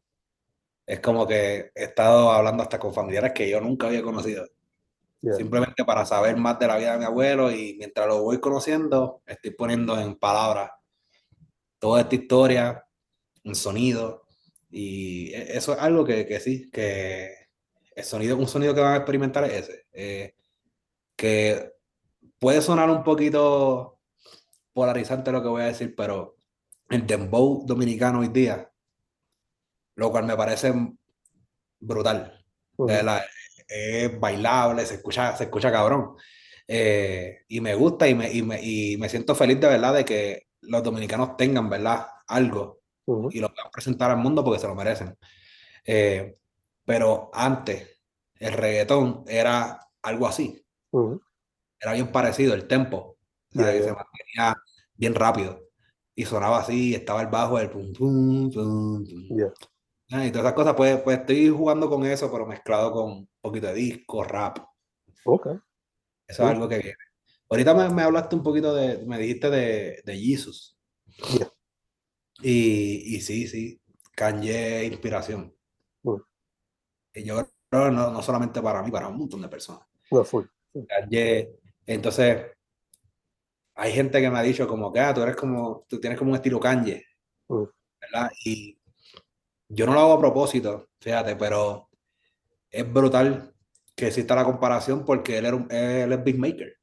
Es 0.86 1.00
como 1.00 1.26
que 1.26 1.70
he 1.74 1.84
estado 1.84 2.32
hablando 2.32 2.62
hasta 2.62 2.78
con 2.78 2.92
familiares 2.94 3.32
que 3.32 3.48
yo 3.48 3.60
nunca 3.60 3.86
había 3.88 4.02
conocido, 4.02 4.46
yeah, 5.20 5.34
simplemente 5.34 5.84
para 5.84 6.04
saber 6.06 6.36
más 6.36 6.58
de 6.58 6.66
la 6.66 6.76
vida 6.76 6.92
de 6.92 6.98
mi 6.98 7.04
abuelo 7.04 7.50
y 7.52 7.76
mientras 7.78 8.06
lo 8.06 8.22
voy 8.22 8.40
conociendo, 8.40 9.22
estoy 9.26 9.50
poniendo 9.52 9.98
en 10.00 10.16
palabras 10.16 10.70
toda 11.78 12.02
esta 12.02 12.14
historia, 12.16 12.84
en 13.44 13.54
sonido, 13.54 14.24
y 14.70 15.32
e- 15.34 15.56
eso 15.58 15.72
es 15.74 15.78
algo 15.80 16.04
que, 16.04 16.26
que 16.26 16.40
sí, 16.40 16.70
que 16.72 17.32
el 17.96 18.04
sonido, 18.04 18.36
un 18.38 18.48
sonido 18.48 18.74
que 18.74 18.80
van 18.82 18.94
a 18.94 18.96
experimentar 18.98 19.44
es 19.44 19.52
ese, 19.68 19.86
eh, 19.92 20.34
que 21.16 21.72
puede 22.40 22.62
sonar 22.62 22.90
un 22.90 23.04
poquito 23.04 24.00
polarizante 24.74 25.32
lo 25.32 25.42
que 25.42 25.48
voy 25.48 25.62
a 25.62 25.66
decir, 25.66 25.94
pero 25.96 26.36
el 26.90 27.06
dembow 27.06 27.64
dominicano 27.66 28.20
hoy 28.20 28.28
día, 28.28 28.72
lo 29.96 30.10
cual 30.10 30.24
me 30.24 30.36
parece 30.36 30.72
brutal, 31.80 32.44
de 32.86 32.94
ujú, 32.94 32.96
verdad, 32.96 33.22
es 33.68 34.18
bailable, 34.20 34.86
se 34.86 34.94
escucha, 34.96 35.36
se 35.36 35.44
escucha 35.44 35.72
cabrón. 35.72 36.16
Eh, 36.66 37.40
y 37.48 37.60
me 37.60 37.74
gusta 37.74 38.08
y 38.08 38.14
me, 38.14 38.32
y, 38.32 38.42
me, 38.42 38.62
y 38.62 38.96
me 38.98 39.08
siento 39.08 39.34
feliz 39.34 39.60
de 39.60 39.68
verdad 39.68 39.94
de 39.94 40.04
que 40.04 40.47
los 40.68 40.82
dominicanos 40.82 41.36
tengan, 41.36 41.68
¿verdad? 41.70 42.06
Algo 42.28 42.80
ujú, 43.06 43.28
y 43.30 43.40
lo 43.40 43.48
puedan 43.52 43.70
presentar 43.72 44.10
al 44.10 44.18
mundo 44.18 44.44
porque 44.44 44.60
se 44.60 44.68
lo 44.68 44.74
merecen. 44.74 45.16
Eh, 45.86 46.38
pero 46.84 47.30
antes, 47.34 48.00
el 48.36 48.52
reggaetón 48.54 49.24
era 49.28 49.80
algo 50.02 50.26
así, 50.28 50.64
ujú, 50.92 51.20
era 51.80 51.92
bien 51.92 52.10
parecido, 52.12 52.54
el 52.54 52.66
tempo, 52.66 53.18
Yeah, 53.54 53.72
que 53.72 53.78
se 53.82 53.84
yeah. 53.86 53.94
mantenía 53.94 54.56
bien 54.94 55.14
rápido 55.14 55.60
y 56.14 56.24
sonaba 56.24 56.58
así, 56.60 56.94
estaba 56.94 57.22
el 57.22 57.28
bajo, 57.28 57.58
el 57.58 57.70
pum, 57.70 57.92
pum, 57.92 58.50
pum, 58.50 59.04
pum. 59.04 59.38
yeah, 59.38 59.52
Ah, 60.10 60.26
Y 60.26 60.30
todas 60.32 60.46
esas 60.46 60.54
cosas, 60.54 60.74
pues, 60.76 61.00
pues 61.02 61.20
estoy 61.20 61.48
jugando 61.50 61.88
con 61.90 62.04
eso, 62.06 62.30
pero 62.32 62.46
mezclado 62.46 62.92
con 62.92 63.10
un 63.12 63.30
poquito 63.40 63.68
de 63.68 63.74
disco, 63.74 64.24
rap. 64.24 64.58
Okay. 65.26 65.60
Eso 66.26 66.42
es 66.44 66.48
algo 66.50 66.68
que 66.68 66.78
viene. 66.78 67.07
Ahorita 67.50 67.74
me, 67.74 67.88
me 67.90 68.02
hablaste 68.02 68.36
un 68.36 68.42
poquito 68.42 68.74
de, 68.74 69.04
me 69.06 69.18
dijiste 69.18 69.48
de, 69.50 70.02
de 70.04 70.16
Jesus. 70.18 70.76
Yeah. 71.38 71.52
Y, 72.42 73.16
y 73.16 73.20
sí, 73.20 73.48
sí, 73.48 73.80
Kanye 74.14 74.84
inspiración. 74.84 75.54
Mm. 76.02 76.16
Y 77.14 77.24
yo 77.24 77.48
creo 77.70 77.90
no, 77.90 78.10
no 78.10 78.22
solamente 78.22 78.60
para 78.62 78.82
mí, 78.82 78.90
para 78.90 79.08
un 79.08 79.16
montón 79.18 79.40
de 79.42 79.48
personas. 79.48 79.86
No. 80.10 80.24
Kanye, 80.86 81.50
entonces, 81.86 82.46
hay 83.74 83.92
gente 83.92 84.20
que 84.20 84.30
me 84.30 84.38
ha 84.38 84.42
dicho 84.42 84.68
como 84.68 84.92
que, 84.92 85.00
ah, 85.00 85.14
tú 85.14 85.22
eres 85.22 85.36
como, 85.36 85.84
tú 85.88 85.98
tienes 86.00 86.18
como 86.18 86.30
un 86.30 86.36
estilo 86.36 86.60
Kanye, 86.60 87.04
Mm. 87.48 87.64
¿verdad? 88.00 88.30
Y 88.44 88.78
yo 89.68 89.86
no 89.86 89.94
lo 89.94 90.00
hago 90.00 90.12
a 90.14 90.20
propósito, 90.20 90.90
fíjate, 91.00 91.34
pero 91.36 91.88
es 92.70 92.92
brutal 92.92 93.54
que 93.96 94.08
exista 94.08 94.34
la 94.34 94.44
comparación 94.44 95.02
porque 95.04 95.38
él, 95.38 95.46
era 95.46 95.56
un- 95.56 95.70
él 95.72 96.12
es 96.12 96.24
beatmaker. 96.24 96.77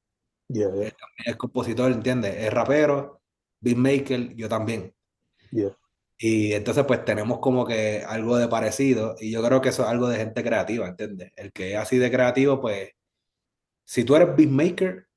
Yeah, 0.47 0.73
yeah, 0.75 0.91
es 1.25 1.35
compositor, 1.37 1.91
¿entiendes? 1.91 2.35
Es 2.35 2.53
rapero, 2.53 3.21
beatmaker, 3.59 4.35
yo 4.35 4.47
también. 4.47 4.93
yeah. 5.51 5.75
Y 6.17 6.53
entonces 6.53 6.85
pues 6.85 7.03
tenemos 7.03 7.39
como 7.39 7.65
que 7.65 8.03
algo 8.07 8.37
de 8.37 8.47
parecido 8.47 9.15
y 9.19 9.31
yo 9.31 9.43
creo 9.43 9.59
que 9.59 9.69
eso 9.69 9.83
es 9.83 9.89
algo 9.89 10.07
de 10.07 10.17
gente 10.17 10.43
creativa, 10.43 10.87
¿entiendes? 10.87 11.31
El 11.35 11.51
que 11.51 11.73
es 11.73 11.77
así 11.77 11.97
de 11.97 12.09
creativo, 12.09 12.61
pues 12.61 12.91
si 13.83 14.05
tú 14.05 14.15
eres 14.15 14.35
beatmaker, 14.35 15.07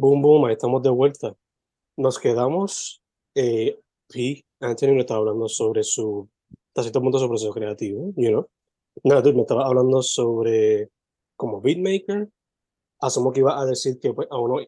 Boom, 0.00 0.22
boom, 0.22 0.44
ahí 0.44 0.52
estamos 0.52 0.80
de 0.84 0.90
vuelta. 0.90 1.34
Nos 1.96 2.20
quedamos, 2.20 3.02
eh, 3.34 3.80
P. 4.06 4.44
Anthony 4.60 4.92
me 4.94 5.00
estaba 5.00 5.18
hablando 5.18 5.48
sobre 5.48 5.82
su, 5.82 6.28
hasta 6.68 6.82
cierto 6.82 7.00
punto 7.00 7.18
su 7.18 7.50
creativo, 7.50 8.12
you 8.16 8.28
know. 8.28 8.48
Nada, 9.02 9.24
tú 9.24 9.34
me 9.34 9.40
estaba 9.40 9.66
hablando 9.66 10.00
sobre 10.02 10.88
como 11.34 11.60
beatmaker. 11.60 12.28
Asumo 13.00 13.32
que 13.32 13.40
iba 13.40 13.60
a 13.60 13.64
decir 13.66 13.98
que 14.00 14.12
pues, 14.12 14.28
a 14.30 14.38
uno 14.38 14.60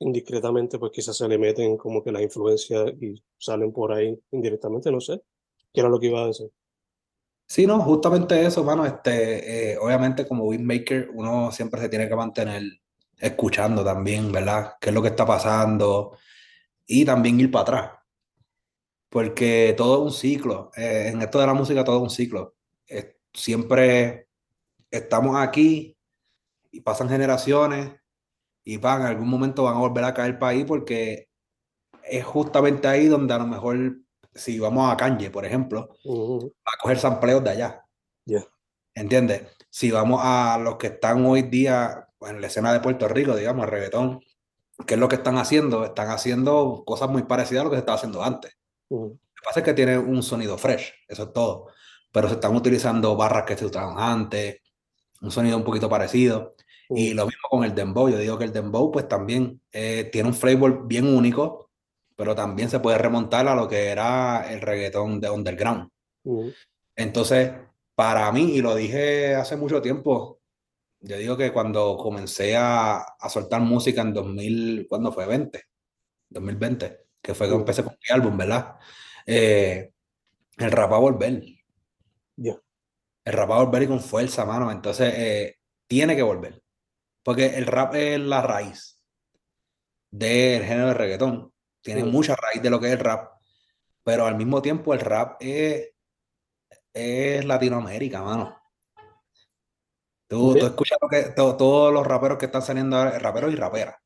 indiscretamente 0.00 0.78
pues 0.78 0.92
quizás 0.92 1.16
se 1.16 1.28
le 1.28 1.38
meten 1.38 1.76
como 1.76 2.02
que 2.02 2.12
las 2.12 2.22
influencias 2.22 2.92
y 3.00 3.22
salen 3.38 3.72
por 3.72 3.92
ahí 3.92 4.18
indirectamente, 4.32 4.90
no 4.90 5.00
sé. 5.00 5.22
¿Qué 5.72 5.80
era 5.80 5.88
lo 5.88 6.00
que 6.00 6.06
iba 6.08 6.22
a 6.22 6.26
decir? 6.26 6.50
sí, 7.46 7.66
no, 7.66 7.80
justamente 7.82 8.46
eso, 8.46 8.62
mano, 8.64 8.86
este, 8.86 9.72
eh, 9.72 9.78
obviamente 9.78 10.26
como 10.26 10.48
beatmaker 10.48 11.10
uno 11.14 11.50
siempre 11.52 11.80
se 11.80 11.88
tiene 11.88 12.08
que 12.08 12.14
mantener 12.16 12.62
escuchando 13.18 13.84
también, 13.84 14.32
¿verdad? 14.32 14.74
¿Qué 14.80 14.90
es 14.90 14.94
lo 14.94 15.02
que 15.02 15.08
está 15.08 15.26
pasando? 15.26 16.16
Y 16.86 17.04
también 17.04 17.40
ir 17.40 17.50
para 17.50 17.62
atrás. 17.62 17.92
porque 19.08 19.74
todo 19.76 19.96
es 20.06 20.14
un 20.14 20.18
ciclo. 20.18 20.70
Eh, 20.76 21.10
en 21.12 21.22
esto 21.22 21.40
de 21.40 21.46
la 21.46 21.54
música 21.54 21.84
todo 21.84 21.96
es 21.96 22.02
un 22.02 22.10
ciclo. 22.10 22.54
Eh, 22.88 23.16
siempre 23.32 24.28
estamos 24.90 25.36
aquí 25.36 25.96
y 26.70 26.80
pasan 26.80 27.08
generaciones 27.08 27.92
y 28.64 28.76
van, 28.76 29.02
en 29.02 29.08
algún 29.08 29.28
momento 29.28 29.64
van 29.64 29.76
a 29.76 29.80
volver 29.80 30.04
a 30.04 30.14
caer 30.14 30.38
para 30.38 30.52
ahí 30.52 30.64
porque 30.64 31.28
es 32.04 32.24
justamente 32.24 32.88
ahí 32.88 33.06
donde 33.06 33.34
a 33.34 33.38
lo 33.38 33.46
mejor, 33.46 33.96
si 34.34 34.58
vamos 34.58 34.92
a 34.92 34.96
Kanye, 34.96 35.30
por 35.30 35.44
ejemplo, 35.44 35.88
va 36.06 36.72
a 36.74 36.82
coger 36.82 36.98
sampleos 36.98 37.42
de 37.44 37.50
allá. 37.50 37.84
Yeah. 38.24 38.44
¿Entiendes? 38.94 39.42
Si 39.70 39.90
vamos 39.90 40.20
a 40.22 40.58
los 40.58 40.76
que 40.76 40.88
están 40.88 41.24
hoy 41.24 41.42
día 41.42 42.08
en 42.20 42.40
la 42.40 42.46
escena 42.48 42.72
de 42.72 42.80
Puerto 42.80 43.08
Rico, 43.08 43.36
digamos, 43.36 43.64
el 43.64 43.70
reggaetón, 43.70 44.20
¿qué 44.86 44.94
es 44.94 45.00
lo 45.00 45.08
que 45.08 45.16
están 45.16 45.38
haciendo? 45.38 45.84
Están 45.84 46.10
haciendo 46.10 46.82
cosas 46.84 47.08
muy 47.08 47.22
parecidas 47.22 47.62
a 47.62 47.64
lo 47.64 47.70
que 47.70 47.76
se 47.76 47.80
estaba 47.80 47.96
haciendo 47.96 48.22
antes. 48.22 48.56
Lo 48.88 49.10
que 49.10 49.44
pasa 49.44 49.60
es 49.60 49.64
que 49.64 49.74
tiene 49.74 49.98
un 49.98 50.22
sonido 50.22 50.58
fresh, 50.58 50.92
eso 51.08 51.24
es 51.24 51.32
todo. 51.32 51.68
Pero 52.12 52.28
se 52.28 52.34
están 52.34 52.54
utilizando 52.54 53.16
barras 53.16 53.44
que 53.44 53.56
se 53.56 53.66
usaban 53.66 53.98
antes, 53.98 54.60
un 55.22 55.30
sonido 55.30 55.56
un 55.56 55.64
poquito 55.64 55.88
parecido. 55.88 56.54
Y 56.94 57.14
lo 57.14 57.26
mismo 57.26 57.48
con 57.48 57.64
el 57.64 57.74
dembow. 57.74 58.08
Yo 58.08 58.18
digo 58.18 58.38
que 58.38 58.44
el 58.44 58.52
dembow 58.52 58.90
pues 58.90 59.08
también 59.08 59.60
eh, 59.72 60.08
tiene 60.12 60.28
un 60.28 60.34
flavor 60.34 60.86
bien 60.86 61.06
único, 61.06 61.70
pero 62.16 62.34
también 62.34 62.68
se 62.68 62.80
puede 62.80 62.98
remontar 62.98 63.46
a 63.48 63.54
lo 63.54 63.68
que 63.68 63.88
era 63.88 64.50
el 64.52 64.60
reggaetón 64.60 65.20
de 65.20 65.30
underground. 65.30 65.88
Entonces, 66.96 67.52
para 67.94 68.30
mí, 68.32 68.56
y 68.56 68.62
lo 68.62 68.74
dije 68.74 69.34
hace 69.34 69.56
mucho 69.56 69.80
tiempo, 69.80 70.40
yo 71.00 71.16
digo 71.16 71.36
que 71.36 71.52
cuando 71.52 71.96
comencé 71.96 72.56
a, 72.56 72.98
a 72.98 73.28
soltar 73.30 73.60
música 73.62 74.02
en 74.02 74.12
2000, 74.12 74.86
¿cuándo 74.88 75.12
fue? 75.12 75.26
20, 75.26 75.62
2020, 76.28 76.98
que 77.22 77.34
fue 77.34 77.48
que 77.48 77.54
empecé 77.54 77.84
con 77.84 77.94
mi 77.94 78.14
álbum, 78.14 78.36
¿verdad? 78.36 78.76
Eh, 79.26 79.92
el 80.58 80.72
rap 80.72 80.92
va 80.92 80.96
a 80.96 81.00
volver. 81.00 81.42
Yeah. 82.36 82.60
El 83.24 83.32
rap 83.32 83.50
va 83.50 83.56
a 83.56 83.64
volver 83.64 83.84
y 83.84 83.86
con 83.86 84.00
fuerza, 84.00 84.44
mano. 84.44 84.70
Entonces, 84.70 85.12
eh, 85.16 85.56
tiene 85.86 86.16
que 86.16 86.22
volver. 86.22 86.59
Porque 87.22 87.56
el 87.56 87.66
rap 87.66 87.94
es 87.94 88.18
la 88.20 88.40
raíz 88.42 89.00
del 90.10 90.64
género 90.64 90.88
de 90.88 90.94
reggaetón. 90.94 91.52
Tiene 91.82 92.04
mucha 92.04 92.34
raíz 92.36 92.62
de 92.62 92.70
lo 92.70 92.80
que 92.80 92.86
es 92.86 92.92
el 92.92 92.98
rap. 92.98 93.32
Pero 94.02 94.26
al 94.26 94.36
mismo 94.36 94.60
tiempo, 94.62 94.94
el 94.94 95.00
rap 95.00 95.36
es, 95.40 95.90
es 96.92 97.44
Latinoamérica, 97.44 98.22
mano. 98.22 98.56
Tú, 100.26 100.56
escuchas 100.56 100.98
lo 101.00 101.08
que, 101.08 101.22
to- 101.34 101.56
todos 101.56 101.92
los 101.92 102.06
raperos 102.06 102.38
que 102.38 102.46
están 102.46 102.62
saliendo, 102.62 102.96
ahora, 102.96 103.18
raperos 103.18 103.52
y 103.52 103.56
raperas, 103.56 103.96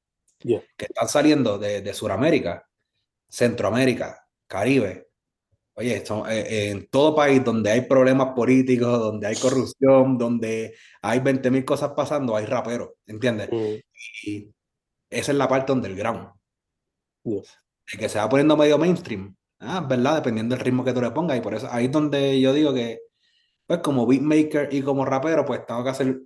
Yeah. 0.40 0.62
que 0.76 0.86
están 0.86 1.08
saliendo 1.08 1.58
de, 1.58 1.80
de 1.80 1.94
Sudamérica, 1.94 2.68
Centroamérica, 3.28 4.26
Caribe, 4.46 5.08
Oye, 5.76 6.04
son- 6.06 6.30
eh, 6.30 6.70
en 6.70 6.86
todo 6.88 7.14
país 7.16 7.42
donde 7.44 7.70
hay 7.70 7.80
problemas 7.82 8.32
políticos, 8.34 8.98
donde 9.00 9.26
hay 9.26 9.34
corrupción, 9.36 10.16
donde 10.18 10.74
hay 11.02 11.18
20 11.20 11.50
mil 11.50 11.64
cosas 11.64 11.92
pasando, 11.96 12.36
hay 12.36 12.46
raperos, 12.46 12.90
¿entiendes? 13.06 13.48
Mm, 13.50 13.74
Y 14.26 14.50
esa 15.10 15.32
es 15.32 15.38
la 15.38 15.48
parte 15.48 15.72
underground. 15.72 16.28
yeah. 17.24 17.42
El 17.92 17.98
que 17.98 18.08
se 18.08 18.18
va 18.18 18.28
poniendo 18.28 18.56
medio 18.56 18.78
mainstream, 18.78 19.34
ah, 19.60 19.80
¿verdad? 19.88 20.16
Dependiendo 20.16 20.54
del 20.54 20.64
ritmo 20.64 20.84
que 20.84 20.92
tú 20.92 21.00
le 21.02 21.10
pongas. 21.10 21.36
Y 21.36 21.40
por 21.40 21.54
eso 21.54 21.68
ahí 21.70 21.86
es 21.86 21.92
donde 21.92 22.40
yo 22.40 22.52
digo 22.52 22.72
que, 22.72 23.00
pues 23.66 23.80
como 23.80 24.06
beatmaker 24.06 24.68
y 24.72 24.80
como 24.82 25.04
rapero, 25.04 25.44
pues 25.44 25.66
tengo 25.66 25.82
que 25.84 25.90
hacer 25.90 26.20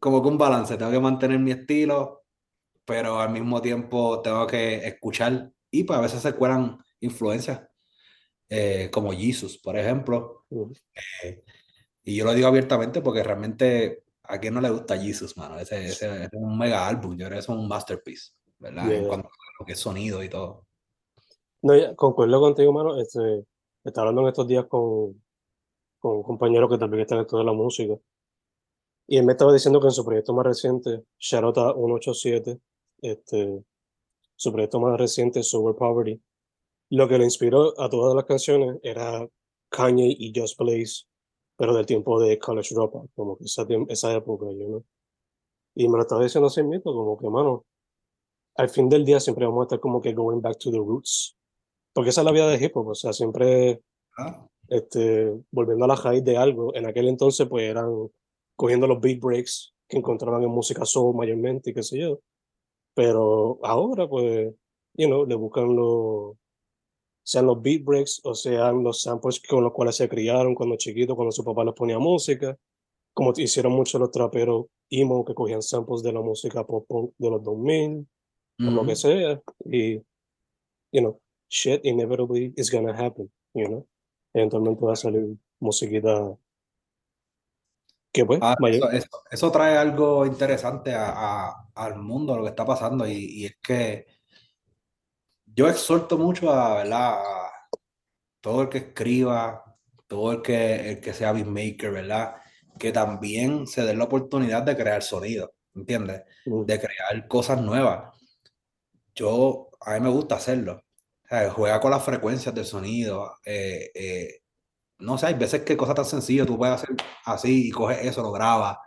como 0.00 0.22
que 0.22 0.28
un 0.28 0.38
balance. 0.38 0.76
Tengo 0.76 0.90
que 0.90 1.00
mantener 1.00 1.38
mi 1.38 1.50
estilo, 1.52 2.24
pero 2.84 3.20
al 3.20 3.30
mismo 3.30 3.60
tiempo 3.62 4.20
tengo 4.22 4.46
que 4.46 4.86
escuchar. 4.86 5.52
Y 5.70 5.84
pues 5.84 5.98
a 5.98 6.02
veces 6.02 6.20
se 6.22 6.32
cuelan 6.34 6.78
influencias, 7.00 7.60
eh, 8.48 8.90
como 8.92 9.12
Jesus, 9.12 9.58
por 9.58 9.76
ejemplo. 9.76 10.44
Mm, 10.50 10.72
Eh, 11.22 11.44
y 12.04 12.16
yo 12.16 12.24
lo 12.24 12.34
digo 12.34 12.48
abiertamente 12.48 13.00
porque 13.00 13.22
realmente 13.22 14.04
a 14.24 14.38
quien 14.38 14.54
no 14.54 14.60
le 14.60 14.70
gusta 14.70 14.98
Jesus, 14.98 15.36
mano. 15.36 15.58
Ese, 15.58 15.86
ese 15.86 16.24
es 16.24 16.30
un 16.32 16.58
mega 16.58 16.86
álbum, 16.86 17.16
yo 17.16 17.26
creo 17.26 17.36
que 17.36 17.40
es 17.40 17.48
un 17.48 17.66
masterpiece, 17.66 18.32
¿verdad? 18.58 18.90
En 18.90 19.00
yeah. 19.00 19.08
cuanto 19.08 19.28
a 19.28 19.60
lo 19.60 19.66
que 19.66 19.72
es 19.72 19.78
sonido 19.78 20.22
y 20.22 20.28
todo. 20.28 20.66
No, 21.62 21.76
ya, 21.76 21.94
concuerdo 21.94 22.40
contigo, 22.40 22.72
mano. 22.72 23.00
Este, 23.00 23.44
estaba 23.84 24.08
hablando 24.08 24.22
en 24.22 24.28
estos 24.28 24.46
días 24.46 24.66
con, 24.66 25.22
con 25.98 26.16
un 26.18 26.22
compañero 26.22 26.68
que 26.68 26.78
también 26.78 27.02
está 27.02 27.14
en 27.14 27.22
esto 27.22 27.38
de 27.38 27.44
la 27.44 27.52
música. 27.52 27.94
Y 29.06 29.18
él 29.18 29.26
me 29.26 29.32
estaba 29.32 29.52
diciendo 29.52 29.80
que 29.80 29.86
en 29.86 29.92
su 29.92 30.04
proyecto 30.04 30.32
más 30.32 30.46
reciente, 30.46 31.04
Shoutout 31.18 31.58
a 31.58 31.74
187, 31.74 32.58
este, 33.02 33.64
su 34.36 34.52
proyecto 34.52 34.80
más 34.80 34.98
reciente, 34.98 35.42
Sober 35.42 35.74
Poverty, 35.74 36.20
lo 36.90 37.08
que 37.08 37.18
le 37.18 37.24
inspiró 37.24 37.78
a 37.80 37.88
todas 37.88 38.14
las 38.14 38.24
canciones 38.24 38.78
era 38.82 39.26
Kanye 39.70 40.14
y 40.18 40.32
Just 40.34 40.58
Blaze, 40.58 41.04
pero 41.56 41.74
del 41.74 41.86
tiempo 41.86 42.20
de 42.20 42.38
College 42.38 42.74
Dropout, 42.74 43.10
como 43.14 43.36
que 43.36 43.44
esa, 43.44 43.66
esa 43.88 44.14
época, 44.14 44.46
you 44.46 44.66
know? 44.66 44.84
Y 45.74 45.88
me 45.88 45.96
lo 45.96 46.02
estaba 46.02 46.22
diciendo 46.22 46.46
así 46.46 46.62
mismo, 46.62 46.92
como 46.92 47.18
que, 47.18 47.28
mano, 47.28 47.64
al 48.56 48.68
fin 48.68 48.88
del 48.88 49.04
día 49.04 49.18
siempre 49.18 49.46
vamos 49.46 49.62
a 49.62 49.64
estar 49.64 49.80
como 49.80 50.00
que 50.00 50.12
going 50.12 50.40
back 50.40 50.58
to 50.58 50.70
the 50.70 50.78
roots, 50.78 51.36
porque 51.92 52.10
esa 52.10 52.20
es 52.20 52.24
la 52.24 52.32
vida 52.32 52.48
de 52.48 52.64
hip 52.64 52.76
hop, 52.76 52.88
o 52.88 52.94
sea, 52.94 53.12
siempre 53.12 53.82
Ah, 54.16 54.46
este, 54.68 55.32
volviendo 55.50 55.84
a 55.84 55.88
la 55.88 55.96
raíz 55.96 56.24
de 56.24 56.36
algo. 56.36 56.74
En 56.74 56.86
aquel 56.86 57.08
entonces, 57.08 57.48
pues 57.48 57.64
eran 57.64 57.90
cogiendo 58.56 58.86
los 58.86 59.00
beat 59.00 59.20
breaks 59.20 59.74
que 59.88 59.98
encontraban 59.98 60.42
en 60.42 60.50
música 60.50 60.84
soul 60.84 61.16
mayormente 61.16 61.70
y 61.70 61.74
qué 61.74 61.82
sé 61.82 61.98
yo. 61.98 62.20
Pero 62.94 63.58
ahora, 63.62 64.08
pues, 64.08 64.54
you 64.94 65.06
know, 65.06 65.26
le 65.26 65.34
buscan 65.34 65.74
los, 65.74 66.36
sean 67.24 67.46
los 67.46 67.60
beat 67.62 67.82
breaks 67.82 68.20
o 68.22 68.34
sean 68.34 68.84
los 68.84 69.00
samples 69.02 69.40
con 69.40 69.64
los 69.64 69.72
cuales 69.72 69.96
se 69.96 70.08
criaron 70.08 70.54
cuando 70.54 70.76
chiquitos, 70.76 71.16
cuando 71.16 71.32
su 71.32 71.42
papá 71.42 71.64
les 71.64 71.74
ponía 71.74 71.98
música, 71.98 72.56
como 73.14 73.32
hicieron 73.36 73.72
muchos 73.72 74.00
los 74.00 74.10
traperos 74.10 74.66
emo 74.90 75.24
que 75.24 75.34
cogían 75.34 75.62
samples 75.62 76.02
de 76.02 76.12
la 76.12 76.20
música 76.20 76.64
pop 76.66 76.84
punk 76.86 77.12
de 77.18 77.30
los 77.30 77.42
2000 77.42 78.06
o 78.60 78.70
lo 78.70 78.82
que 78.84 78.92
ujú. 78.92 78.96
sea. 78.96 79.42
Y, 79.64 79.94
you 80.92 81.00
know, 81.00 81.18
shit 81.48 81.80
inevitably 81.84 82.52
is 82.56 82.70
gonna 82.70 82.92
happen, 82.92 83.32
you 83.54 83.66
know. 83.66 83.86
Eventualmente 84.34 84.84
va 84.84 84.92
a 84.92 84.96
salir 84.96 85.36
musiquita 85.60 86.36
que 88.12 88.24
pues, 88.24 88.38
Ah, 88.42 88.54
eso, 88.68 88.90
eso- 88.90 89.22
eso 89.30 89.50
trae 89.50 89.76
algo 89.76 90.24
interesante 90.26 90.92
a- 90.94 91.48
a- 91.48 91.68
al 91.74 91.96
mundo, 92.00 92.36
lo 92.36 92.42
que 92.44 92.50
está 92.50 92.64
pasando, 92.64 93.06
y, 93.08 93.12
y 93.14 93.46
es 93.46 93.56
que 93.56 94.06
yo 95.54 95.68
exhorto 95.68 96.18
mucho 96.18 96.50
a, 96.50 96.76
¿verdad? 96.76 97.14
a 97.20 97.50
todo 98.40 98.62
el 98.62 98.68
que 98.68 98.78
escriba, 98.78 99.64
todo 100.06 100.32
el 100.32 100.42
que, 100.42 100.90
el 100.90 101.00
que 101.00 101.12
sea 101.14 101.32
beatmaker, 101.32 101.90
¿verdad? 101.92 102.36
Que 102.78 102.92
también 102.92 103.66
se 103.66 103.82
dé 103.84 103.94
la 103.96 104.04
oportunidad 104.04 104.62
de 104.62 104.76
crear 104.76 105.02
sonido, 105.02 105.54
¿entiendes? 105.74 106.22
Mm, 106.46 106.64
De 106.66 106.80
crear 106.80 107.28
cosas 107.28 107.60
nuevas. 107.62 108.14
Yo, 109.14 109.70
a 109.80 109.94
mí 109.94 110.00
me 110.00 110.08
gusta 110.10 110.36
hacerlo. 110.36 110.82
O 111.24 111.28
sea, 111.28 111.50
juega 111.50 111.80
con 111.80 111.90
las 111.90 112.04
frecuencias 112.04 112.54
del 112.54 112.64
sonido. 112.66 113.36
eh, 113.44 113.90
eh, 113.94 114.40
no 114.98 115.18
sé, 115.18 115.26
hay 115.26 115.34
veces 115.34 115.62
que 115.62 115.76
cosas 115.76 115.96
tan 115.96 116.04
sencillas 116.06 116.46
tú 116.46 116.56
puedes 116.58 116.76
hacer 116.76 116.90
así 117.26 117.68
y 117.68 117.70
coges 117.72 117.98
eso, 118.06 118.22
lo 118.22 118.32
grabas 118.32 118.78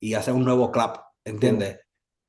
y 0.00 0.14
haces 0.14 0.34
un 0.34 0.44
nuevo 0.44 0.70
clap, 0.72 0.98
¿entiendes? 1.24 1.78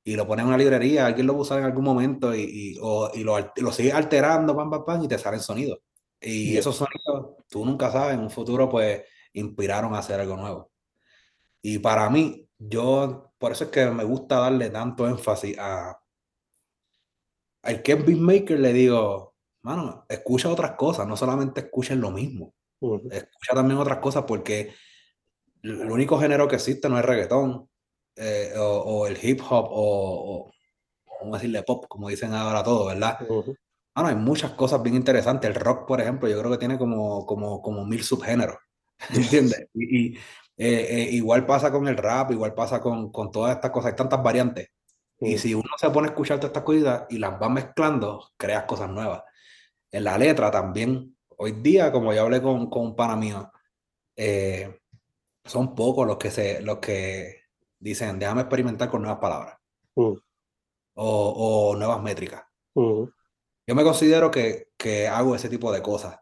Y 0.04 0.16
lo 0.16 0.26
pones 0.28 0.44
en 0.44 0.48
una 0.50 0.58
librería, 0.58 1.06
alguien 1.06 1.28
lo 1.28 1.34
va 1.34 1.40
a 1.40 1.42
usar 1.44 1.60
en 1.60 1.66
algún 1.66 1.84
momento 1.84 2.34
y, 2.36 2.42
y, 2.76 2.78
o- 2.82 3.12
y 3.14 3.24
lo, 3.24 3.38
lo 3.58 3.72
sigues 3.72 3.94
alterando, 3.94 4.56
pam, 4.56 4.70
pam, 4.70 4.86
pam, 4.86 5.04
y 5.04 5.08
te 5.08 5.18
salen 5.18 5.40
sonidos. 5.42 5.80
Y 6.22 6.52
yeah, 6.52 6.60
esos 6.60 6.76
sonidos, 6.78 7.36
tú 7.50 7.66
nunca 7.66 7.92
sabes, 7.92 8.16
en 8.16 8.22
un 8.22 8.30
futuro, 8.30 8.70
pues, 8.70 9.04
inspiraron 9.34 9.94
a 9.96 10.00
hacer 10.00 10.20
algo 10.20 10.36
nuevo. 10.38 10.72
Y 11.62 11.80
para 11.80 12.10
mí, 12.10 12.48
yo, 12.60 13.34
por 13.38 13.52
eso 13.54 13.66
es 13.66 13.70
que 13.72 13.86
me 13.92 14.04
gusta 14.04 14.40
darle 14.40 14.70
tanto 14.70 15.08
énfasis 15.08 15.58
a, 15.60 16.00
al 17.64 17.82
que 17.84 17.94
es 17.94 18.06
beatmaker, 18.06 18.60
le 18.60 18.74
digo, 18.74 19.36
mano, 19.62 20.06
escucha 20.10 20.50
otras 20.50 20.72
cosas, 20.74 21.08
no 21.08 21.18
solamente 21.18 21.62
escuches 21.62 21.98
lo 21.98 22.12
mismo, 22.12 22.54
ujú, 22.80 23.10
escucha 23.12 23.54
también 23.54 23.80
otras 23.80 24.00
cosas 24.00 24.24
porque 24.28 24.74
el 25.64 25.92
único 25.92 26.20
género 26.20 26.48
que 26.50 26.58
existe 26.58 26.90
no 26.90 27.00
es 27.00 27.06
reggaetón 27.06 27.69
eh, 28.20 28.54
o, 28.58 28.64
o 28.64 29.08
el 29.08 29.18
hip 29.22 29.42
hop 29.50 29.68
o, 29.72 30.48
o, 30.48 30.52
vamos 31.22 31.36
a 31.36 31.38
decirle 31.38 31.64
pop, 31.64 31.86
como 31.88 32.10
dicen 32.10 32.34
ahora 32.34 32.64
todo, 32.64 32.88
¿verdad? 32.88 33.18
ujú, 33.28 33.56
Ah, 33.96 34.04
no, 34.04 34.08
hay 34.10 34.16
muchas 34.16 34.52
cosas 34.52 34.82
bien 34.82 34.96
interesantes. 34.96 35.50
El 35.50 35.56
rock, 35.56 35.88
por 35.88 36.00
ejemplo, 36.00 36.30
yo 36.30 36.40
creo 36.40 36.52
que 36.52 36.58
tiene 36.58 36.78
como, 36.78 37.26
como, 37.26 37.62
como 37.62 37.86
mil 37.86 38.04
subgéneros, 38.04 38.58
¿entiendes? 39.14 39.68
Y, 39.74 39.98
y, 39.98 40.18
eh, 40.58 40.88
eh, 40.90 41.10
igual 41.12 41.46
pasa 41.46 41.72
con 41.72 41.88
el 41.88 41.98
rap, 41.98 42.32
igual 42.32 42.54
pasa 42.54 42.82
con, 42.82 43.12
con 43.12 43.32
todas 43.32 43.56
estas 43.56 43.72
cosas, 43.72 43.92
hay 43.92 43.96
tantas 43.98 44.22
variantes. 44.22 44.70
Y 45.22 45.38
si 45.38 45.54
uno 45.54 45.70
se 45.78 45.90
pone 45.90 46.08
a 46.08 46.12
escuchar 46.12 46.38
todas 46.38 46.52
estas 46.52 46.64
cosas 46.64 47.04
y 47.10 47.18
las 47.18 47.42
va 47.42 47.50
mezclando, 47.50 48.30
creas 48.38 48.64
cosas 48.64 48.90
nuevas. 48.90 49.24
En 49.92 50.06
la 50.06 50.18
letra 50.18 50.50
también, 50.50 51.18
hoy 51.36 51.52
día, 51.54 51.92
como 51.92 52.14
yo 52.14 52.22
hablé 52.22 52.42
con, 52.42 52.70
con 52.70 52.84
un 52.84 52.96
pana 52.96 53.18
mío, 53.18 53.52
eh, 54.16 54.80
son 55.44 55.76
pocos 55.76 56.08
los 56.08 56.18
que, 56.18 56.32
se, 56.32 56.62
los 56.62 56.80
que 56.80 57.39
dicen, 57.80 58.20
déjame 58.20 58.42
experimentar 58.42 58.90
con 58.90 59.02
nuevas 59.02 59.20
palabras 59.20 59.58
mm, 59.96 60.16
o, 60.96 61.70
o 61.72 61.76
nuevas 61.76 62.02
métricas. 62.04 62.44
ujú, 62.76 63.12
Yo 63.68 63.76
me 63.76 63.84
considero 63.84 64.30
que, 64.32 64.68
que 64.78 65.08
hago 65.08 65.34
ese 65.36 65.48
tipo 65.50 65.72
de 65.72 65.82
cosas. 65.82 66.20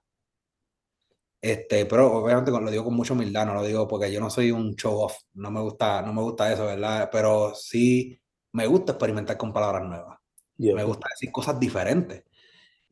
Este, 1.42 1.86
pero 1.86 2.12
obviamente 2.18 2.52
lo 2.52 2.72
digo 2.72 2.84
con 2.84 2.96
mucha 2.96 3.14
humildad, 3.14 3.46
no 3.46 3.54
lo 3.54 3.64
digo 3.64 3.88
porque 3.88 4.12
yo 4.12 4.20
no 4.20 4.30
soy 4.30 4.52
un 4.52 4.76
show 4.76 5.00
off, 5.02 5.16
no 5.36 5.52
me 5.52 5.62
gusta, 5.62 6.02
no 6.02 6.12
me 6.14 6.22
gusta 6.22 6.52
eso, 6.52 6.66
¿verdad? 6.66 7.10
Pero 7.12 7.54
sí 7.56 8.20
me 8.54 8.66
gusta 8.68 8.94
experimentar 8.94 9.38
con 9.38 9.54
palabras 9.54 9.84
nuevas, 9.88 10.18
yeah, 10.58 10.76
me 10.76 10.84
gusta 10.84 11.08
decir 11.12 11.32
cosas 11.32 11.60
diferentes. 11.60 12.24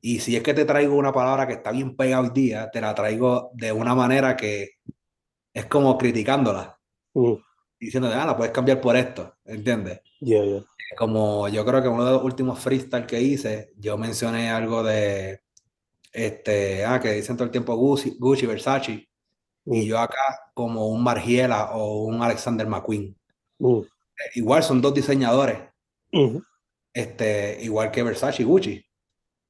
Y 0.01 0.19
si 0.21 0.35
es 0.37 0.43
que 0.43 0.53
te 0.55 0.65
traigo 0.65 0.95
una 0.95 1.13
palabra 1.13 1.47
que 1.47 1.53
está 1.53 1.71
bien 1.71 1.95
pegada 1.97 2.23
hoy 2.23 2.31
día, 2.33 2.69
te 2.71 2.81
la 2.81 2.95
traigo 2.95 3.51
de 3.55 3.71
una 3.73 3.95
manera 3.95 4.37
que 4.37 4.71
es 5.53 5.65
como 5.67 5.97
criticándola, 5.97 6.79
mm, 7.15 7.35
diciendo, 7.79 8.09
ah, 8.13 8.25
la 8.25 8.37
puedes 8.37 8.53
cambiar 8.53 8.81
por 8.81 8.95
esto, 8.95 9.35
¿entiendes? 9.45 10.01
yeah, 10.21 10.43
yeah, 10.43 10.63
Como 10.97 11.47
yo 11.49 11.65
creo 11.65 11.81
que 11.81 11.87
uno 11.87 12.05
de 12.05 12.11
los 12.13 12.23
últimos 12.23 12.59
freestyle 12.59 13.05
que 13.05 13.21
hice, 13.21 13.73
yo 13.77 13.97
mencioné 13.97 14.49
algo 14.49 14.83
de, 14.83 15.41
este, 16.13 16.85
ah, 16.85 16.99
que 16.99 17.11
dicen 17.13 17.35
todo 17.35 17.45
el 17.45 17.51
tiempo 17.51 17.75
Gucci, 17.75 18.15
Gucci 18.19 18.45
Versace, 18.45 18.91
y 18.91 19.09
mm, 19.65 19.81
yo 19.85 19.99
acá 19.99 20.51
como 20.53 20.87
un 20.87 21.03
Margiela 21.03 21.71
o 21.75 22.03
un 22.05 22.21
Alexander 22.21 22.67
McQueen. 22.67 23.15
mm, 23.59 23.81
Eh, 24.17 24.31
Igual 24.35 24.63
son 24.63 24.81
dos 24.81 24.93
diseñadores, 24.93 25.57
este, 26.93 27.57
igual 27.61 27.91
que 27.91 28.03
Versace 28.03 28.43
y 28.43 28.45
Gucci, 28.45 28.85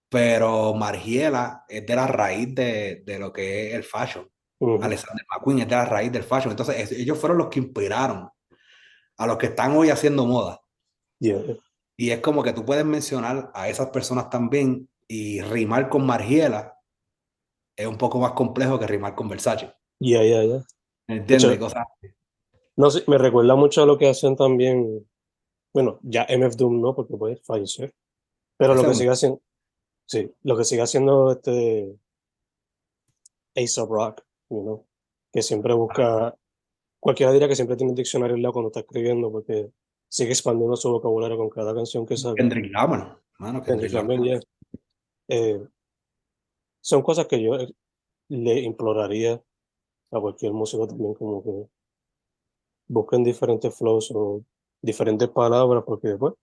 pero 0.10 0.74
Margiela 0.74 1.66
es 1.68 1.86
de 1.86 1.96
la 1.96 2.08
raíz 2.08 2.56
de, 2.56 3.04
de 3.06 3.20
lo 3.20 3.32
que 3.32 3.68
es 3.70 3.74
el 3.76 3.84
fashion. 3.84 4.28
Ujú, 4.74 4.84
Alexander 4.84 5.26
McQueen 5.30 5.60
es 5.60 5.68
de 5.68 5.76
la 5.76 5.86
raíz 5.86 6.12
del 6.12 6.24
fashion. 6.24 6.52
Entonces, 6.52 6.78
es- 6.80 6.92
ellos 6.92 7.18
fueron 7.18 7.38
los 7.38 7.48
que 7.48 7.60
inspiraron 7.60 8.30
a 9.18 9.28
los 9.28 9.38
que 9.38 9.48
están 9.48 9.76
hoy 9.76 9.90
haciendo 9.90 10.26
moda. 10.26 10.62
yeah, 11.20 11.42
Y 11.98 12.12
es 12.12 12.20
como 12.20 12.44
que 12.44 12.54
tú 12.54 12.66
puedes 12.66 12.86
mencionar 12.86 13.52
a 13.54 13.70
esas 13.70 13.90
personas 13.90 14.30
también 14.30 14.90
y 15.08 15.42
rimar 15.42 15.90
con 15.90 16.06
Margiela 16.06 16.78
es 17.78 17.88
un 17.88 17.98
poco 17.98 18.20
más 18.20 18.32
complejo 18.34 18.80
que 18.80 18.88
rimar 18.88 19.16
con 19.16 19.30
Versace. 19.30 19.74
yeah, 20.00 20.24
yeah, 20.24 20.44
yeah. 20.44 20.64
De 21.08 21.16
¿Entiendes? 21.16 21.60
Cosas 21.60 21.86
no 22.78 22.90
sé, 22.92 23.04
me 23.08 23.18
recuerda 23.18 23.56
mucho 23.56 23.84
a 23.84 23.86
lo 23.86 23.98
que 23.98 24.10
hacen 24.10 24.36
también, 24.36 25.08
bueno, 25.74 26.00
ya 26.04 26.26
MF 26.28 26.58
Doom 26.58 26.82
no, 26.82 26.94
porque 26.94 27.16
puede 27.16 27.38
fallecer, 27.38 27.94
pero 28.58 28.76
lo 28.76 28.82
que 28.84 28.94
sigue 28.96 29.10
haciendo, 29.12 29.42
sí, 30.06 30.30
lo 30.44 30.58
que 30.58 30.66
sigue 30.66 30.82
haciendo 30.82 31.32
este 31.32 31.98
A$AP 33.56 33.88
Rock, 33.90 34.25
you 34.50 34.62
know, 34.62 34.86
que 35.32 35.42
siempre 35.42 35.74
busca, 35.74 36.36
cualquiera 37.00 37.32
diría 37.32 37.48
que 37.48 37.56
siempre 37.56 37.76
tiene 37.76 37.92
un 37.92 37.96
diccionario 37.96 38.36
al 38.36 38.42
lado 38.42 38.54
cuando 38.54 38.70
está 38.70 38.82
escribiendo, 38.82 39.32
porque 39.32 39.72
sigue 40.08 40.32
expandiendo 40.32 40.76
su 40.76 40.92
vocabulario 40.92 41.38
con 41.38 41.50
cada 41.50 41.74
canción 41.74 42.06
que 42.06 42.18
saca. 42.18 42.36
Kendrick 42.36 42.72
Lamar, 42.72 43.20
mano, 43.40 43.62
Kendrick 43.62 43.94
Lamar, 43.94 44.20
yeah. 44.22 44.40
Eh, 45.28 45.60
son 46.82 47.02
cosas 47.02 47.28
que 47.28 47.42
yo, 47.42 47.58
le 48.30 48.60
imploraría 48.62 49.42
a 50.12 50.20
cualquier 50.20 50.54
músico 50.54 50.88
también 50.88 51.14
como 51.14 51.44
que 51.44 51.70
busquen 52.88 53.24
diferentes 53.24 53.76
flows 53.76 54.12
o 54.14 54.44
diferentes 54.82 55.28
palabras, 55.30 55.84
porque 55.86 56.10
después, 56.10 56.34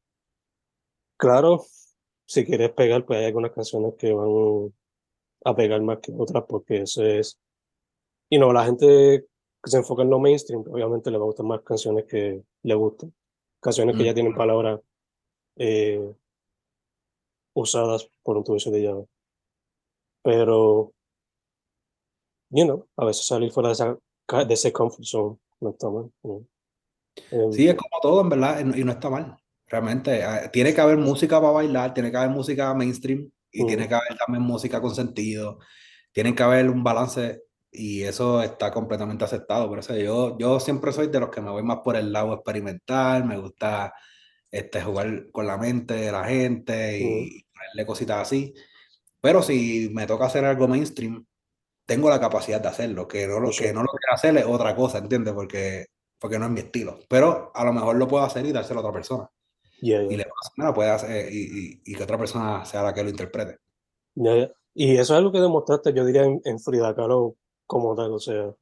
claro, 1.16 1.64
si 2.26 2.44
quieres 2.44 2.72
pegar, 2.72 3.04
pues 3.04 3.20
hay 3.20 3.26
algunas 3.26 3.52
canciones 3.52 3.94
que 3.96 4.12
van 4.12 4.72
a 5.44 5.54
pegar 5.54 5.80
más 5.82 5.98
que 5.98 6.12
otras, 6.16 6.44
porque 6.48 6.82
eso 6.82 7.04
es, 7.04 7.38
y 8.32 8.38
no, 8.38 8.50
la 8.50 8.64
gente 8.64 9.26
que 9.62 9.70
se 9.70 9.76
enfoca 9.76 10.02
en 10.02 10.08
lo 10.08 10.18
mainstream, 10.18 10.64
obviamente 10.66 11.10
le 11.10 11.18
va 11.18 11.24
a 11.24 11.26
gustar 11.26 11.44
más 11.44 11.60
canciones 11.60 12.06
que 12.06 12.42
le 12.62 12.74
gustan, 12.74 13.12
canciones 13.60 13.94
que 13.94 14.04
ya 14.06 14.14
tienen 14.14 14.34
palabras 14.34 14.80
eh, 15.56 16.14
usadas 17.52 18.08
por 18.22 18.38
un 18.38 18.44
tubo 18.44 18.56
de 18.56 18.82
llave. 18.82 19.04
Pero, 20.22 20.94
you 22.48 22.64
know, 22.64 22.88
a 22.96 23.04
veces 23.04 23.26
salir 23.26 23.52
fuera 23.52 23.68
de, 23.68 23.72
esa, 23.74 23.98
de 24.46 24.54
ese 24.54 24.72
comfort 24.72 25.04
zone 25.04 25.36
no 25.60 25.68
está 25.68 25.90
mal. 25.90 26.10
Em, 27.30 27.52
sí, 27.52 27.68
es 27.68 27.74
como 27.74 28.00
todo, 28.00 28.22
en 28.22 28.30
verdad, 28.30 28.60
y 28.60 28.82
no 28.82 28.92
está 28.92 29.10
mal. 29.10 29.36
Realmente, 29.66 30.24
ah, 30.24 30.50
tiene 30.50 30.72
que 30.72 30.80
haber 30.80 30.96
música 30.96 31.38
para 31.38 31.52
bailar, 31.52 31.92
tiene 31.92 32.10
que 32.10 32.16
haber 32.16 32.30
música 32.30 32.72
mainstream 32.72 33.30
y 33.50 33.66
tiene 33.66 33.86
que 33.86 33.94
haber 33.94 34.16
también 34.16 34.42
música 34.42 34.80
con 34.80 34.94
sentido. 34.94 35.58
Tiene 36.12 36.34
que 36.34 36.42
haber 36.42 36.70
un 36.70 36.82
balance 36.82 37.42
y 37.72 38.02
eso 38.02 38.42
está 38.42 38.70
completamente 38.70 39.24
aceptado. 39.24 39.68
Por 39.68 39.78
eso 39.78 39.96
yo, 39.96 40.36
yo 40.38 40.60
siempre 40.60 40.92
soy 40.92 41.08
de 41.08 41.20
los 41.20 41.30
que 41.30 41.40
me 41.40 41.50
voy 41.50 41.62
más 41.62 41.78
por 41.78 41.96
el 41.96 42.12
lado 42.12 42.34
experimental, 42.34 43.24
me 43.24 43.38
gusta 43.38 43.94
este, 44.50 44.82
jugar 44.82 45.30
con 45.32 45.46
la 45.46 45.56
mente 45.56 45.94
de 45.94 46.12
la 46.12 46.24
gente 46.24 46.98
y 46.98 47.44
ponerle 47.52 47.86
cositas 47.86 48.18
así. 48.18 48.54
Pero 49.20 49.42
si 49.42 49.90
me 49.92 50.06
toca 50.06 50.26
hacer 50.26 50.44
algo 50.44 50.68
mainstream, 50.68 51.24
tengo 51.86 52.10
la 52.10 52.20
capacidad 52.20 52.60
de 52.60 52.68
hacerlo. 52.68 53.08
Que 53.08 53.26
no 53.26 53.40
lo, 53.40 53.50
que 53.50 53.72
no 53.72 53.82
lo 53.82 53.88
quiero 53.88 54.14
hacer 54.14 54.36
es 54.36 54.44
otra 54.44 54.76
cosa, 54.76 54.98
¿entiendes? 54.98 55.32
Porque, 55.32 55.86
porque 56.18 56.38
no 56.38 56.44
es 56.46 56.50
mi 56.50 56.60
estilo. 56.60 56.98
Pero 57.08 57.50
a 57.54 57.64
lo 57.64 57.72
mejor 57.72 57.96
lo 57.96 58.06
puedo 58.06 58.24
hacer 58.24 58.44
y 58.44 58.52
dárselo 58.52 58.80
a 58.80 58.82
otra 58.82 58.92
persona. 58.92 59.30
Y 59.80 60.16
le 60.16 60.26
puede 60.74 60.90
hacer 60.90 61.32
y, 61.32 61.80
y, 61.84 61.94
que 61.94 62.02
otra 62.04 62.16
persona 62.16 62.64
sea 62.64 62.84
la 62.84 62.94
que 62.94 63.02
lo 63.02 63.10
interprete. 63.10 63.58
Y 64.74 64.94
eso 64.94 65.14
es 65.14 65.18
algo 65.18 65.32
que 65.32 65.40
demostraste, 65.40 65.92
yo 65.92 66.04
diría, 66.04 66.22
en, 66.22 66.60
Frida 66.60 66.94
Kahlo 66.94 67.36
como 67.66 67.94
tal. 67.94 68.12
O 68.12 68.18
sea, 68.18 68.54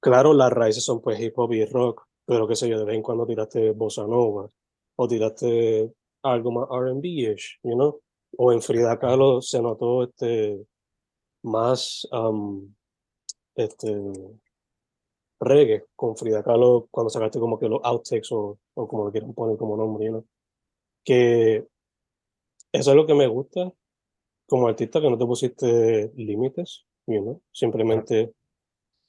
claro, 0.00 0.32
las 0.34 0.52
raíces 0.52 0.84
son 0.84 1.00
pues 1.00 1.20
hip 1.20 1.38
hop 1.38 1.52
y 1.52 1.64
rock, 1.66 2.06
pero 2.24 2.46
qué 2.48 2.56
sé 2.56 2.68
yo, 2.68 2.78
de 2.78 2.84
vez 2.84 2.96
en 2.96 3.02
cuando 3.02 3.26
tiraste 3.26 3.72
bossa 3.72 4.06
nova 4.06 4.48
o 4.96 5.08
tiraste 5.08 5.92
algo 6.22 6.52
más 6.52 6.68
R&B-ish, 6.70 7.60
you 7.62 7.74
know? 7.74 8.00
O 8.36 8.52
en 8.52 8.62
Frida 8.62 8.98
Kahlo 8.98 9.40
se 9.42 9.60
notó 9.60 10.04
este 10.04 10.64
más 11.42 12.06
um, 12.12 12.72
este 13.54 13.96
reggae 15.40 15.86
con 15.96 16.16
Frida 16.16 16.42
Kahlo 16.42 16.88
cuando 16.90 17.10
sacaste 17.10 17.40
como 17.40 17.58
que 17.58 17.68
los 17.68 17.80
outtakes 17.82 18.30
o, 18.32 18.58
o 18.74 18.88
como 18.88 19.06
lo 19.06 19.10
quieran 19.10 19.34
poner 19.34 19.56
como 19.56 19.76
nombre, 19.76 20.10
¿no? 20.10 20.24
Que 21.04 21.66
eso 22.72 22.90
es 22.90 22.96
lo 22.96 23.06
que 23.06 23.14
me 23.14 23.26
gusta 23.26 23.72
como 24.46 24.68
artista, 24.68 25.00
que 25.00 25.10
no 25.10 25.18
te 25.18 25.26
pusiste 25.26 26.12
límites, 26.16 26.84
you 27.06 27.20
know? 27.22 27.42
Simplemente 27.52 28.34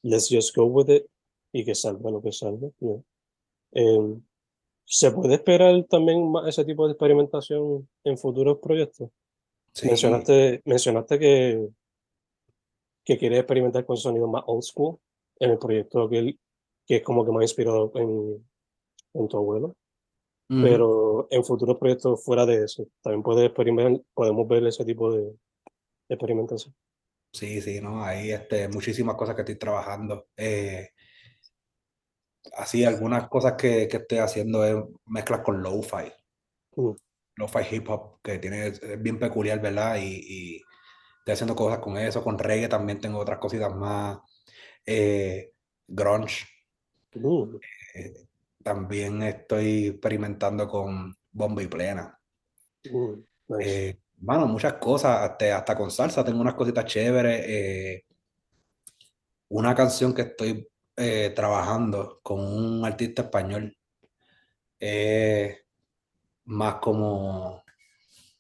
let's 0.04 0.30
just 0.30 0.56
go 0.56 0.66
with 0.66 0.90
it 0.90 1.06
y 1.52 1.66
que 1.66 1.76
salga 1.76 2.10
lo 2.10 2.22
que 2.22 2.32
salga, 2.32 2.70
you 2.80 3.04
em, 3.72 4.22
¿Se 4.94 5.10
puede 5.12 5.36
esperar 5.36 5.86
también 5.90 6.30
más 6.30 6.48
ese 6.50 6.66
tipo 6.66 6.86
de 6.86 6.92
experimentación 6.92 7.88
en 8.04 8.18
futuros 8.18 8.58
proyectos? 8.60 9.10
Mencionaste, 9.84 10.62
mencionaste 10.66 11.18
que, 11.18 11.70
que 13.06 13.18
quieres 13.18 13.40
experimentar 13.40 13.86
con 13.86 13.96
sonidos 13.96 14.30
más 14.30 14.44
old 14.48 14.64
school 14.64 14.98
en 15.40 15.52
el 15.52 15.58
proyecto 15.58 16.10
que, 16.10 16.38
que 16.86 16.98
es 16.98 17.04
como 17.04 17.24
que 17.24 17.32
más 17.32 17.44
inspirado 17.44 17.90
en, 17.96 18.46
en 19.14 19.28
tu 19.30 19.38
abuelo. 19.38 19.76
Pero 20.50 21.30
en 21.32 21.46
futuros 21.46 21.78
proyectos 21.78 22.26
fuera 22.26 22.46
de 22.46 22.66
eso, 22.66 22.86
también 23.02 23.24
puede 23.24 23.46
experimentar, 23.46 24.04
podemos 24.14 24.46
ver 24.50 24.68
ese 24.68 24.84
tipo 24.84 25.10
de 25.10 25.34
experimentación. 26.10 26.76
Sí, 27.34 27.62
sí, 27.62 27.80
no, 27.80 28.04
hay 28.04 28.32
este, 28.32 28.68
muchísimas 28.68 29.16
cosas 29.16 29.36
que 29.36 29.42
estoy 29.42 29.56
trabajando. 29.56 30.28
Eh, 30.36 30.90
así 32.58 32.84
algunas 32.84 33.28
cosas 33.30 33.54
que, 33.54 33.88
que, 33.88 33.98
estoy 33.98 34.18
haciendo 34.18 34.66
es 34.66 34.76
mezclas 35.06 35.42
con 35.42 35.62
lo-fi. 35.62 36.12
Mm. 36.76 36.92
Lo-fi 37.36 37.76
hip 37.76 37.90
hop, 37.90 38.22
que 38.22 38.40
tiene, 38.40 38.68
es 38.68 39.02
bien 39.02 39.18
peculiar, 39.18 39.62
¿verdad? 39.62 39.98
Y, 39.98 40.56
y, 40.58 40.62
estoy 41.20 41.34
haciendo 41.34 41.56
cosas 41.56 41.80
con 41.80 41.98
eso, 41.98 42.24
con 42.24 42.40
reggae 42.40 42.68
también 42.68 43.00
tengo 43.00 43.20
otras 43.20 43.40
cositas 43.40 43.74
más. 43.76 44.20
Eh, 44.86 45.54
grunge. 45.88 46.46
Mm. 47.14 47.56
Eh, 47.96 48.14
también 48.64 49.22
estoy 49.24 49.88
experimentando 49.88 50.68
con 50.68 51.16
bomba 51.32 51.64
y 51.64 51.68
plena. 51.68 52.20
Eh, 53.60 53.98
bueno, 54.22 54.48
muchas 54.48 54.74
cosas, 54.74 55.30
hasta, 55.32 55.58
hasta, 55.58 55.76
con 55.76 55.92
salsa 55.92 56.24
tengo 56.24 56.42
unas 56.42 56.54
cositas 56.54 56.86
chéveres. 56.86 58.04
una 59.50 59.76
canción 59.76 60.14
que 60.14 60.22
estoy 60.24 60.68
eh, 60.96 61.32
trabajando 61.36 62.20
con 62.22 62.40
un 62.40 62.86
artista 62.86 63.24
español 63.24 63.76
es 64.80 65.58
más 66.46 66.76
como, 66.76 67.64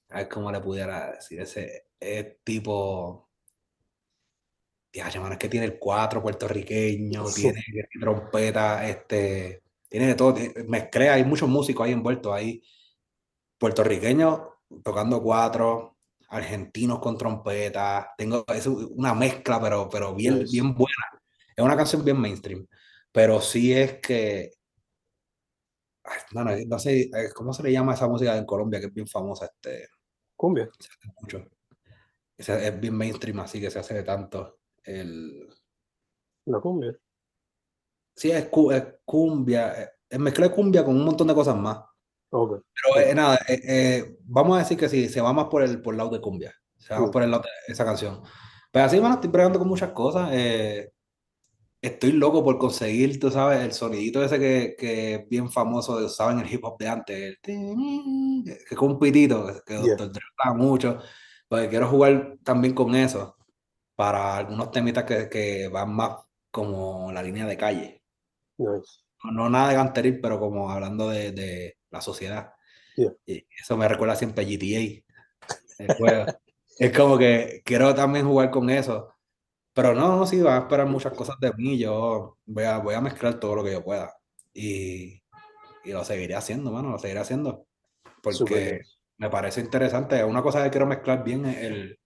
a 0.10 0.18
ver 0.18 0.30
cómo 0.30 0.52
le 0.52 0.60
pudiera 0.60 1.14
decir, 1.14 1.42
ese 1.42 1.88
es 2.00 2.44
tipo, 2.44 3.30
ya, 4.94 5.08
es 5.08 5.38
que 5.38 5.50
tiene 5.50 5.66
el 5.66 5.80
cuatro 5.80 6.22
puertorriqueño, 6.22 7.26
tiene 7.34 7.64
trompeta, 8.00 8.88
este, 8.88 9.64
tiene 9.90 10.08
de 10.08 10.16
todo, 10.16 10.36
mezclé, 10.68 11.10
hay 11.10 11.24
muchos 11.24 11.50
músicos 11.50 11.86
ahí 11.86 11.94
envueltos 11.94 12.34
ahí, 12.34 12.64
puertorriqueños 13.58 14.51
tocando 14.84 15.22
cuatro, 15.22 15.98
argentinos 16.30 17.00
con 17.00 17.18
trompeta, 17.18 18.14
tengo, 18.18 18.46
es 18.48 18.68
una 18.68 19.14
mezcla, 19.14 19.60
pero, 19.62 19.90
pero 19.90 20.16
bien, 20.16 20.46
bien 20.50 20.74
buena 20.74 21.22
es 21.56 21.64
una 21.64 21.76
canción 21.76 22.04
bien 22.04 22.20
mainstream, 22.20 22.66
pero 23.12 23.42
sí 23.42 23.74
es 23.74 24.00
que. 24.00 24.52
No, 26.34 26.44
no, 26.44 26.52
no 26.68 26.80
sé, 26.80 27.02
eh, 27.02 27.30
¿cómo 27.36 27.54
se 27.54 27.64
le 27.64 27.72
llama 27.72 27.94
esa 27.94 28.08
música 28.08 28.36
en 28.36 28.46
Colombia 28.46 28.80
que 28.80 28.88
es 28.88 28.94
bien 28.94 29.08
famosa? 29.08 29.46
Este, 29.46 29.88
cumbia. 30.36 30.70
Se 30.80 30.88
hace 30.88 31.14
mucho. 31.22 31.48
Es, 32.38 32.80
bien 32.80 32.96
mainstream, 32.96 33.40
así 33.40 33.62
que 33.62 33.70
se 33.70 33.80
hace 33.80 33.94
de 33.94 34.04
tanto. 34.04 34.60
El... 34.84 35.48
La 36.46 36.60
cumbia. 36.60 36.98
Sí, 38.16 38.32
es, 38.32 38.50
es 38.72 38.84
cumbia. 39.06 39.84
Eh, 39.84 39.90
es 40.10 40.20
mezcla 40.20 40.48
de 40.48 40.56
cumbia 40.56 40.84
con 40.84 40.96
un 40.96 41.06
montón 41.06 41.28
de 41.28 41.36
cosas 41.36 41.56
más. 41.56 41.86
Okay. 42.34 42.60
Pero 42.96 43.06
eh, 43.06 43.14
nada, 43.14 43.40
vamos 44.24 44.56
a 44.56 44.60
decir 44.60 44.78
que 44.78 44.88
sí, 44.88 45.10
se 45.10 45.20
va 45.20 45.34
más 45.34 45.46
por 45.46 45.64
el, 45.64 45.82
por 45.82 45.94
el 45.94 45.98
lado 45.98 46.12
de 46.12 46.22
cumbia. 46.22 46.56
Se 46.78 46.94
va 46.94 47.02
más 47.02 47.10
por 47.12 47.24
el 47.24 47.30
lado 47.30 47.44
de 47.44 47.74
esa 47.74 47.84
canción. 47.84 48.22
Pero 48.72 48.86
así, 48.86 49.00
bueno, 49.00 49.16
estoy 49.16 49.30
pregando 49.30 49.60
con 49.60 49.68
muchas 49.68 49.92
cosas. 49.92 50.30
Eh, 50.32 50.92
estoy 51.82 52.14
loco 52.14 52.44
por 52.44 52.58
conseguir, 52.58 53.20
tú 53.20 53.32
sabes, 53.32 53.60
el 53.60 53.74
sonidito 53.74 54.24
ese 54.24 54.40
que, 54.40 54.76
que 54.78 55.16
es 55.16 55.28
bien 55.28 55.52
famoso 55.52 56.00
de 56.00 56.06
usaba 56.06 56.32
en 56.32 56.40
el 56.40 56.54
hip 56.54 56.64
hop 56.64 56.78
de 56.78 56.88
antes, 56.88 57.18
el 57.18 57.38
que 57.42 58.76
es 58.76 58.78
un 58.78 59.00
pitito, 59.00 59.48
que 59.66 59.74
Doctor 59.76 60.12
Dre 60.12 60.22
mucho, 60.56 61.00
porque 61.48 61.70
quiero 61.70 61.88
jugar 61.88 62.38
también 62.44 62.74
con 62.74 62.96
eso 62.96 63.36
para 63.96 64.38
algunos 64.38 64.72
temitas 64.72 65.04
que, 65.04 65.28
que 65.28 65.68
van 65.68 65.94
más 65.94 66.18
como 66.52 67.12
la 67.12 67.24
línea 67.24 67.46
de 67.46 67.58
calle. 67.58 68.04
No, 69.24 69.50
nada 69.50 69.70
de 69.70 69.76
ganteril, 69.76 70.22
pero 70.22 70.40
como 70.40 70.70
hablando 70.70 71.10
de, 71.10 71.32
de 71.32 71.78
la 71.92 72.02
sociedad. 72.02 72.54
Y 73.26 73.46
eso 73.60 73.78
me 73.78 73.88
recuerda 73.88 74.16
siempre 74.16 74.44
a 74.44 74.48
GTA. 74.48 75.04
es 76.80 76.98
como 76.98 77.18
que 77.18 77.62
quiero 77.64 77.94
también 77.94 78.26
jugar 78.26 78.50
con 78.50 78.70
eso 78.70 79.12
pero 79.74 79.94
no, 79.94 80.18
no, 80.18 80.26
sí, 80.26 80.42
van 80.42 80.56
a 80.56 80.64
esperar 80.64 80.88
muchas 80.88 81.14
cosas 81.14 81.38
de 81.40 81.54
mí. 81.54 81.78
Yo 81.78 82.38
voy 82.46 82.64
a, 82.66 82.78
voy 82.80 82.96
a 82.96 83.02
mezclar 83.02 83.40
todo 83.40 83.56
lo 83.56 83.64
que 83.64 83.72
yo 83.72 83.84
pueda. 83.84 84.14
Y, 84.54 85.24
y 85.84 85.92
lo 85.92 86.04
seguiré 86.04 86.36
haciendo, 86.36 86.72
mano, 86.72 86.90
lo 86.92 87.00
seguiré 87.00 87.22
haciendo. 87.22 87.68
Porque 88.22 88.82
me 89.18 89.30
parece 89.30 89.62
interesante. 89.62 90.24
Una 90.24 90.42
cosa 90.42 90.64
que 90.64 90.70
quiero 90.70 90.86
mezclar 90.86 91.24
bien 91.24 91.46
es 91.46 91.58
el, 91.60 92.00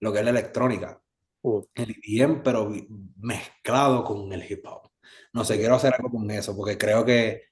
lo 0.00 0.12
que 0.12 0.20
es 0.20 0.24
la 0.24 0.30
electrónica. 0.30 1.00
Uh. 1.42 1.62
El 1.74 1.94
bien, 2.02 2.42
pero 2.42 2.72
mezclado 3.16 4.02
con 4.02 4.32
el 4.32 4.50
hip 4.50 4.66
hop. 4.66 4.90
No 5.34 5.44
sé, 5.44 5.58
quiero 5.58 5.74
hacer 5.74 5.92
algo 5.94 6.10
con 6.10 6.30
eso, 6.30 6.56
porque 6.56 6.78
creo 6.78 7.04
que 7.04 7.42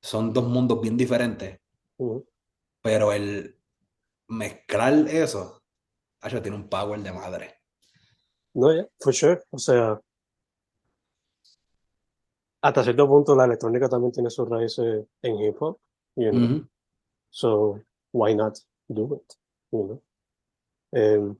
son 0.00 0.32
dos 0.32 0.44
mundos 0.44 0.80
bien 0.80 0.96
diferentes. 0.96 1.60
Uh. 1.98 2.22
Pero 2.82 3.12
el 3.12 3.56
mezclar 4.28 4.94
eso, 5.08 5.62
eso 6.22 6.42
tiene 6.42 6.56
un 6.56 6.68
power 6.68 7.00
de 7.00 7.12
madre. 7.12 7.54
No, 8.54 8.72
yeah, 8.72 8.86
for 9.00 9.12
sure. 9.12 9.42
O 9.50 9.58
sea, 9.58 10.00
hasta 12.62 12.82
cierto 12.82 13.06
punto 13.06 13.36
la 13.36 13.44
electrónica 13.44 13.88
también 13.88 14.12
tiene 14.12 14.30
sus 14.30 14.48
raíces 14.48 15.06
en 15.22 15.38
hip 15.40 15.56
hop, 15.60 15.78
you 16.16 16.30
know? 16.30 16.66
So, 17.30 17.80
why 18.12 18.34
not 18.34 18.58
do 18.88 19.16
it, 19.16 19.34
you 19.70 19.84
know? 19.84 20.02
Em, 20.92 21.36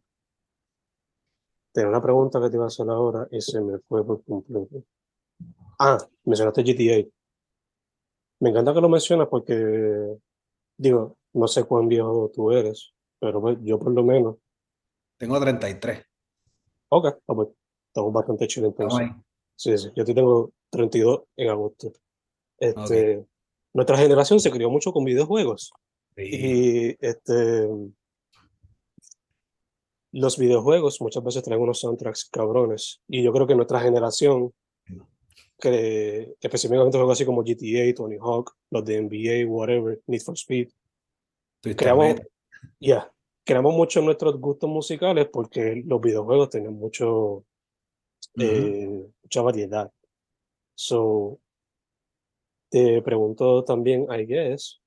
tenía 1.73 1.89
una 1.89 2.03
pregunta 2.03 2.41
que 2.41 2.51
te 2.51 2.57
iba 2.57 2.65
a 2.65 2.69
hacer 2.69 2.89
ahora 2.89 3.27
y 3.31 3.41
se 3.41 3.61
me 3.61 3.79
fue 3.81 4.05
por 4.05 4.23
completo. 4.25 4.85
Ah, 5.79 5.99
mencionaste 6.25 6.63
GTA. 6.63 7.09
Me 8.41 8.51
encanta 8.51 8.73
que 8.73 8.81
lo 8.81 8.89
mencionas 8.89 9.29
porque, 9.29 10.17
digo, 10.77 11.17
no 11.33 11.49
sé 11.49 11.65
cuán 11.65 11.89
viejo 11.89 12.31
tú 12.33 12.53
eres, 12.53 12.93
pero 13.19 13.41
pues, 13.41 13.59
yo 13.63 13.79
por 13.79 13.93
lo 13.93 14.03
menos. 14.05 14.37
Tengo 15.17 15.41
33. 15.41 16.03
Ok, 16.91 17.07
ah, 17.07 17.35
pues, 17.35 17.49
estamos 17.89 18.13
bastante 18.13 18.47
chidos 18.47 18.71
Estamos 18.71 19.01
entonces. 19.01 19.25
Sí, 19.57 19.77
sí, 19.77 19.89
yo 19.97 20.05
te 20.05 20.15
tengo 20.15 20.53
32 20.71 21.23
en 21.37 21.49
agosto. 21.51 21.93
Este, 22.59 23.25
Nuestra 23.75 23.99
generación 23.99 24.41
se 24.41 24.51
crió 24.51 24.71
mucho 24.71 24.93
con 24.93 25.05
videojuegos 25.05 25.71
Sí. 26.17 26.23
y 26.25 26.97
este, 27.01 27.69
los 30.13 30.39
videojuegos 30.39 31.01
muchas 31.01 31.23
veces 31.23 31.43
traen 31.45 31.61
unos 31.61 31.81
soundtracks 31.81 32.29
cabrones 32.31 33.01
y 33.09 33.23
yo 33.23 33.33
creo 33.33 33.47
que 33.47 33.55
nuestra 33.55 33.81
generación, 33.81 34.53
que, 35.59 36.35
específicamente 36.41 36.97
juegos 36.97 37.19
así 37.19 37.25
como 37.25 37.43
GTA, 37.43 37.95
Tony 37.95 38.17
Hawk, 38.21 38.55
los 38.71 38.85
de 38.85 39.03
NBA, 39.03 39.51
whatever, 39.51 40.01
Need 40.07 40.23
for 40.23 40.35
Speed, 40.35 40.69
Twisted 41.61 41.77
creamos, 41.77 42.21
ya, 42.81 43.13
creamos 43.45 43.75
mucho 43.75 44.01
nuestros 44.01 44.39
gustos 44.39 44.71
musicales 44.71 45.29
porque 45.33 45.83
los 45.85 46.01
videojuegos 46.01 46.51
tienen 46.51 46.75
mucho, 46.75 47.45
eh, 48.39 49.05
mucha 49.23 49.43
variedad. 49.43 49.93
So, 50.75 51.41
te 52.71 53.03
pregunto 53.03 53.65
también, 53.65 54.07
I 54.11 54.27
guess, 54.27 54.81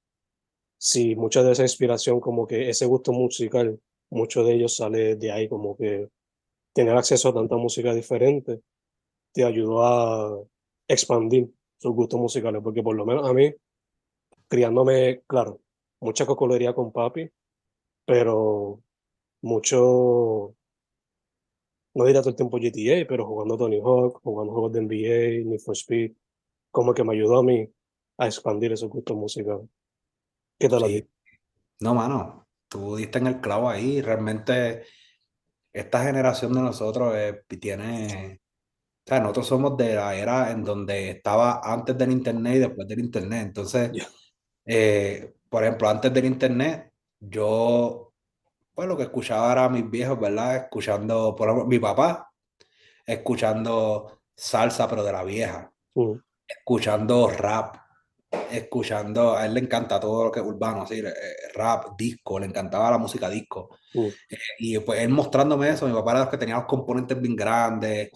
si 0.77 1.15
mucha 1.15 1.43
de 1.43 1.51
esa 1.51 1.63
inspiración, 1.63 2.19
como 2.19 2.47
que 2.47 2.69
ese 2.69 2.85
gusto 2.85 3.11
musical, 3.11 3.79
mucho 4.09 4.43
de 4.43 4.53
ellos 4.53 4.75
sale 4.75 5.15
de 5.15 5.31
ahí, 5.31 5.49
como 5.49 5.75
que 5.75 6.09
tener 6.73 6.95
acceso 6.95 7.29
a 7.29 7.33
tanta 7.33 7.57
música 7.57 7.93
diferente, 7.93 8.61
te 9.33 9.43
ayudó 9.43 9.83
a 9.83 10.43
expandir 10.91 11.49
sus 11.77 11.93
gustos 11.93 12.19
musicales, 12.19 12.61
porque 12.61 12.83
por 12.83 12.95
lo 12.95 13.05
menos 13.05 13.27
a 13.27 13.33
mí, 13.33 13.53
criándome, 14.47 15.21
claro, 15.25 15.61
mucha 16.01 16.25
cocolería 16.25 16.73
con 16.73 16.91
papi, 16.91 17.29
pero 18.05 18.81
mucho, 19.41 20.53
no 21.93 22.05
diría 22.05 22.21
todo 22.21 22.31
el 22.31 22.35
tiempo 22.35 22.57
GTA, 22.59 23.07
pero 23.07 23.25
jugando 23.25 23.57
Tony 23.57 23.79
Hawk, 23.79 24.21
jugando 24.21 24.53
juegos 24.53 24.73
de 24.73 24.81
NBA, 24.81 25.49
Need 25.49 25.59
for 25.59 25.75
Speed, 25.75 26.11
como 26.71 26.93
que 26.93 27.03
me 27.03 27.13
ayudó 27.13 27.39
a 27.39 27.43
mí 27.43 27.67
a 28.17 28.25
expandir 28.27 28.71
esos 28.73 28.89
gustos 28.89 29.15
musicales. 29.15 29.67
¿Qué 30.59 30.69
tal 30.69 30.83
a 30.83 30.87
Sí. 30.87 31.01
ti? 31.01 31.07
No, 31.79 31.95
mano, 31.95 32.47
tú 32.67 32.95
diste 32.95 33.17
en 33.17 33.27
el 33.27 33.41
clavo 33.41 33.69
ahí. 33.69 34.01
Realmente, 34.01 34.83
esta 35.73 36.03
generación 36.03 36.53
de 36.53 36.61
nosotros 36.61 37.15
eh, 37.15 37.43
tiene. 37.59 38.40
Sea, 39.11 39.19
nosotros 39.19 39.47
somos 39.47 39.75
de 39.75 39.95
la 39.95 40.15
era 40.15 40.51
en 40.51 40.63
donde 40.63 41.09
estaba 41.11 41.59
antes 41.63 41.97
del 41.97 42.11
internet 42.13 42.55
y 42.55 42.59
después 42.59 42.87
del 42.87 42.99
internet. 43.01 43.47
Entonces, 43.47 43.91
eh, 44.65 45.33
por 45.49 45.63
ejemplo, 45.63 45.89
antes 45.89 46.13
del 46.13 46.25
internet, 46.25 46.93
yo, 47.19 48.13
pues 48.73 48.87
lo 48.87 48.97
que 48.97 49.03
escuchaba 49.03 49.51
era 49.51 49.65
a 49.65 49.69
mis 49.69 49.89
viejos, 49.89 50.19
¿verdad? 50.19 50.55
Escuchando, 50.57 51.35
por 51.35 51.49
ejemplo, 51.49 51.67
mi 51.67 51.79
papá, 51.79 52.31
escuchando 53.05 54.21
salsa, 54.35 54.87
pero 54.89 55.03
de 55.03 55.11
la 55.13 55.23
vieja, 55.23 55.71
Mm, 55.95 56.13
escuchando 56.47 57.29
rap, 57.29 57.77
escuchando, 58.51 59.35
a 59.35 59.45
él 59.45 59.53
le 59.53 59.59
encanta 59.61 59.99
todo 59.99 60.25
lo 60.25 60.31
que 60.31 60.39
es 60.39 60.45
urbano, 60.45 60.83
así, 60.83 60.99
eh, 60.99 61.11
rap, 61.53 61.97
disco, 61.97 62.39
le 62.39 62.45
encantaba 62.47 62.91
la 62.91 62.97
música 62.97 63.29
disco. 63.29 63.77
Eh, 64.29 64.37
y 64.59 64.79
pues 64.79 65.01
él 65.01 65.09
mostrándome 65.09 65.69
eso, 65.69 65.87
mi 65.87 65.93
papá 65.93 66.11
era 66.11 66.19
los 66.21 66.29
que 66.29 66.37
tenía 66.37 66.55
los 66.55 66.65
componentes 66.65 67.19
bien 67.21 67.35
grandes. 67.35 68.09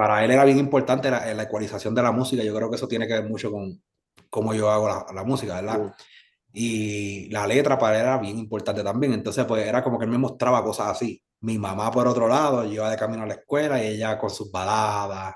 Para 0.00 0.24
él 0.24 0.30
era 0.30 0.46
bien 0.46 0.56
importante 0.58 1.10
la, 1.10 1.34
la 1.34 1.42
ecualización 1.42 1.94
de 1.94 2.02
la 2.02 2.10
música. 2.10 2.42
Yo 2.42 2.54
creo 2.54 2.70
que 2.70 2.76
eso 2.76 2.88
tiene 2.88 3.06
que 3.06 3.12
ver 3.12 3.28
mucho 3.28 3.50
con 3.50 3.82
cómo 4.30 4.54
yo 4.54 4.70
hago 4.70 4.88
la, 4.88 5.04
la 5.14 5.24
música, 5.24 5.56
¿verdad? 5.56 5.78
mm, 5.78 5.92
Y 6.54 7.28
la 7.28 7.46
letra 7.46 7.78
para 7.78 7.96
él 7.96 8.02
era 8.06 8.16
bien 8.16 8.38
importante 8.38 8.82
también. 8.82 9.12
Entonces, 9.12 9.44
pues 9.44 9.66
era 9.66 9.82
como 9.84 9.98
que 9.98 10.06
él 10.06 10.10
me 10.10 10.16
mostraba 10.16 10.64
cosas 10.64 10.88
así. 10.88 11.22
Mi 11.40 11.58
mamá, 11.58 11.90
por 11.90 12.08
otro 12.08 12.26
lado, 12.28 12.64
yo 12.64 12.72
iba 12.72 12.90
de 12.90 12.96
camino 12.96 13.24
a 13.24 13.26
la 13.26 13.34
escuela 13.34 13.82
y 13.84 13.88
ella 13.88 14.16
con 14.16 14.30
sus 14.30 14.50
baladas, 14.50 15.34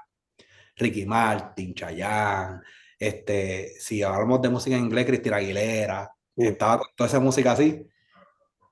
Ricky 0.77 1.05
Martin, 1.05 1.75
Chayanne, 1.75 2.61
este, 2.99 3.75
si 3.79 4.03
hablamos 4.03 4.41
de 4.41 4.49
música 4.49 4.77
en 4.77 4.85
inglés, 4.87 5.05
Cristina 5.05 5.37
Aguilera, 5.37 6.11
mm, 6.37 6.43
estaba 6.43 6.79
con 6.79 6.89
toda 6.97 7.09
esa 7.09 7.21
música 7.21 7.53
así. 7.53 7.87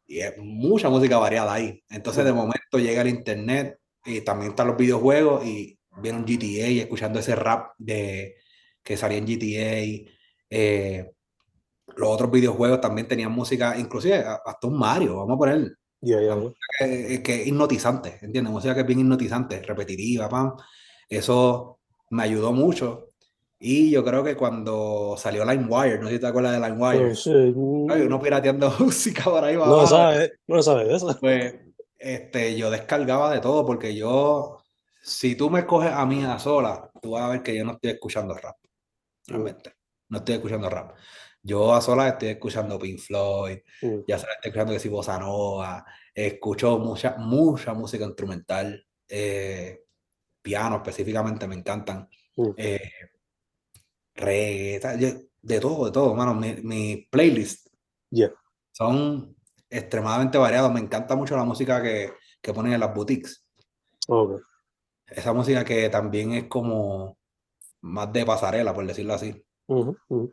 Y 0.07 0.21
es 0.21 0.39
mucha 0.39 0.89
música 0.89 1.19
variada 1.19 1.53
ahí. 1.53 1.85
Entonces, 1.91 2.25
de 2.25 2.33
momento 2.33 2.79
llega 2.79 3.03
el 3.03 3.09
internet 3.09 3.79
y 4.07 4.23
también 4.23 4.53
están 4.53 4.69
los 4.69 4.77
videojuegos 4.79 5.45
y 5.45 5.79
vieron 6.01 6.25
GTA 6.25 6.69
y 6.69 6.81
escuchando 6.81 7.19
ese 7.19 7.35
rap 7.37 7.73
de, 7.79 8.37
que 8.83 8.97
salía 8.97 9.19
en 9.19 9.27
GTA. 9.27 10.09
eh, 10.51 11.11
los 11.97 12.09
otros 12.09 12.31
videojuegos 12.31 12.81
también 12.81 13.07
tenían 13.07 13.33
música, 13.33 13.77
inclusive 13.79 14.17
hasta 14.17 14.67
un 14.67 14.79
Mario, 14.79 15.17
vamos 15.17 15.35
a 15.35 15.39
poner, 15.39 15.77
ya, 16.01 16.17
ya, 16.21 16.29
la 16.29 16.37
música 16.37 16.59
que, 16.79 17.23
que 17.23 17.43
es 17.43 17.47
hipnotizante, 17.49 18.19
¿entiendes? 18.23 18.51
Música 18.53 18.75
que 18.75 18.81
es 18.81 18.87
bien 18.87 19.01
hipnotizante, 19.01 19.61
repetitiva, 19.63 20.29
pam. 20.29 20.57
Eso 21.09 21.81
me 22.11 22.23
ayudó 22.23 22.53
mucho. 22.53 23.09
Y 23.59 23.91
yo 23.91 24.03
creo 24.05 24.25
que 24.25 24.35
cuando 24.37 25.15
salió 25.19 25.45
LimeWire, 25.45 25.99
no 26.01 26.09
sé 26.09 26.15
si 26.15 26.21
te 26.21 26.27
acuerdas 26.27 26.59
de 26.61 26.67
LimeWire, 26.69 26.99
Pues, 27.09 27.23
sí, 27.23 27.31
Ay, 27.31 28.03
uno 28.03 28.19
pirateando 28.21 28.73
música 28.81 29.25
por 29.25 29.45
ahí 29.45 29.55
no 29.55 29.65
abajo. 29.65 29.87
sabe, 29.87 30.33
no 30.47 30.63
sabe 30.63 30.85
de 30.87 30.97
eso. 30.97 31.17
Pues 31.21 31.55
este, 31.99 32.57
yo 32.57 32.71
descargaba 32.71 33.33
de 33.33 33.41
todo 33.41 33.65
porque 33.67 33.95
yo, 33.95 34.62
si 35.03 35.35
tú 35.37 35.51
me 35.51 35.61
escoges 35.61 35.91
a 35.93 36.07
mí 36.07 36.25
a 36.25 36.39
sola, 36.39 36.91
tú 37.03 37.11
vas 37.13 37.23
a 37.25 37.29
ver 37.29 37.43
que 37.43 37.57
yo 37.57 37.65
no 37.65 37.73
estoy 37.73 37.91
escuchando 37.91 38.35
rap, 38.35 38.57
realmente. 39.27 39.75
No 40.09 40.19
estoy 40.19 40.37
escuchando 40.37 40.71
rap. 40.71 40.97
Yo 41.43 41.75
a 41.75 41.81
solas 41.81 42.13
estoy 42.13 42.29
escuchando 42.29 42.79
Pink 42.79 43.01
Floyd, 43.01 43.59
Mm, 43.83 44.01
ya 44.07 44.17
sabes, 44.19 44.37
estoy 44.37 44.51
escuchando 44.51 44.73
que 44.75 44.79
si 44.79 44.89
Bossa 44.89 45.19
Nova, 45.19 45.85
escucho 46.15 46.79
mucha, 46.79 47.17
mucha 47.19 47.75
música 47.75 48.05
instrumental, 48.05 48.87
eh, 49.09 49.85
piano 50.41 50.77
específicamente 50.77 51.47
me 51.49 51.57
encantan, 51.57 52.09
mm, 52.37 52.51
eh, 52.57 52.91
reggae, 54.15 54.79
tal, 54.81 54.99
yo- 55.01 55.21
de 55.41 55.61
todo, 55.61 55.87
de 55.87 55.91
todo, 55.93 56.15
mano. 56.15 56.35
Mi, 56.35 56.55
mi 56.63 57.09
playlist 57.11 57.67
ya, 58.11 58.31
son 58.71 59.37
extremadamente 59.69 60.39
variados. 60.39 60.73
Me 60.73 60.81
encanta 60.81 61.17
mucho 61.17 61.37
la 61.37 61.45
música 61.45 61.83
que, 61.83 62.13
que 62.41 62.53
ponen 62.53 62.75
en 62.75 62.81
las 62.81 62.95
boutiques. 62.95 63.45
ok, 64.09 64.41
Esa 65.17 65.33
música 65.33 65.65
que 65.65 65.89
también 65.89 66.33
es 66.33 66.45
como 66.45 67.19
más 67.83 68.13
de 68.13 68.25
pasarela, 68.25 68.75
por 68.75 68.87
decirlo 68.87 69.15
así. 69.15 69.45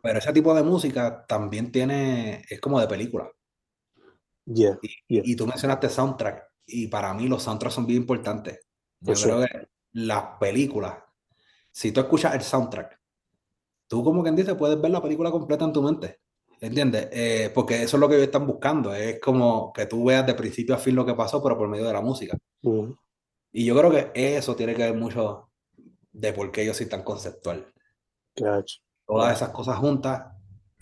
Pero 0.02 0.18
ese 0.18 0.32
tipo 0.32 0.54
de 0.54 0.62
música 0.62 1.24
también 1.26 1.72
tiene, 1.72 2.44
es 2.48 2.60
como 2.60 2.80
de 2.80 2.86
película. 2.86 3.30
Y, 4.46 4.64
ya, 4.64 4.78
y 5.24 5.36
tú 5.36 5.46
mencionaste 5.46 5.88
soundtrack, 5.88 6.44
y 6.66 6.88
para 6.88 7.14
mí 7.14 7.28
los 7.28 7.42
soundtracks 7.42 7.74
son 7.74 7.86
bien 7.86 8.02
importantes. 8.02 8.60
Yo 9.00 9.14
creo 9.14 9.40
que 9.40 9.68
las 9.92 10.38
películas, 10.38 10.94
si 11.70 11.92
tú 11.92 12.00
escuchas 12.00 12.34
el 12.34 12.42
soundtrack, 12.42 12.98
tú 13.88 14.04
como 14.04 14.22
quien 14.22 14.36
dice 14.36 14.54
puedes 14.54 14.80
ver 14.80 14.90
la 14.90 15.02
película 15.02 15.30
completa 15.30 15.64
en 15.64 15.72
tu 15.72 15.82
mente. 15.82 16.20
¿Entiendes? 16.60 17.08
Eh, 17.10 17.50
porque 17.54 17.82
eso 17.82 17.96
es 17.96 18.00
lo 18.00 18.08
que 18.08 18.16
ellos 18.16 18.26
están 18.26 18.46
buscando. 18.46 18.94
Es 18.94 19.18
como 19.18 19.72
que 19.72 19.86
tú 19.86 20.04
veas 20.04 20.26
de 20.26 20.34
principio 20.34 20.74
a 20.74 20.78
fin 20.78 20.94
lo 20.94 21.06
que 21.06 21.14
pasó, 21.14 21.42
pero 21.42 21.56
por 21.56 21.68
medio 21.68 21.86
de 21.86 21.92
la 21.92 22.02
música. 22.02 22.36
Y 23.52 23.64
yo 23.66 23.76
creo 23.76 23.90
que 23.90 24.10
eso 24.36 24.54
tiene 24.56 24.74
que 24.74 24.82
ver 24.84 24.94
mucho 24.94 25.50
de 26.12 26.32
por 26.32 26.50
qué 26.52 26.64
yo 26.64 26.74
soy 26.74 26.86
tan 26.86 27.02
conceptual. 27.02 27.72
Todas 29.06 29.36
esas 29.36 29.50
cosas 29.50 29.76
juntas 29.78 30.32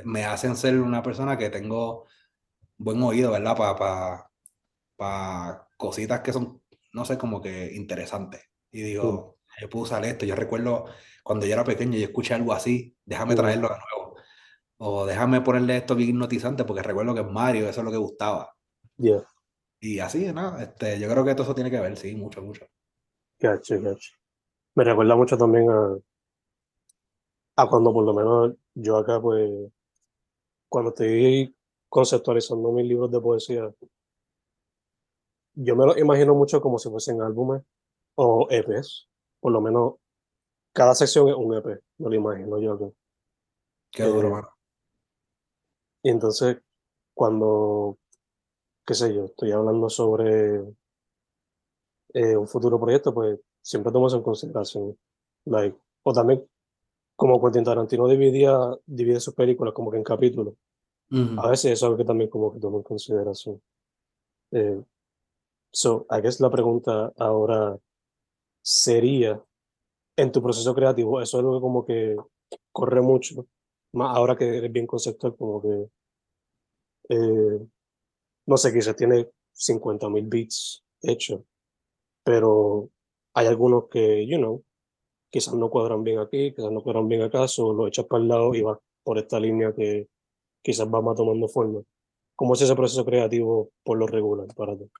me 0.04 0.24
hacen 0.24 0.56
ser 0.56 0.80
una 0.80 1.02
persona 1.02 1.36
que 1.38 1.50
tengo 1.50 2.06
buen 2.76 3.02
oído, 3.02 3.32
¿verdad? 3.32 3.56
Para 4.96 5.68
cositas 5.76 6.20
que 6.20 6.32
son, 6.32 6.62
no 6.92 7.04
sé, 7.04 7.16
como 7.18 7.40
que 7.40 7.72
interesantes. 7.74 8.42
Y 8.70 8.82
digo, 8.82 9.38
yo 9.60 9.70
puedo 9.70 9.84
usar 9.84 10.04
esto. 10.04 10.26
Yo 10.26 10.34
recuerdo 10.34 10.86
cuando 11.22 11.46
yo 11.46 11.52
era 11.54 11.64
pequeño, 11.64 11.96
yo 11.98 12.04
escuché 12.06 12.34
algo 12.34 12.52
así, 12.52 12.96
déjame 13.04 13.34
Ujú. 13.34 13.42
traerlo 13.42 13.68
de 13.68 13.74
nuevo. 13.74 14.16
O 14.78 15.06
déjame 15.06 15.40
ponerle 15.40 15.76
esto 15.78 15.96
bien 15.96 16.10
hipnotizante, 16.10 16.64
porque 16.64 16.82
recuerdo 16.82 17.14
que 17.14 17.22
Mario 17.24 17.68
eso 17.68 17.80
es 17.80 17.84
lo 17.84 17.90
que 17.90 17.96
gustaba. 17.96 18.54
ya, 18.98 19.24
Y 19.80 19.98
así, 19.98 20.32
¿no? 20.32 20.56
Este, 20.58 21.00
yo 21.00 21.08
creo 21.08 21.24
que 21.24 21.34
todo 21.34 21.42
eso 21.44 21.54
tiene 21.56 21.70
que 21.70 21.80
ver, 21.80 21.96
sí, 21.96 22.14
mucho, 22.14 22.42
mucho. 22.42 22.66
cacho, 23.40 23.80
cacho. 23.82 24.12
Me 24.76 24.84
recuerda 24.84 25.16
mucho 25.16 25.36
también 25.38 25.70
a, 25.70 25.96
a 27.56 27.68
cuando 27.68 27.92
por 27.92 28.04
lo 28.04 28.14
menos 28.14 28.54
yo 28.74 28.96
acá, 28.96 29.20
pues, 29.20 29.70
cuando 30.70 30.90
estoy 30.90 31.54
conceptualizando 31.90 32.72
mis 32.72 32.86
libros 32.86 33.10
de 33.10 33.20
poesía, 33.20 33.70
yo 35.54 35.76
me 35.76 35.84
lo 35.86 35.98
imagino 35.98 36.34
mucho 36.34 36.60
como 36.60 36.78
si 36.78 36.88
fuesen 36.88 37.20
álbumes 37.20 37.62
o 38.16 38.48
EPs. 38.50 39.08
Por 39.40 39.52
lo 39.52 39.60
menos 39.60 39.94
cada 40.74 40.94
sección 40.94 41.28
es 41.28 41.36
un 41.36 41.54
EP, 41.56 41.80
me 41.98 42.10
lo 42.10 42.16
imagino 42.16 42.60
yo 42.60 42.74
acá. 42.74 42.86
Qué 43.92 44.04
duro, 44.04 44.28
Eh, 44.28 44.30
mano. 44.30 44.48
Y 46.02 46.10
entonces, 46.10 46.58
cuando, 47.14 47.98
qué 48.88 48.94
sé 48.94 49.14
yo, 49.14 49.26
estoy 49.26 49.52
hablando 49.52 49.90
sobre 49.90 50.64
eh, 52.14 52.36
un 52.38 52.48
futuro 52.48 52.80
proyecto, 52.80 53.12
pues 53.12 53.38
siempre 53.60 53.92
tomo 53.92 54.06
eso 54.06 54.16
en 54.16 54.22
consideración. 54.22 54.98
Like, 55.44 55.76
o 56.04 56.12
también, 56.14 56.48
como 57.14 57.38
Quentin 57.38 57.64
Tarantino 57.64 58.08
dividía, 58.08 58.56
divide 58.86 59.20
sus 59.20 59.34
películas 59.34 59.74
como 59.74 59.90
que 59.90 59.98
en 59.98 60.04
capítulos. 60.04 60.54
Ujú. 61.10 61.38
A 61.38 61.50
veces 61.50 61.72
eso 61.72 61.72
es 61.72 61.82
algo 61.82 61.98
que 61.98 62.06
también 62.06 62.30
como 62.30 62.50
que 62.50 62.60
tomo 62.60 62.78
en 62.78 62.82
consideración. 62.82 63.60
Eh, 64.52 64.82
so, 65.70 66.06
I 66.10 66.22
guess 66.22 66.40
la 66.40 66.48
pregunta 66.48 67.12
ahora 67.18 67.78
sería, 68.62 69.38
en 70.16 70.32
tu 70.32 70.42
proceso 70.42 70.74
creativo, 70.74 71.20
eso 71.20 71.36
es 71.36 71.44
algo 71.44 71.58
que 71.58 71.60
como 71.60 71.84
que 71.84 72.16
corre 72.72 73.02
mucho, 73.02 73.46
más 73.92 74.16
ahora 74.16 74.34
que 74.34 74.56
eres 74.56 74.72
bien 74.72 74.86
conceptual, 74.86 75.36
como 75.36 75.60
que, 75.60 75.90
eh, 77.10 77.68
no 78.48 78.56
sé, 78.58 78.72
quizás 78.74 78.96
tiene 78.96 79.28
50.000 79.52 80.28
beats 80.28 80.84
hechos, 81.02 81.42
pero 82.24 82.90
hay 83.34 83.46
algunos 83.48 83.88
que, 83.90 84.26
you 84.26 84.38
know, 84.38 84.64
quizás 85.30 85.54
no 85.54 85.70
cuadran 85.70 86.04
bien 86.04 86.18
aquí, 86.20 86.54
quizás 86.54 86.72
no 86.72 86.82
cuadran 86.82 87.08
bien 87.08 87.22
acá, 87.22 87.46
o 87.58 87.72
lo 87.74 87.88
echas 87.88 88.06
para 88.06 88.22
el 88.22 88.28
lado 88.28 88.54
y 88.54 88.62
vas 88.62 88.78
por 89.04 89.18
esta 89.18 89.40
línea 89.40 89.74
que 89.74 90.08
quizás 90.62 90.88
va 90.88 91.02
más 91.02 91.16
tomando 91.16 91.48
forma. 91.48 91.82
¿Cómo 92.36 92.54
es 92.54 92.62
ese 92.62 92.76
proceso 92.76 93.04
creativo 93.04 93.70
por 93.84 93.98
lo 93.98 94.06
regular 94.06 94.48
para 94.56 94.76
ti? 94.76 94.90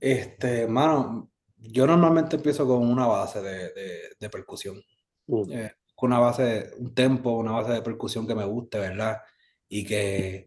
Este, 0.00 0.66
mano, 0.68 1.30
yo 1.56 1.86
normalmente 1.86 2.36
empiezo 2.36 2.66
con 2.66 2.86
una 2.88 3.06
base 3.06 3.42
de, 3.42 3.72
de, 3.72 4.00
de 4.18 4.30
percusión. 4.30 4.80
Mm, 5.28 5.52
Eh, 5.52 5.72
con 5.94 6.12
una 6.12 6.20
base, 6.20 6.70
un 6.78 6.94
tempo, 6.94 7.32
una 7.32 7.52
base 7.52 7.72
de 7.72 7.82
percusión 7.82 8.26
que 8.26 8.34
me 8.34 8.44
guste, 8.44 8.78
¿verdad? 8.78 9.18
Y 9.68 9.84
que 9.84 10.46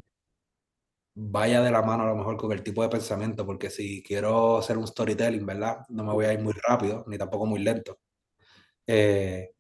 vaya 1.13 1.61
de 1.61 1.71
la 1.71 1.81
mano 1.81 2.03
a 2.03 2.07
lo 2.07 2.15
mejor 2.15 2.37
con 2.37 2.51
el 2.51 2.63
tipo 2.63 2.81
de 2.83 2.89
pensamiento, 2.89 3.45
porque 3.45 3.69
si 3.69 4.03
quiero 4.03 4.57
hacer 4.57 4.77
un 4.77 4.87
storytelling, 4.87 5.45
¿verdad? 5.45 5.85
No 5.89 6.03
me 6.03 6.13
voy 6.13 6.25
a 6.25 6.33
ir 6.33 6.39
muy 6.39 6.53
rápido, 6.53 7.03
ni 7.07 7.17
tampoco 7.17 7.45
muy 7.45 7.59
lento. 7.59 7.99
Eh, 8.87 9.51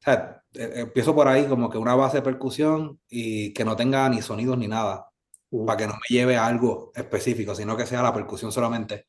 o 0.00 0.02
sea, 0.02 0.42
eh, 0.54 0.72
empiezo 0.76 1.14
por 1.14 1.28
ahí 1.28 1.46
como 1.46 1.70
que 1.70 1.78
una 1.78 1.94
base 1.94 2.18
de 2.18 2.22
percusión 2.22 3.00
y 3.08 3.52
que 3.54 3.64
no 3.64 3.76
tenga 3.76 4.08
ni 4.08 4.22
sonidos 4.22 4.58
ni 4.58 4.68
nada, 4.68 5.10
mm, 5.50 5.66
para 5.66 5.78
que 5.78 5.86
no 5.86 5.94
me 5.94 6.16
lleve 6.16 6.36
a 6.36 6.46
algo 6.46 6.92
específico, 6.94 7.54
sino 7.54 7.76
que 7.76 7.86
sea 7.86 8.02
la 8.02 8.14
percusión 8.14 8.52
solamente. 8.52 9.06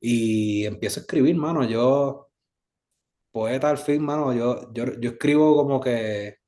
Y 0.00 0.66
empiezo 0.66 1.00
a 1.00 1.02
escribir, 1.02 1.36
mano, 1.36 1.64
yo, 1.64 2.30
poeta 3.32 3.70
al 3.70 3.78
fin, 3.78 4.02
mano, 4.04 4.32
yo, 4.32 4.72
yo, 4.72 4.98
yo 5.00 5.10
escribo 5.12 5.56
como 5.56 5.80
que 5.80 6.38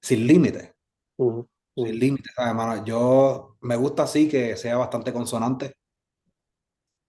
sin 0.00 0.26
límite, 0.26 0.74
mm, 1.18 1.40
sin 1.76 1.94
mm, 1.94 1.98
límite, 1.98 2.30
¿sabes, 2.34 2.54
mano? 2.54 2.84
Yo 2.84 3.56
me 3.60 3.76
gusta 3.76 4.04
así 4.04 4.28
que 4.28 4.56
sea 4.56 4.76
bastante 4.76 5.12
consonante, 5.12 5.76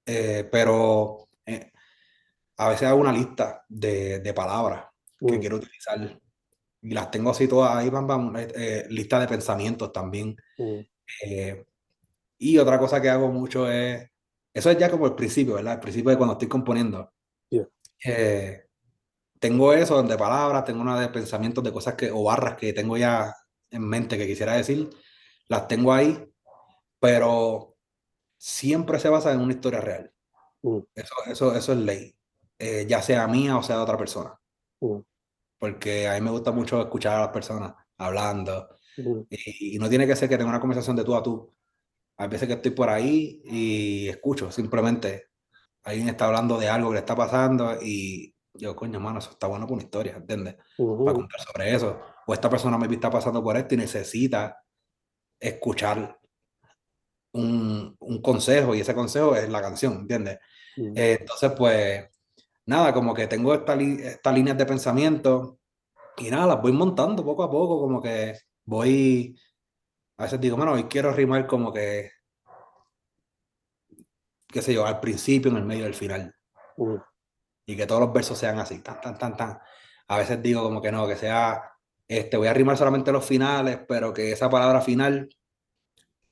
eh, 0.05 0.47
pero 0.51 1.27
eh, 1.45 1.71
a 2.57 2.69
veces 2.69 2.87
hago 2.87 2.99
una 2.99 3.11
lista 3.11 3.65
de, 3.67 4.19
de 4.19 4.33
palabras 4.33 4.85
que 5.19 5.39
quiero 5.39 5.57
utilizar 5.57 6.19
y 6.81 6.93
las 6.93 7.11
tengo 7.11 7.31
así 7.31 7.47
todas 7.47 7.75
ahí, 7.75 7.89
bam, 7.89 8.07
bam, 8.07 8.35
eh, 8.37 8.47
eh, 8.55 8.85
lista 8.89 9.19
de 9.19 9.27
pensamientos 9.27 9.91
también. 9.91 10.35
Eh, 11.23 11.65
y 12.37 12.57
otra 12.57 12.77
cosa 12.77 13.01
que 13.01 13.09
hago 13.09 13.29
mucho 13.29 13.69
es, 13.69 14.09
eso 14.53 14.69
es 14.69 14.77
ya 14.77 14.89
como 14.89 15.07
el 15.07 15.15
principio, 15.15 15.55
¿verdad? 15.55 15.73
El 15.75 15.79
principio 15.79 16.11
de 16.11 16.17
cuando 16.17 16.33
estoy 16.33 16.47
componiendo. 16.47 17.11
yeah, 17.49 17.67
tengo 19.39 19.73
eso 19.73 20.01
de 20.01 20.17
palabras, 20.17 20.65
tengo 20.65 20.81
una 20.81 20.99
de 20.99 21.09
pensamientos 21.09 21.63
de 21.63 21.71
cosas 21.71 21.95
que, 21.95 22.09
o 22.11 22.23
barras 22.23 22.55
que 22.55 22.73
tengo 22.73 22.97
ya 22.97 23.35
en 23.71 23.83
mente 23.87 24.17
que 24.17 24.27
quisiera 24.27 24.53
decir, 24.55 24.89
las 25.49 25.67
tengo 25.67 25.93
ahí, 25.93 26.17
pero 26.99 27.77
siempre 28.37 28.99
se 28.99 29.09
basa 29.09 29.33
en 29.33 29.41
una 29.41 29.53
historia 29.53 29.81
real. 29.81 30.13
mm, 30.63 30.81
Eso, 30.95 31.15
eso, 31.27 31.55
eso 31.55 31.73
es 31.73 31.79
ley, 31.79 32.15
Eh, 32.59 32.85
ya 32.87 33.01
sea 33.03 33.27
mía 33.27 33.57
o 33.57 33.63
sea 33.63 33.77
de 33.77 33.83
otra 33.83 33.97
persona, 33.97 34.39
mm, 34.81 35.03
porque 35.59 36.07
a 36.07 36.13
mí 36.15 36.21
me 36.21 36.31
gusta 36.31 36.51
mucho 36.51 36.79
escuchar 36.81 37.15
a 37.17 37.19
las 37.21 37.29
personas 37.29 37.73
hablando 37.97 38.69
mm, 38.97 39.27
y, 39.29 39.75
y 39.75 39.79
no 39.79 39.89
tiene 39.89 40.07
que 40.07 40.15
ser 40.15 40.29
que 40.29 40.37
tenga 40.37 40.49
una 40.51 40.59
conversación 40.59 40.95
de 40.95 41.03
tú 41.03 41.15
a 41.15 41.23
tú. 41.23 41.55
Hay 42.17 42.29
veces 42.29 42.47
que 42.47 42.55
estoy 42.55 42.71
por 42.73 42.89
ahí 42.89 43.41
y 43.45 44.09
escucho 44.09 44.51
simplemente, 44.51 45.29
alguien 45.83 46.09
está 46.09 46.27
hablando 46.27 46.59
de 46.59 46.69
algo 46.69 46.89
que 46.89 46.95
le 46.95 46.99
está 47.01 47.15
pasando 47.15 47.77
y 47.81 48.35
yo, 48.53 48.75
coño, 48.75 48.99
mano, 48.99 49.19
eso 49.19 49.31
está 49.31 49.47
bueno 49.47 49.65
para 49.67 49.75
una 49.75 49.83
historia, 49.85 50.17
¿entiendes? 50.17 50.57
Para 51.03 51.15
contar 51.15 51.41
sobre 51.41 51.73
eso. 51.75 52.01
O 52.27 52.33
esta 52.33 52.49
persona 52.49 52.77
me 52.77 52.87
está 52.93 53.09
pasando 53.09 53.43
por 53.43 53.57
esto 53.57 53.75
y 53.75 53.77
necesita 53.77 54.63
escuchar 55.39 56.19
un, 57.33 57.95
un 57.99 58.21
consejo 58.21 58.75
y 58.75 58.81
ese 58.81 58.95
consejo 58.95 59.35
es 59.35 59.49
la 59.49 59.61
canción, 59.61 59.93
¿entiendes? 60.01 60.39
mm, 60.77 61.01
Eh, 61.01 61.17
entonces, 61.21 61.51
pues, 61.57 62.05
nada, 62.65 62.93
como 62.93 63.13
que 63.13 63.27
tengo 63.27 63.53
esta 63.55 63.75
estas 63.75 64.33
líneas 64.35 64.57
de 64.57 64.65
pensamiento 64.65 65.59
y 66.17 66.29
nada, 66.31 66.47
las 66.47 66.61
voy 66.63 66.73
montando 66.73 67.25
poco 67.25 67.43
a 67.43 67.51
poco, 67.51 67.79
como 67.81 68.01
que 68.01 68.35
voy, 68.65 69.35
a 70.17 70.23
veces 70.25 70.41
digo, 70.41 70.57
bueno, 70.57 70.73
hoy 70.73 70.85
quiero 70.85 71.13
rimar 71.13 71.47
como 71.47 71.73
que, 71.73 72.11
qué 74.47 74.61
sé 74.61 74.73
yo, 74.73 74.85
al 74.85 74.99
principio, 74.99 75.51
en 75.51 75.57
el 75.57 75.65
medio 75.65 75.83
y 75.83 75.87
al 75.87 75.93
final, 75.93 76.35
mm, 76.77 76.97
y 77.65 77.75
que 77.75 77.85
todos 77.85 78.01
los 78.01 78.13
versos 78.13 78.37
sean 78.37 78.59
así, 78.59 78.79
tan, 78.81 78.99
tan, 79.01 79.17
tan, 79.17 79.35
tan. 79.37 79.59
A 80.07 80.17
veces 80.17 80.41
digo 80.41 80.63
como 80.63 80.81
que 80.81 80.91
no, 80.91 81.07
que 81.07 81.15
sea, 81.15 81.61
este, 82.07 82.37
voy 82.37 82.47
a 82.47 82.53
rimar 82.53 82.77
solamente 82.77 83.11
los 83.11 83.25
finales, 83.25 83.79
pero 83.87 84.13
que 84.13 84.31
esa 84.31 84.49
palabra 84.49 84.81
final, 84.81 85.29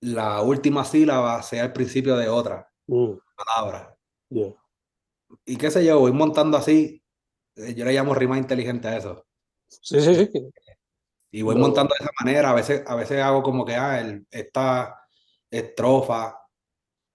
la 0.02 0.42
última 0.42 0.86
sílaba 0.86 1.42
sea 1.44 1.64
el 1.66 1.74
principio 1.74 2.16
de 2.18 2.30
otra 2.30 2.70
mm, 2.88 3.14
palabra. 3.36 3.98
yeah, 4.30 4.54
Y 5.46 5.58
qué 5.58 5.72
sé 5.72 5.86
yo, 5.86 6.00
voy 6.00 6.12
montando 6.12 6.58
así, 6.58 7.04
eh, 7.56 7.74
yo 7.76 7.86
le 7.86 7.94
llamo 7.94 8.14
rima 8.14 8.38
inteligente 8.38 8.88
a 8.88 8.98
eso. 8.98 9.26
Sí, 9.68 10.00
sí, 10.02 10.16
sí. 10.16 10.50
Y 11.32 11.42
voy 11.42 11.56
montando 11.56 11.94
de 12.00 12.04
esa 12.06 12.12
manera, 12.24 12.52
a 12.52 12.54
veces, 12.54 12.84
a 12.88 12.96
veces 12.96 13.22
hago 13.22 13.44
como 13.44 13.66
que, 13.66 13.76
ah, 13.76 14.00
el- 14.00 14.26
esta 14.32 15.02
estrofa 15.50 16.40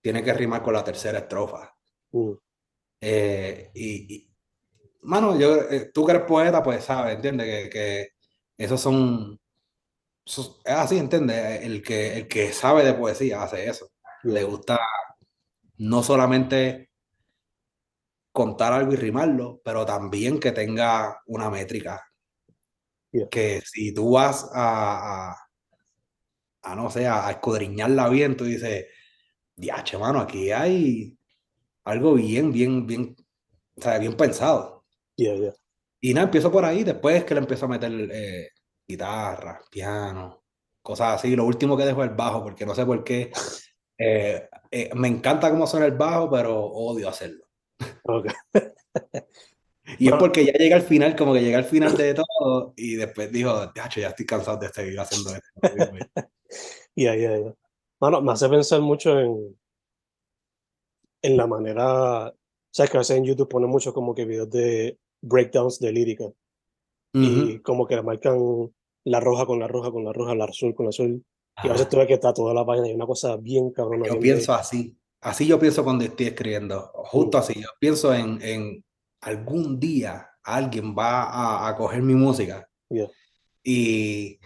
tiene 0.02 0.22
que 0.22 0.34
rimar 0.34 0.62
con 0.62 0.74
la 0.74 0.84
tercera 0.84 1.20
estrofa. 1.20 1.74
mm, 2.12 2.32
Eh, 3.00 3.70
y, 3.74 4.14
y, 4.14 4.30
mano, 5.02 5.38
yo, 5.38 5.56
eh, 5.70 5.90
tú 5.92 6.04
que 6.04 6.12
eres 6.12 6.24
poeta, 6.24 6.62
pues 6.62 6.84
sabes, 6.84 7.16
¿entiendes? 7.16 7.46
Que, 7.64 7.70
que 7.70 8.08
esos 8.64 8.80
son, 8.80 9.38
esos- 10.26 10.60
es 10.64 10.74
así, 10.74 10.98
¿entiendes? 10.98 11.62
El 11.64 11.82
que, 11.82 12.18
el 12.18 12.28
que 12.28 12.52
sabe 12.52 12.84
de 12.84 12.94
poesía 12.94 13.42
hace 13.42 13.68
eso. 13.68 13.90
Le 14.24 14.44
gusta 14.44 14.80
no 15.78 16.02
solamente 16.04 16.90
contar 18.32 18.72
algo 18.72 18.92
y 18.92 18.96
rimarlo, 18.96 19.60
pero 19.64 19.86
también 19.86 20.40
que 20.40 20.50
tenga 20.50 21.22
una 21.26 21.48
métrica. 21.48 22.02
Yeah. 23.12 23.26
Que 23.30 23.60
si 23.64 23.92
tú 23.94 24.12
vas 24.12 24.44
a, 24.54 25.30
a, 25.32 25.36
a, 26.62 26.74
no 26.76 26.90
sé, 26.90 27.06
a, 27.06 27.26
a 27.26 27.30
escudriñarla 27.32 28.08
bien, 28.08 28.36
tú 28.36 28.44
dices, 28.44 28.86
diache, 29.56 29.98
mano, 29.98 30.20
aquí 30.20 30.52
hay 30.52 31.18
algo 31.84 32.14
bien, 32.14 32.52
bien, 32.52 32.86
bien, 32.86 33.16
o 33.76 33.82
sea, 33.82 33.98
bien 33.98 34.16
pensado. 34.16 34.84
yeah, 35.16 35.34
yeah. 35.36 35.52
Y 36.00 36.14
nada, 36.14 36.26
empiezo 36.26 36.50
por 36.50 36.64
ahí, 36.64 36.82
después 36.84 37.24
que 37.24 37.34
le 37.34 37.40
empiezo 37.40 37.66
a 37.66 37.68
meter 37.68 37.92
eh, 38.12 38.48
guitarra, 38.86 39.60
piano, 39.70 40.42
cosas 40.82 41.16
así. 41.16 41.36
Lo 41.36 41.44
último 41.44 41.76
que 41.76 41.84
dejo 41.84 42.02
es 42.02 42.10
el 42.10 42.16
bajo, 42.16 42.42
porque 42.42 42.64
no 42.64 42.74
sé 42.74 42.86
por 42.86 43.04
qué. 43.04 43.30
eh, 43.98 44.48
eh, 44.70 44.90
me 44.94 45.08
encanta 45.08 45.50
cómo 45.50 45.66
suena 45.66 45.86
el 45.86 45.92
bajo, 45.96 46.30
pero 46.30 46.58
odio 46.64 47.08
hacerlo. 47.08 47.44
Okay. 48.04 48.32
Y 49.98 50.04
es 50.04 50.10
Bueno. 50.10 50.18
porque 50.18 50.44
ya 50.44 50.52
llega 50.52 50.76
al 50.76 50.82
final, 50.82 51.16
como 51.16 51.34
que 51.34 51.40
llega 51.40 51.58
al 51.58 51.64
final 51.64 51.96
de 51.96 52.14
todo, 52.14 52.74
y 52.76 52.94
después 52.96 53.32
dijo, 53.32 53.72
"Tacho, 53.72 54.00
ya 54.00 54.08
estoy 54.08 54.26
cansado 54.26 54.58
de 54.58 54.68
seguir 54.68 54.98
haciendo 55.00 55.30
esto. 55.34 56.30
Yeah, 56.94 57.14
yeah, 57.16 57.38
yeah. 57.38 57.54
Mano, 58.00 58.20
me 58.20 58.32
hace 58.32 58.48
pensar 58.48 58.80
mucho 58.80 59.18
en, 59.18 59.58
en 61.22 61.36
la 61.36 61.46
manera, 61.46 62.34
sabes 62.70 62.90
que 62.90 62.96
a 62.96 63.00
veces 63.00 63.16
en 63.16 63.24
YouTube 63.24 63.48
ponen 63.48 63.70
mucho 63.70 63.92
como 63.94 64.14
que 64.14 64.24
videos 64.24 64.50
de 64.50 64.98
breakdowns 65.22 65.78
de 65.80 65.92
lírica 65.92 66.24
y 67.12 67.54
Ujú. 67.54 67.62
como 67.62 67.86
que 67.86 67.96
le 67.96 68.02
marcan 68.02 68.38
la 69.04 69.20
roja 69.20 69.46
con 69.46 69.58
la 69.58 69.66
roja 69.66 69.90
con 69.90 70.04
la 70.04 70.12
roja, 70.12 70.34
la 70.34 70.44
azul 70.44 70.74
con 70.74 70.86
la 70.86 70.90
azul 70.90 71.24
y 71.62 71.68
a 71.68 71.72
veces 71.72 71.88
tú 71.88 71.96
ves 71.98 72.06
que 72.06 72.14
está 72.14 72.32
toda 72.32 72.54
la 72.54 72.64
página 72.64 72.88
y 72.88 72.94
una 72.94 73.06
cosa 73.06 73.36
bien 73.36 73.70
cabrona. 73.70 74.06
Yo 74.06 74.12
bien 74.12 74.22
pienso 74.36 74.54
así, 74.54 74.96
así 75.20 75.46
yo 75.46 75.58
pienso 75.58 75.82
cuando 75.84 76.04
estoy 76.04 76.26
escribiendo, 76.26 76.90
justo 76.94 77.38
Mm. 77.38 77.40
así, 77.40 77.54
yo 77.60 77.68
pienso 77.78 78.14
en, 78.14 78.40
en 78.42 78.84
algún 79.22 79.78
día 79.80 80.28
alguien 80.42 80.94
va 80.96 81.24
a, 81.24 81.68
a 81.68 81.76
coger 81.76 82.02
mi 82.02 82.14
música 82.14 82.66
Yeah. 82.88 83.08
y, 83.62 84.38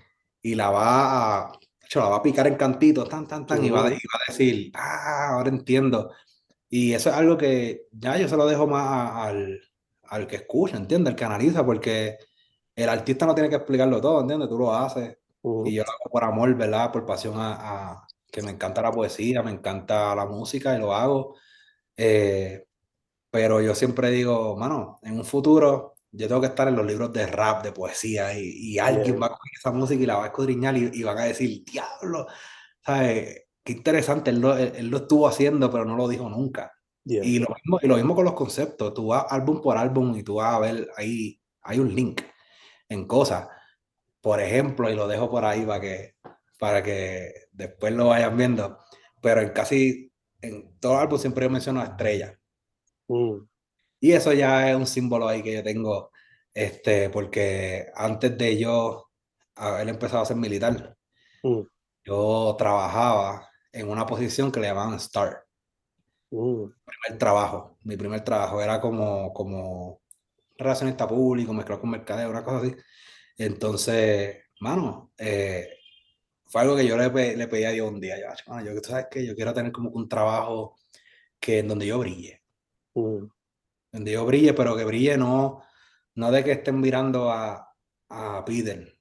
y 0.43 0.55
la 0.55 0.71
va 0.71 1.41
a, 1.49 1.53
hecho, 1.83 2.01
la 2.01 2.09
va 2.09 2.17
a 2.17 2.23
picar 2.23 2.47
en 2.47 2.57
cantitos, 2.57 3.09
tan, 3.09 3.27
tan, 3.27 3.47
tan, 3.47 3.65
y 3.65 3.71
va, 3.71 3.81
a- 3.81 3.87
Ujú. 3.87 3.95
y 3.95 4.07
va 4.13 4.21
a 4.27 4.33
decir, 4.33 4.71
ah, 4.75 5.29
ahora 5.35 5.49
entiendo. 5.51 6.11
Y 6.69 6.93
eso 6.93 7.11
es 7.11 7.15
algo 7.17 7.37
que 7.39 7.83
ya 7.93 8.19
yo 8.19 8.29
se 8.29 8.37
lo 8.37 8.47
dejo 8.47 8.67
más 8.67 8.83
a- 8.87 9.25
al, 9.25 9.61
al 10.09 10.27
que 10.27 10.37
escucha, 10.37 10.77
¿entiendes? 10.77 11.13
Al 11.13 11.17
que 11.17 11.25
analiza, 11.25 11.65
porque 11.65 12.19
el 12.77 12.89
artista 12.89 13.27
no 13.27 13.35
tiene 13.35 13.49
que 13.51 13.57
explicarlo 13.57 14.01
todo, 14.01 14.21
¿entiendes? 14.23 14.49
Tú 14.49 14.59
lo 14.59 14.75
haces. 14.75 15.19
Ujú. 15.43 15.65
Y 15.65 15.75
yo 15.77 15.85
lo 15.85 15.91
hago 15.93 16.11
por 16.11 16.25
amor, 16.25 16.55
¿verdad? 16.57 16.93
Por 16.93 17.07
pasión 17.07 17.39
a, 17.39 17.93
a- 17.93 18.07
que 18.31 18.43
me 18.43 18.51
encanta 18.51 18.83
la 18.83 18.93
poesía, 18.93 19.43
me 19.43 19.53
encanta 19.53 20.15
la 20.15 20.27
música 20.27 20.75
y 20.77 20.81
lo 20.81 20.93
hago. 20.95 21.37
Eh, 21.97 22.67
pero 23.31 23.61
yo 23.61 23.75
siempre 23.75 24.11
digo, 24.11 24.57
mano, 24.57 24.99
en 25.03 25.19
un 25.19 25.25
futuro 25.25 25.95
yo 26.13 26.29
tengo 26.29 26.41
que 26.41 26.47
estar 26.49 26.69
en 26.69 26.77
los 26.77 26.87
libros 26.87 27.13
de 27.13 27.27
rap, 27.27 27.65
de 27.65 27.73
poesía, 27.73 28.39
y, 28.39 28.51
y 28.75 28.79
alguien 28.79 29.21
va 29.21 29.27
a 29.27 29.29
coger 29.31 29.53
esa 29.59 29.73
música 29.73 30.03
y 30.03 30.07
la 30.07 30.17
va 30.17 30.25
a 30.25 30.27
escudriñar 30.29 30.77
y, 30.77 30.91
y 30.95 31.03
van 31.03 31.19
a 31.19 31.25
decir, 31.25 31.65
diablo, 31.65 32.27
¿sabes? 32.85 33.45
Qué 33.65 33.73
interesante, 33.73 34.31
él 34.31 34.41
lo, 34.41 34.57
él, 34.59 34.73
él 34.77 34.89
lo 34.89 34.99
estuvo 34.99 35.29
haciendo, 35.29 35.71
pero 35.71 35.85
no 35.85 35.97
lo 35.97 36.09
dijo 36.09 36.29
nunca. 36.31 36.73
Yeah. 37.05 37.25
Y 37.25 37.39
lo 37.39 37.49
mismo, 37.55 37.79
y 37.83 37.87
lo 37.87 37.97
mismo 37.97 38.15
con 38.15 38.25
los 38.25 38.35
conceptos, 38.35 38.95
tú 38.95 39.09
vas 39.09 39.27
álbum 39.29 39.61
por 39.61 39.77
álbum 39.77 40.17
y 40.17 40.23
tú 40.23 40.37
vas 40.37 40.55
a 40.55 40.59
ver 40.59 40.89
ahí, 40.97 41.41
hay 41.63 41.79
un 41.79 41.95
link 41.95 42.23
en 42.89 43.07
cosas. 43.07 43.49
Por 44.21 44.41
ejemplo, 44.41 44.91
y 44.91 44.95
lo 44.95 45.07
dejo 45.07 45.31
por 45.31 45.45
ahí 45.45 45.67
para 45.67 45.81
que, 45.81 46.15
para 46.59 46.83
que 46.83 47.47
después 47.53 47.93
lo 47.93 48.09
vayan 48.09 48.37
viendo, 48.37 48.79
pero 49.21 49.43
en 49.43 49.51
casi, 49.51 50.11
en 50.41 50.79
todo 50.81 50.97
álbum 50.99 51.19
siempre 51.19 51.45
yo 51.45 51.51
menciono 51.51 51.81
a 51.81 51.85
Estrella. 51.85 52.39
Mm, 53.09 53.47
Y 54.01 54.13
eso 54.13 54.33
ya 54.33 54.71
es 54.71 54.77
un 54.77 54.87
símbolo 54.87 55.29
ahí 55.29 55.43
que 55.43 55.55
yo 55.55 55.63
tengo, 55.63 56.11
este, 56.55 57.11
porque 57.11 57.87
antes 57.95 58.37
de 58.39 58.59
yo 58.59 59.11
haber 59.57 59.89
empezado 59.89 60.23
a 60.23 60.27
ser 60.27 60.37
militar, 60.37 60.97
mm, 61.43 61.61
yo 62.05 62.55
trabajaba 62.59 63.49
en 63.73 63.89
una 63.89 64.07
posición 64.07 64.51
que 64.51 64.61
le 64.61 64.69
llamaban 64.69 64.99
STAR. 65.01 65.44
Mm, 66.35 66.73
primer 66.85 67.19
trabajo. 67.19 67.79
Mi 67.85 67.97
primer 67.97 68.23
trabajo 68.25 68.61
era 68.61 68.81
como, 68.81 69.33
como 69.33 70.03
relacionista 70.59 71.09
público, 71.09 71.53
mezclado 71.53 71.81
con 71.83 71.91
mercadeo, 71.91 72.31
una 72.31 72.45
cosa 72.45 72.59
así. 72.67 72.75
Entonces, 73.39 74.39
mano, 74.61 75.13
eh, 75.19 75.69
fue 76.47 76.63
algo 76.63 76.77
que 76.77 76.87
yo 76.87 76.97
le, 76.97 77.37
le 77.37 77.49
pedí 77.49 77.65
a 77.65 77.71
Dios 77.71 77.91
un 77.91 78.01
día. 78.01 78.19
Yo, 78.21 78.29
"Ach, 78.31 78.47
mano, 78.49 78.67
yo, 78.67 78.81
tú 78.81 78.91
sabes 78.91 79.07
que 79.11 79.27
yo 79.27 79.35
quiero 79.35 79.55
tener 79.55 79.73
como 79.73 79.91
un 79.91 80.09
trabajo 80.09 80.77
que 81.41 81.61
en 81.61 81.69
donde 81.69 81.87
yo 81.87 81.99
brille. 81.99 82.43
mm, 82.95 83.27
Donde 83.93 84.13
yo 84.13 84.27
brille, 84.27 84.55
pero 84.55 84.77
que 84.77 84.85
brille 84.85 85.17
no, 85.19 85.63
no 86.17 86.31
de 86.33 86.45
que 86.45 86.53
estén 86.53 86.81
mirando 86.81 87.31
a, 87.31 87.69
a 88.11 88.45
Peter. 88.45 88.93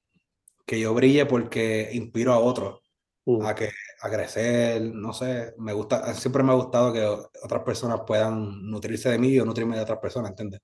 Que 0.66 0.80
yo 0.80 0.94
brille 0.94 1.26
porque 1.26 1.90
inspiro 1.94 2.34
a 2.34 2.40
otros 2.40 2.82
mm, 3.26 3.46
a 3.46 3.56
que 3.56 3.70
a 4.04 4.10
crecer, 4.10 4.82
no 4.82 5.14
sé, 5.14 5.54
me 5.58 5.72
gusta, 5.72 6.14
siempre 6.14 6.44
me 6.44 6.52
ha 6.52 6.56
gustado 6.56 6.92
que 6.92 7.06
otras 7.06 7.64
personas 7.64 8.02
puedan 8.06 8.70
nutrirse 8.70 9.10
de 9.10 9.18
mí 9.18 9.30
y 9.30 9.36
yo 9.36 9.46
nutrirme 9.46 9.78
de 9.78 9.84
otras 9.84 10.00
personas, 10.00 10.32
¿entiendes? 10.32 10.60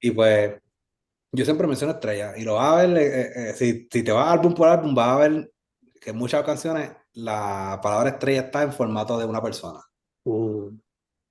Y 0.00 0.10
pues 0.10 0.60
yo 1.30 1.44
siempre 1.44 1.68
menciono 1.68 1.92
estrellas 1.92 2.36
y 2.36 2.42
lo 2.42 2.54
vas 2.54 2.72
a 2.72 2.86
ver, 2.86 2.98
eh, 2.98 3.50
eh, 3.50 3.52
si, 3.54 3.86
si 3.88 4.02
te 4.02 4.10
vas 4.10 4.32
álbum 4.32 4.52
por 4.52 4.66
álbum, 4.66 4.92
vas 4.92 5.08
a 5.08 5.28
ver 5.28 5.52
que 6.00 6.10
en 6.10 6.16
muchas 6.16 6.42
ocasiones 6.42 6.90
la 7.12 7.78
palabra 7.80 8.10
estrella 8.10 8.40
está 8.40 8.62
en 8.64 8.72
formato 8.72 9.16
de 9.16 9.26
una 9.26 9.40
persona. 9.40 9.78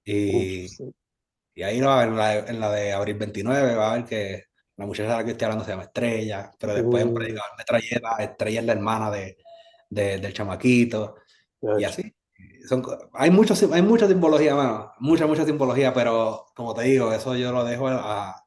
Y, 0.05 0.61
interesting. 0.61 0.93
y 1.53 1.63
ahí 1.63 1.81
no, 1.81 2.01
en 2.01 2.15
la, 2.15 2.39
en 2.39 2.59
la 2.61 2.71
de 2.71 2.93
abril 2.93 3.17
29 3.17 3.75
va 3.75 3.91
a 3.91 3.95
ver 3.97 4.05
que 4.05 4.43
la 4.77 4.85
muchacha 4.85 5.11
de 5.11 5.17
la 5.17 5.25
que 5.25 5.31
estoy 5.31 5.45
hablando 5.47 5.65
se 5.65 5.71
llama 5.71 5.83
Estrella, 5.83 6.49
pero 6.57 6.75
después 6.75 7.03
en 7.03 7.11
Mm, 7.11 7.13
Predicador 7.13 7.57
Metralleta, 7.57 8.15
Estrella 8.23 8.59
es 8.61 8.65
la 8.65 8.71
hermana 8.71 9.11
de, 9.11 9.37
de- 9.89 10.17
del 10.19 10.33
chamaquito. 10.33 11.15
Y 11.79 11.83
así. 11.83 12.15
Son, 12.67 12.83
hay, 13.13 13.31
mucho, 13.31 13.55
sim- 13.55 13.73
hay 13.73 13.81
mucha 13.81 14.07
simbología, 14.07 14.55
mano. 14.55 14.91
Mucha, 14.99 15.25
mucha 15.27 15.45
simbología, 15.45 15.93
pero 15.93 16.45
como 16.55 16.73
te 16.73 16.83
digo, 16.83 17.11
eso 17.11 17.35
yo 17.35 17.51
lo 17.51 17.63
dejo 17.65 17.87
a, 17.87 18.31
a 18.31 18.43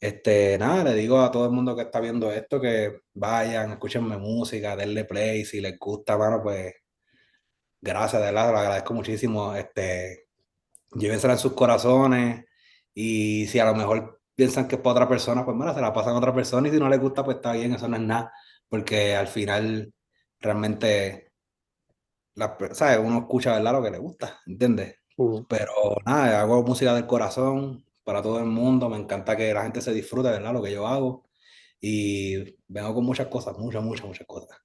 Este, 0.00 0.58
nada, 0.58 0.84
le 0.84 0.94
digo 0.94 1.20
a 1.20 1.30
todo 1.30 1.46
el 1.46 1.52
mundo 1.52 1.74
que 1.74 1.82
está 1.82 2.00
viendo 2.00 2.30
esto 2.30 2.60
que 2.60 3.00
vayan, 3.14 3.72
escúchenme 3.72 4.18
música, 4.18 4.76
denle 4.76 5.04
play, 5.04 5.44
si 5.44 5.60
les 5.60 5.78
gusta, 5.78 6.18
mano, 6.18 6.42
pues 6.42 6.74
gracias, 7.80 8.20
de 8.22 8.26
verdad, 8.32 8.52
lo 8.52 8.58
agradezco 8.58 8.94
muchísimo. 8.94 9.54
Este, 9.54 10.26
llévensela 10.94 11.34
en 11.34 11.38
sus 11.38 11.52
corazones 11.54 12.44
y 12.94 13.46
si 13.46 13.58
a 13.58 13.66
lo 13.66 13.74
mejor 13.74 14.20
piensan 14.34 14.68
que 14.68 14.76
es 14.76 14.80
para 14.80 14.92
otra 14.94 15.08
persona, 15.08 15.44
pues 15.44 15.56
mira, 15.56 15.74
se 15.74 15.80
la 15.80 15.92
pasan 15.92 16.14
a 16.14 16.18
otra 16.18 16.34
persona 16.34 16.68
y 16.68 16.70
si 16.72 16.78
no 16.78 16.88
les 16.88 17.00
gusta, 17.00 17.24
pues 17.24 17.36
está 17.36 17.52
bien, 17.52 17.74
eso 17.74 17.88
no 17.88 17.96
es 17.96 18.02
nada, 18.02 18.32
porque 18.68 19.14
al 19.16 19.28
final 19.28 19.92
realmente, 20.40 21.32
la, 22.34 22.56
¿sabes? 22.72 22.98
Uno 22.98 23.18
escucha, 23.20 23.52
¿verdad? 23.54 23.72
Lo 23.72 23.82
que 23.82 23.90
le 23.90 23.98
gusta, 23.98 24.40
¿entiendes? 24.46 24.96
Pero 25.48 25.72
nada, 26.04 26.40
hago 26.40 26.62
música 26.62 26.94
del 26.94 27.06
corazón 27.06 27.84
para 28.04 28.22
todo 28.22 28.38
el 28.38 28.46
mundo. 28.46 28.88
Me 28.88 28.96
encanta 28.96 29.36
que 29.36 29.52
la 29.54 29.62
gente 29.62 29.80
se 29.80 29.92
disfrute, 29.92 30.30
¿verdad? 30.30 30.52
Lo 30.52 30.62
que 30.62 30.72
yo 30.72 30.86
hago. 30.86 31.24
Y 31.80 32.56
vengo 32.66 32.94
con 32.94 33.04
muchas 33.04 33.28
cosas, 33.28 33.56
muchas, 33.58 33.82
muchas, 33.82 34.06
muchas 34.06 34.26
cosas. 34.26 34.56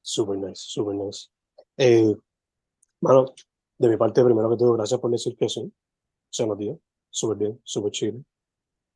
super 0.00 0.36
nice, 0.38 0.62
super 0.66 0.94
nice. 0.94 1.28
Eh, 1.76 2.14
mano, 3.00 3.26
de 3.78 3.88
mi 3.88 3.96
parte, 3.96 4.24
primero 4.24 4.48
que 4.50 4.56
todo, 4.56 4.72
gracias 4.74 5.00
por 5.00 5.10
decir 5.10 5.36
que 5.36 5.48
sí. 5.48 5.72
Se 6.30 6.46
nos 6.46 6.56
dio. 6.58 6.80
Súper 7.10 7.36
bien, 7.36 7.60
súper 7.64 7.90
chido. 7.90 8.18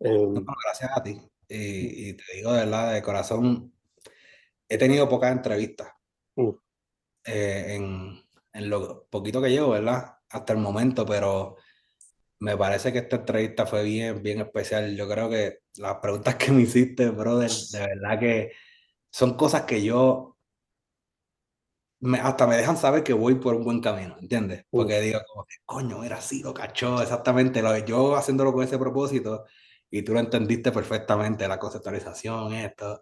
Eh, 0.00 0.26
No, 0.26 0.40
no, 0.40 0.54
gracias 0.64 0.90
a 0.96 1.02
ti. 1.02 1.20
Y, 1.48 2.08
y 2.10 2.12
te 2.14 2.24
digo 2.36 2.52
de 2.52 2.60
verdad, 2.60 2.94
de 2.94 3.02
corazón, 3.02 3.72
he 4.68 4.78
tenido 4.78 5.08
pocas 5.08 5.32
entrevistas 5.32 5.88
eh, 7.26 7.74
en, 7.76 8.22
en 8.52 8.70
lo 8.70 9.06
poquito 9.10 9.42
que 9.42 9.50
llevo, 9.50 9.70
¿verdad? 9.70 10.16
Hasta 10.30 10.52
el 10.52 10.58
momento, 10.60 11.06
pero 11.06 11.56
me 12.40 12.56
parece 12.56 12.92
que 12.92 13.00
esta 13.00 13.16
entrevista 13.16 13.66
fue 13.66 13.84
bien, 13.84 14.22
bien 14.22 14.40
especial. 14.40 14.96
Yo 14.96 15.08
creo 15.08 15.30
que 15.30 15.60
las 15.78 15.96
preguntas 15.98 16.36
que 16.36 16.52
me 16.52 16.62
hiciste, 16.62 17.10
brother, 17.10 17.50
de 17.72 17.80
verdad 17.80 18.20
que 18.20 18.52
son 19.10 19.36
cosas 19.36 19.64
que 19.64 19.82
yo 19.84 20.36
me- 22.00 22.20
hasta 22.20 22.46
me 22.46 22.56
dejan 22.56 22.76
saber 22.76 23.02
que 23.02 23.12
voy 23.12 23.36
por 23.36 23.54
un 23.54 23.64
buen 23.64 23.80
camino, 23.80 24.16
¿entiendes? 24.20 24.64
Porque 24.70 25.00
digo, 25.00 25.20
como 25.28 25.46
coño, 25.64 26.04
era 26.04 26.16
así, 26.18 26.42
lo 26.42 26.52
cachó, 26.54 27.00
exactamente, 27.02 27.62
lo, 27.62 27.76
yo 27.78 28.16
haciéndolo 28.16 28.52
con 28.52 28.64
ese 28.64 28.78
propósito 28.78 29.44
y 29.90 30.02
tú 30.02 30.12
lo 30.12 30.20
entendiste 30.20 30.72
perfectamente, 30.72 31.48
la 31.48 31.58
conceptualización, 31.58 32.52
esto, 32.54 33.00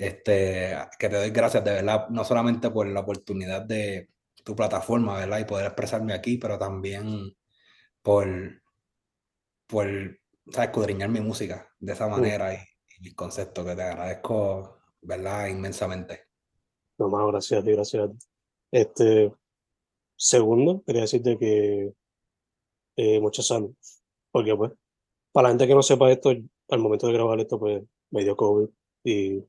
este, 0.00 0.74
que 0.98 1.10
te 1.10 1.16
doy 1.16 1.30
gracias 1.30 1.62
de 1.62 1.72
verdad, 1.72 2.08
no 2.08 2.24
solamente 2.24 2.70
por 2.70 2.86
la 2.86 3.00
oportunidad 3.00 3.62
de 3.62 4.08
tu 4.42 4.56
plataforma, 4.56 5.18
¿verdad? 5.18 5.40
Y 5.40 5.44
poder 5.44 5.66
expresarme 5.66 6.14
aquí, 6.14 6.38
pero 6.38 6.58
también 6.58 7.36
por, 8.02 8.26
por, 9.66 9.86
¿sabes? 10.50 10.70
escudriñar 10.70 11.10
mi 11.10 11.20
música 11.20 11.70
de 11.78 11.92
esa 11.92 12.08
mm. 12.08 12.10
manera 12.10 12.54
y, 12.54 12.56
y 12.56 13.02
mis 13.02 13.14
conceptos, 13.14 13.66
que 13.66 13.76
te 13.76 13.82
agradezco, 13.82 14.78
¿verdad? 15.02 15.48
Inmensamente. 15.48 16.28
No 16.96 17.08
más, 17.10 17.26
gracias 17.26 17.60
a 17.60 17.64
ti, 17.64 17.72
gracias 17.72 18.02
a 18.02 18.08
ti. 18.10 18.18
Este, 18.72 19.32
segundo, 20.16 20.82
quería 20.86 21.02
decirte 21.02 21.36
que 21.36 21.92
eh, 22.96 23.20
mucha 23.20 23.42
salud. 23.42 23.74
Porque, 24.30 24.56
pues, 24.56 24.72
para 25.30 25.48
la 25.48 25.50
gente 25.50 25.66
que 25.66 25.74
no 25.74 25.82
sepa 25.82 26.10
esto, 26.10 26.30
al 26.30 26.78
momento 26.78 27.06
de 27.06 27.12
grabar 27.12 27.38
esto, 27.38 27.58
pues, 27.58 27.82
me 28.10 28.22
dio 28.22 28.34
COVID 28.34 28.68
y 29.04 29.44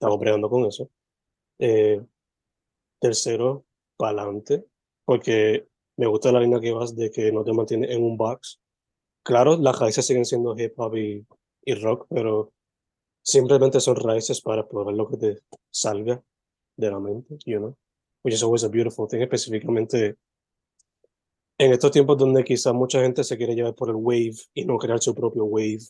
estamos 0.00 0.18
bregando 0.18 0.48
con 0.48 0.64
eso. 0.64 0.90
Eh, 1.58 2.00
tercero, 2.98 3.66
para 3.98 4.22
adelante, 4.22 4.64
porque 5.04 5.68
me 5.98 6.06
gusta 6.06 6.32
la 6.32 6.40
línea 6.40 6.58
que 6.58 6.72
vas 6.72 6.96
de 6.96 7.10
que 7.10 7.30
no 7.30 7.44
te 7.44 7.52
mantiene 7.52 7.92
en 7.92 8.02
un 8.02 8.16
box. 8.16 8.58
Claro, 9.22 9.58
las 9.58 9.78
raíces 9.78 10.06
siguen 10.06 10.24
siendo 10.24 10.58
hip 10.58 10.72
hop 10.78 10.96
y, 10.96 11.26
y 11.64 11.74
rock, 11.74 12.06
pero 12.08 12.52
simplemente 13.22 13.78
son 13.78 13.96
raíces 13.96 14.40
para 14.40 14.62
explorar 14.62 14.94
lo 14.94 15.06
que 15.06 15.16
te 15.18 15.38
salga 15.70 16.22
de 16.76 16.90
la 16.90 16.98
mente, 16.98 17.36
you 17.44 17.58
know, 17.58 17.76
which 18.24 18.34
is 18.34 18.42
always 18.42 18.64
a 18.64 18.68
beautiful 18.68 19.06
thing, 19.06 19.20
específicamente 19.20 20.16
en 21.58 21.72
estos 21.72 21.90
tiempos 21.90 22.16
donde 22.16 22.42
quizás 22.42 22.72
mucha 22.72 23.02
gente 23.02 23.22
se 23.22 23.36
quiere 23.36 23.54
llevar 23.54 23.74
por 23.74 23.90
el 23.90 23.96
wave 23.96 24.36
y 24.54 24.64
no 24.64 24.78
crear 24.78 24.98
su 24.98 25.14
propio 25.14 25.44
wave 25.44 25.80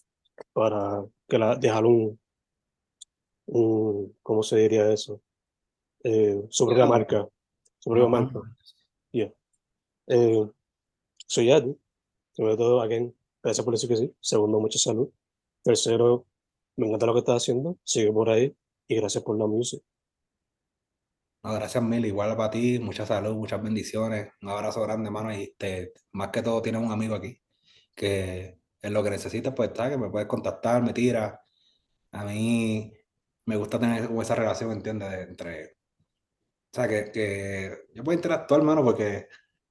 para 0.52 1.04
que 1.28 1.38
la, 1.38 1.54
dejar 1.54 1.86
un, 1.86 2.19
un, 3.52 4.16
¿cómo 4.22 4.42
se 4.42 4.56
diría 4.56 4.92
eso? 4.92 5.20
Eh, 6.04 6.40
propia 6.56 6.76
Yeah. 6.76 6.86
marca, 6.86 7.28
propia 7.84 8.04
Una 8.06 8.20
marca. 8.20 8.40
Yeah. 9.12 9.32
Eh, 10.06 10.48
so 11.26 11.42
yeah, 11.42 11.60
dude. 11.60 11.78
sobre 12.32 12.56
todo, 12.56 12.80
again, 12.80 13.14
gracias 13.42 13.64
por 13.64 13.74
decir 13.74 13.88
que 13.88 13.96
sí. 13.96 14.14
Segundo, 14.20 14.60
mucha 14.60 14.78
salud. 14.78 15.10
Tercero, 15.62 16.24
me 16.76 16.86
encanta 16.86 17.06
lo 17.06 17.12
que 17.12 17.18
estás 17.20 17.42
haciendo. 17.42 17.76
Sigue 17.84 18.12
por 18.12 18.30
ahí. 18.30 18.54
Y 18.88 18.96
gracias 18.96 19.22
por 19.22 19.38
la 19.38 19.46
música. 19.46 19.84
No, 21.42 21.54
gracias 21.54 21.82
mil, 21.82 22.04
igual 22.04 22.36
para 22.36 22.50
ti, 22.50 22.78
mucha 22.78 23.06
salud, 23.06 23.34
muchas 23.34 23.62
bendiciones, 23.62 24.30
un 24.42 24.50
abrazo 24.50 24.82
grande, 24.82 25.06
hermano, 25.08 25.32
y 25.32 25.54
te, 25.56 25.94
más 26.12 26.28
que 26.28 26.42
todo 26.42 26.60
tienes 26.60 26.82
un 26.82 26.92
amigo 26.92 27.14
aquí, 27.14 27.40
que 27.94 28.58
en 28.82 28.92
lo 28.92 29.02
que 29.02 29.08
necesites, 29.10 29.52
pues 29.54 29.70
está, 29.70 29.88
que 29.88 29.96
me 29.96 30.10
puedes 30.10 30.28
contactar, 30.28 30.82
me 30.82 30.92
tira. 30.92 31.40
A 32.12 32.24
mí 32.24 32.92
me 33.50 33.56
gusta 33.56 33.78
tener 33.80 34.08
esa 34.22 34.34
relación, 34.36 34.72
¿entiendes? 34.72 35.10
De- 35.10 35.22
entre, 35.22 35.66
o 36.72 36.74
sea, 36.76 36.88
que, 36.88 37.10
que 37.12 37.78
yo 37.94 38.04
puedo 38.04 38.16
interactuar, 38.16 38.60
hermano, 38.60 38.84
porque 38.84 39.28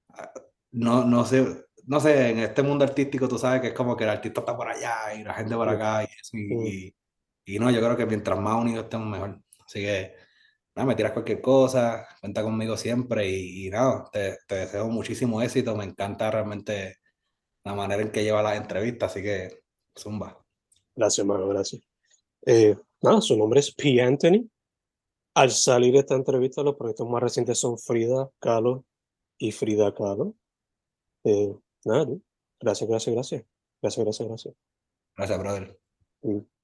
ah, 0.09 0.32
no, 0.71 1.05
no 1.05 1.25
sé, 1.25 1.65
no 1.86 1.99
sé, 1.99 2.30
en 2.32 2.39
este 2.39 2.63
mundo 2.63 2.86
artístico 2.86 3.27
tú 3.27 3.38
sabes 3.38 3.61
que 3.61 3.67
es 3.69 3.73
como 3.73 3.95
que 3.97 4.03
el 4.05 4.11
artista 4.11 4.41
está 4.41 4.55
por 4.57 4.69
allá 4.69 5.13
y 5.15 5.23
la 5.23 5.34
gente 5.34 5.55
por 5.55 5.69
acá 5.69 6.03
y, 6.03 6.07
eso, 6.07 6.38
y, 6.38 6.95
y, 7.45 7.55
y 7.55 7.59
no, 7.59 7.71
yo 7.71 7.80
creo 7.82 7.97
que 7.97 8.05
mientras 8.05 8.39
más 8.39 8.55
unidos 8.61 8.86
estemos 8.86 9.07
mejor. 9.07 9.41
Así 9.65 9.82
que 9.82 10.15
nada, 10.75 10.88
me 10.88 10.95
tiras 10.95 11.13
cualquier 11.13 11.41
cosa, 11.41 12.07
cuenta 12.21 12.43
conmigo 12.43 12.77
siempre 12.77 13.27
y, 13.30 13.67
y 13.67 13.69
nada, 13.71 14.09
te, 14.11 14.38
te 14.47 14.55
deseo 14.55 14.88
muchísimo 14.89 15.41
éxito, 15.41 15.75
me 15.75 15.86
encanta 15.86 16.32
realmente 16.32 16.97
la 17.63 17.75
manera 17.75 18.01
en 18.03 18.11
que 18.11 18.23
lleva 18.23 18.43
las 18.43 18.57
entrevistas, 18.57 19.11
así 19.11 19.23
que 19.23 19.63
zumba. 19.97 20.38
Gracias, 20.95 21.19
hermano. 21.19 21.47
Gracias. 21.49 21.82
Eh, 22.45 22.75
nada, 23.02 23.22
su 23.22 23.38
nombre 23.38 23.60
es 23.60 23.74
P. 23.74 24.02
Anthony. 24.02 24.50
Al 25.36 25.52
salir 25.52 25.93
de 25.93 26.00
esta 26.00 26.16
entrevista, 26.16 26.64
los 26.64 26.76
proyectos 26.76 27.08
más 27.08 27.22
recientes 27.22 27.60
son 27.60 27.78
Frida 27.78 28.30
Kahlo 28.39 28.86
y 29.38 29.52
Frida 29.52 29.93
Kahlo. 29.93 30.36
Eh, 31.24 31.54
nada, 31.86 32.08
gracias, 32.60 32.89
gracias, 32.89 33.16
gracias. 33.16 33.45
Gracias, 33.82 34.04
gracias, 34.06 34.28
gracias. 34.28 34.56
Gracias, 35.16 35.39
brother. 35.39 35.80
Mm. 36.22 36.59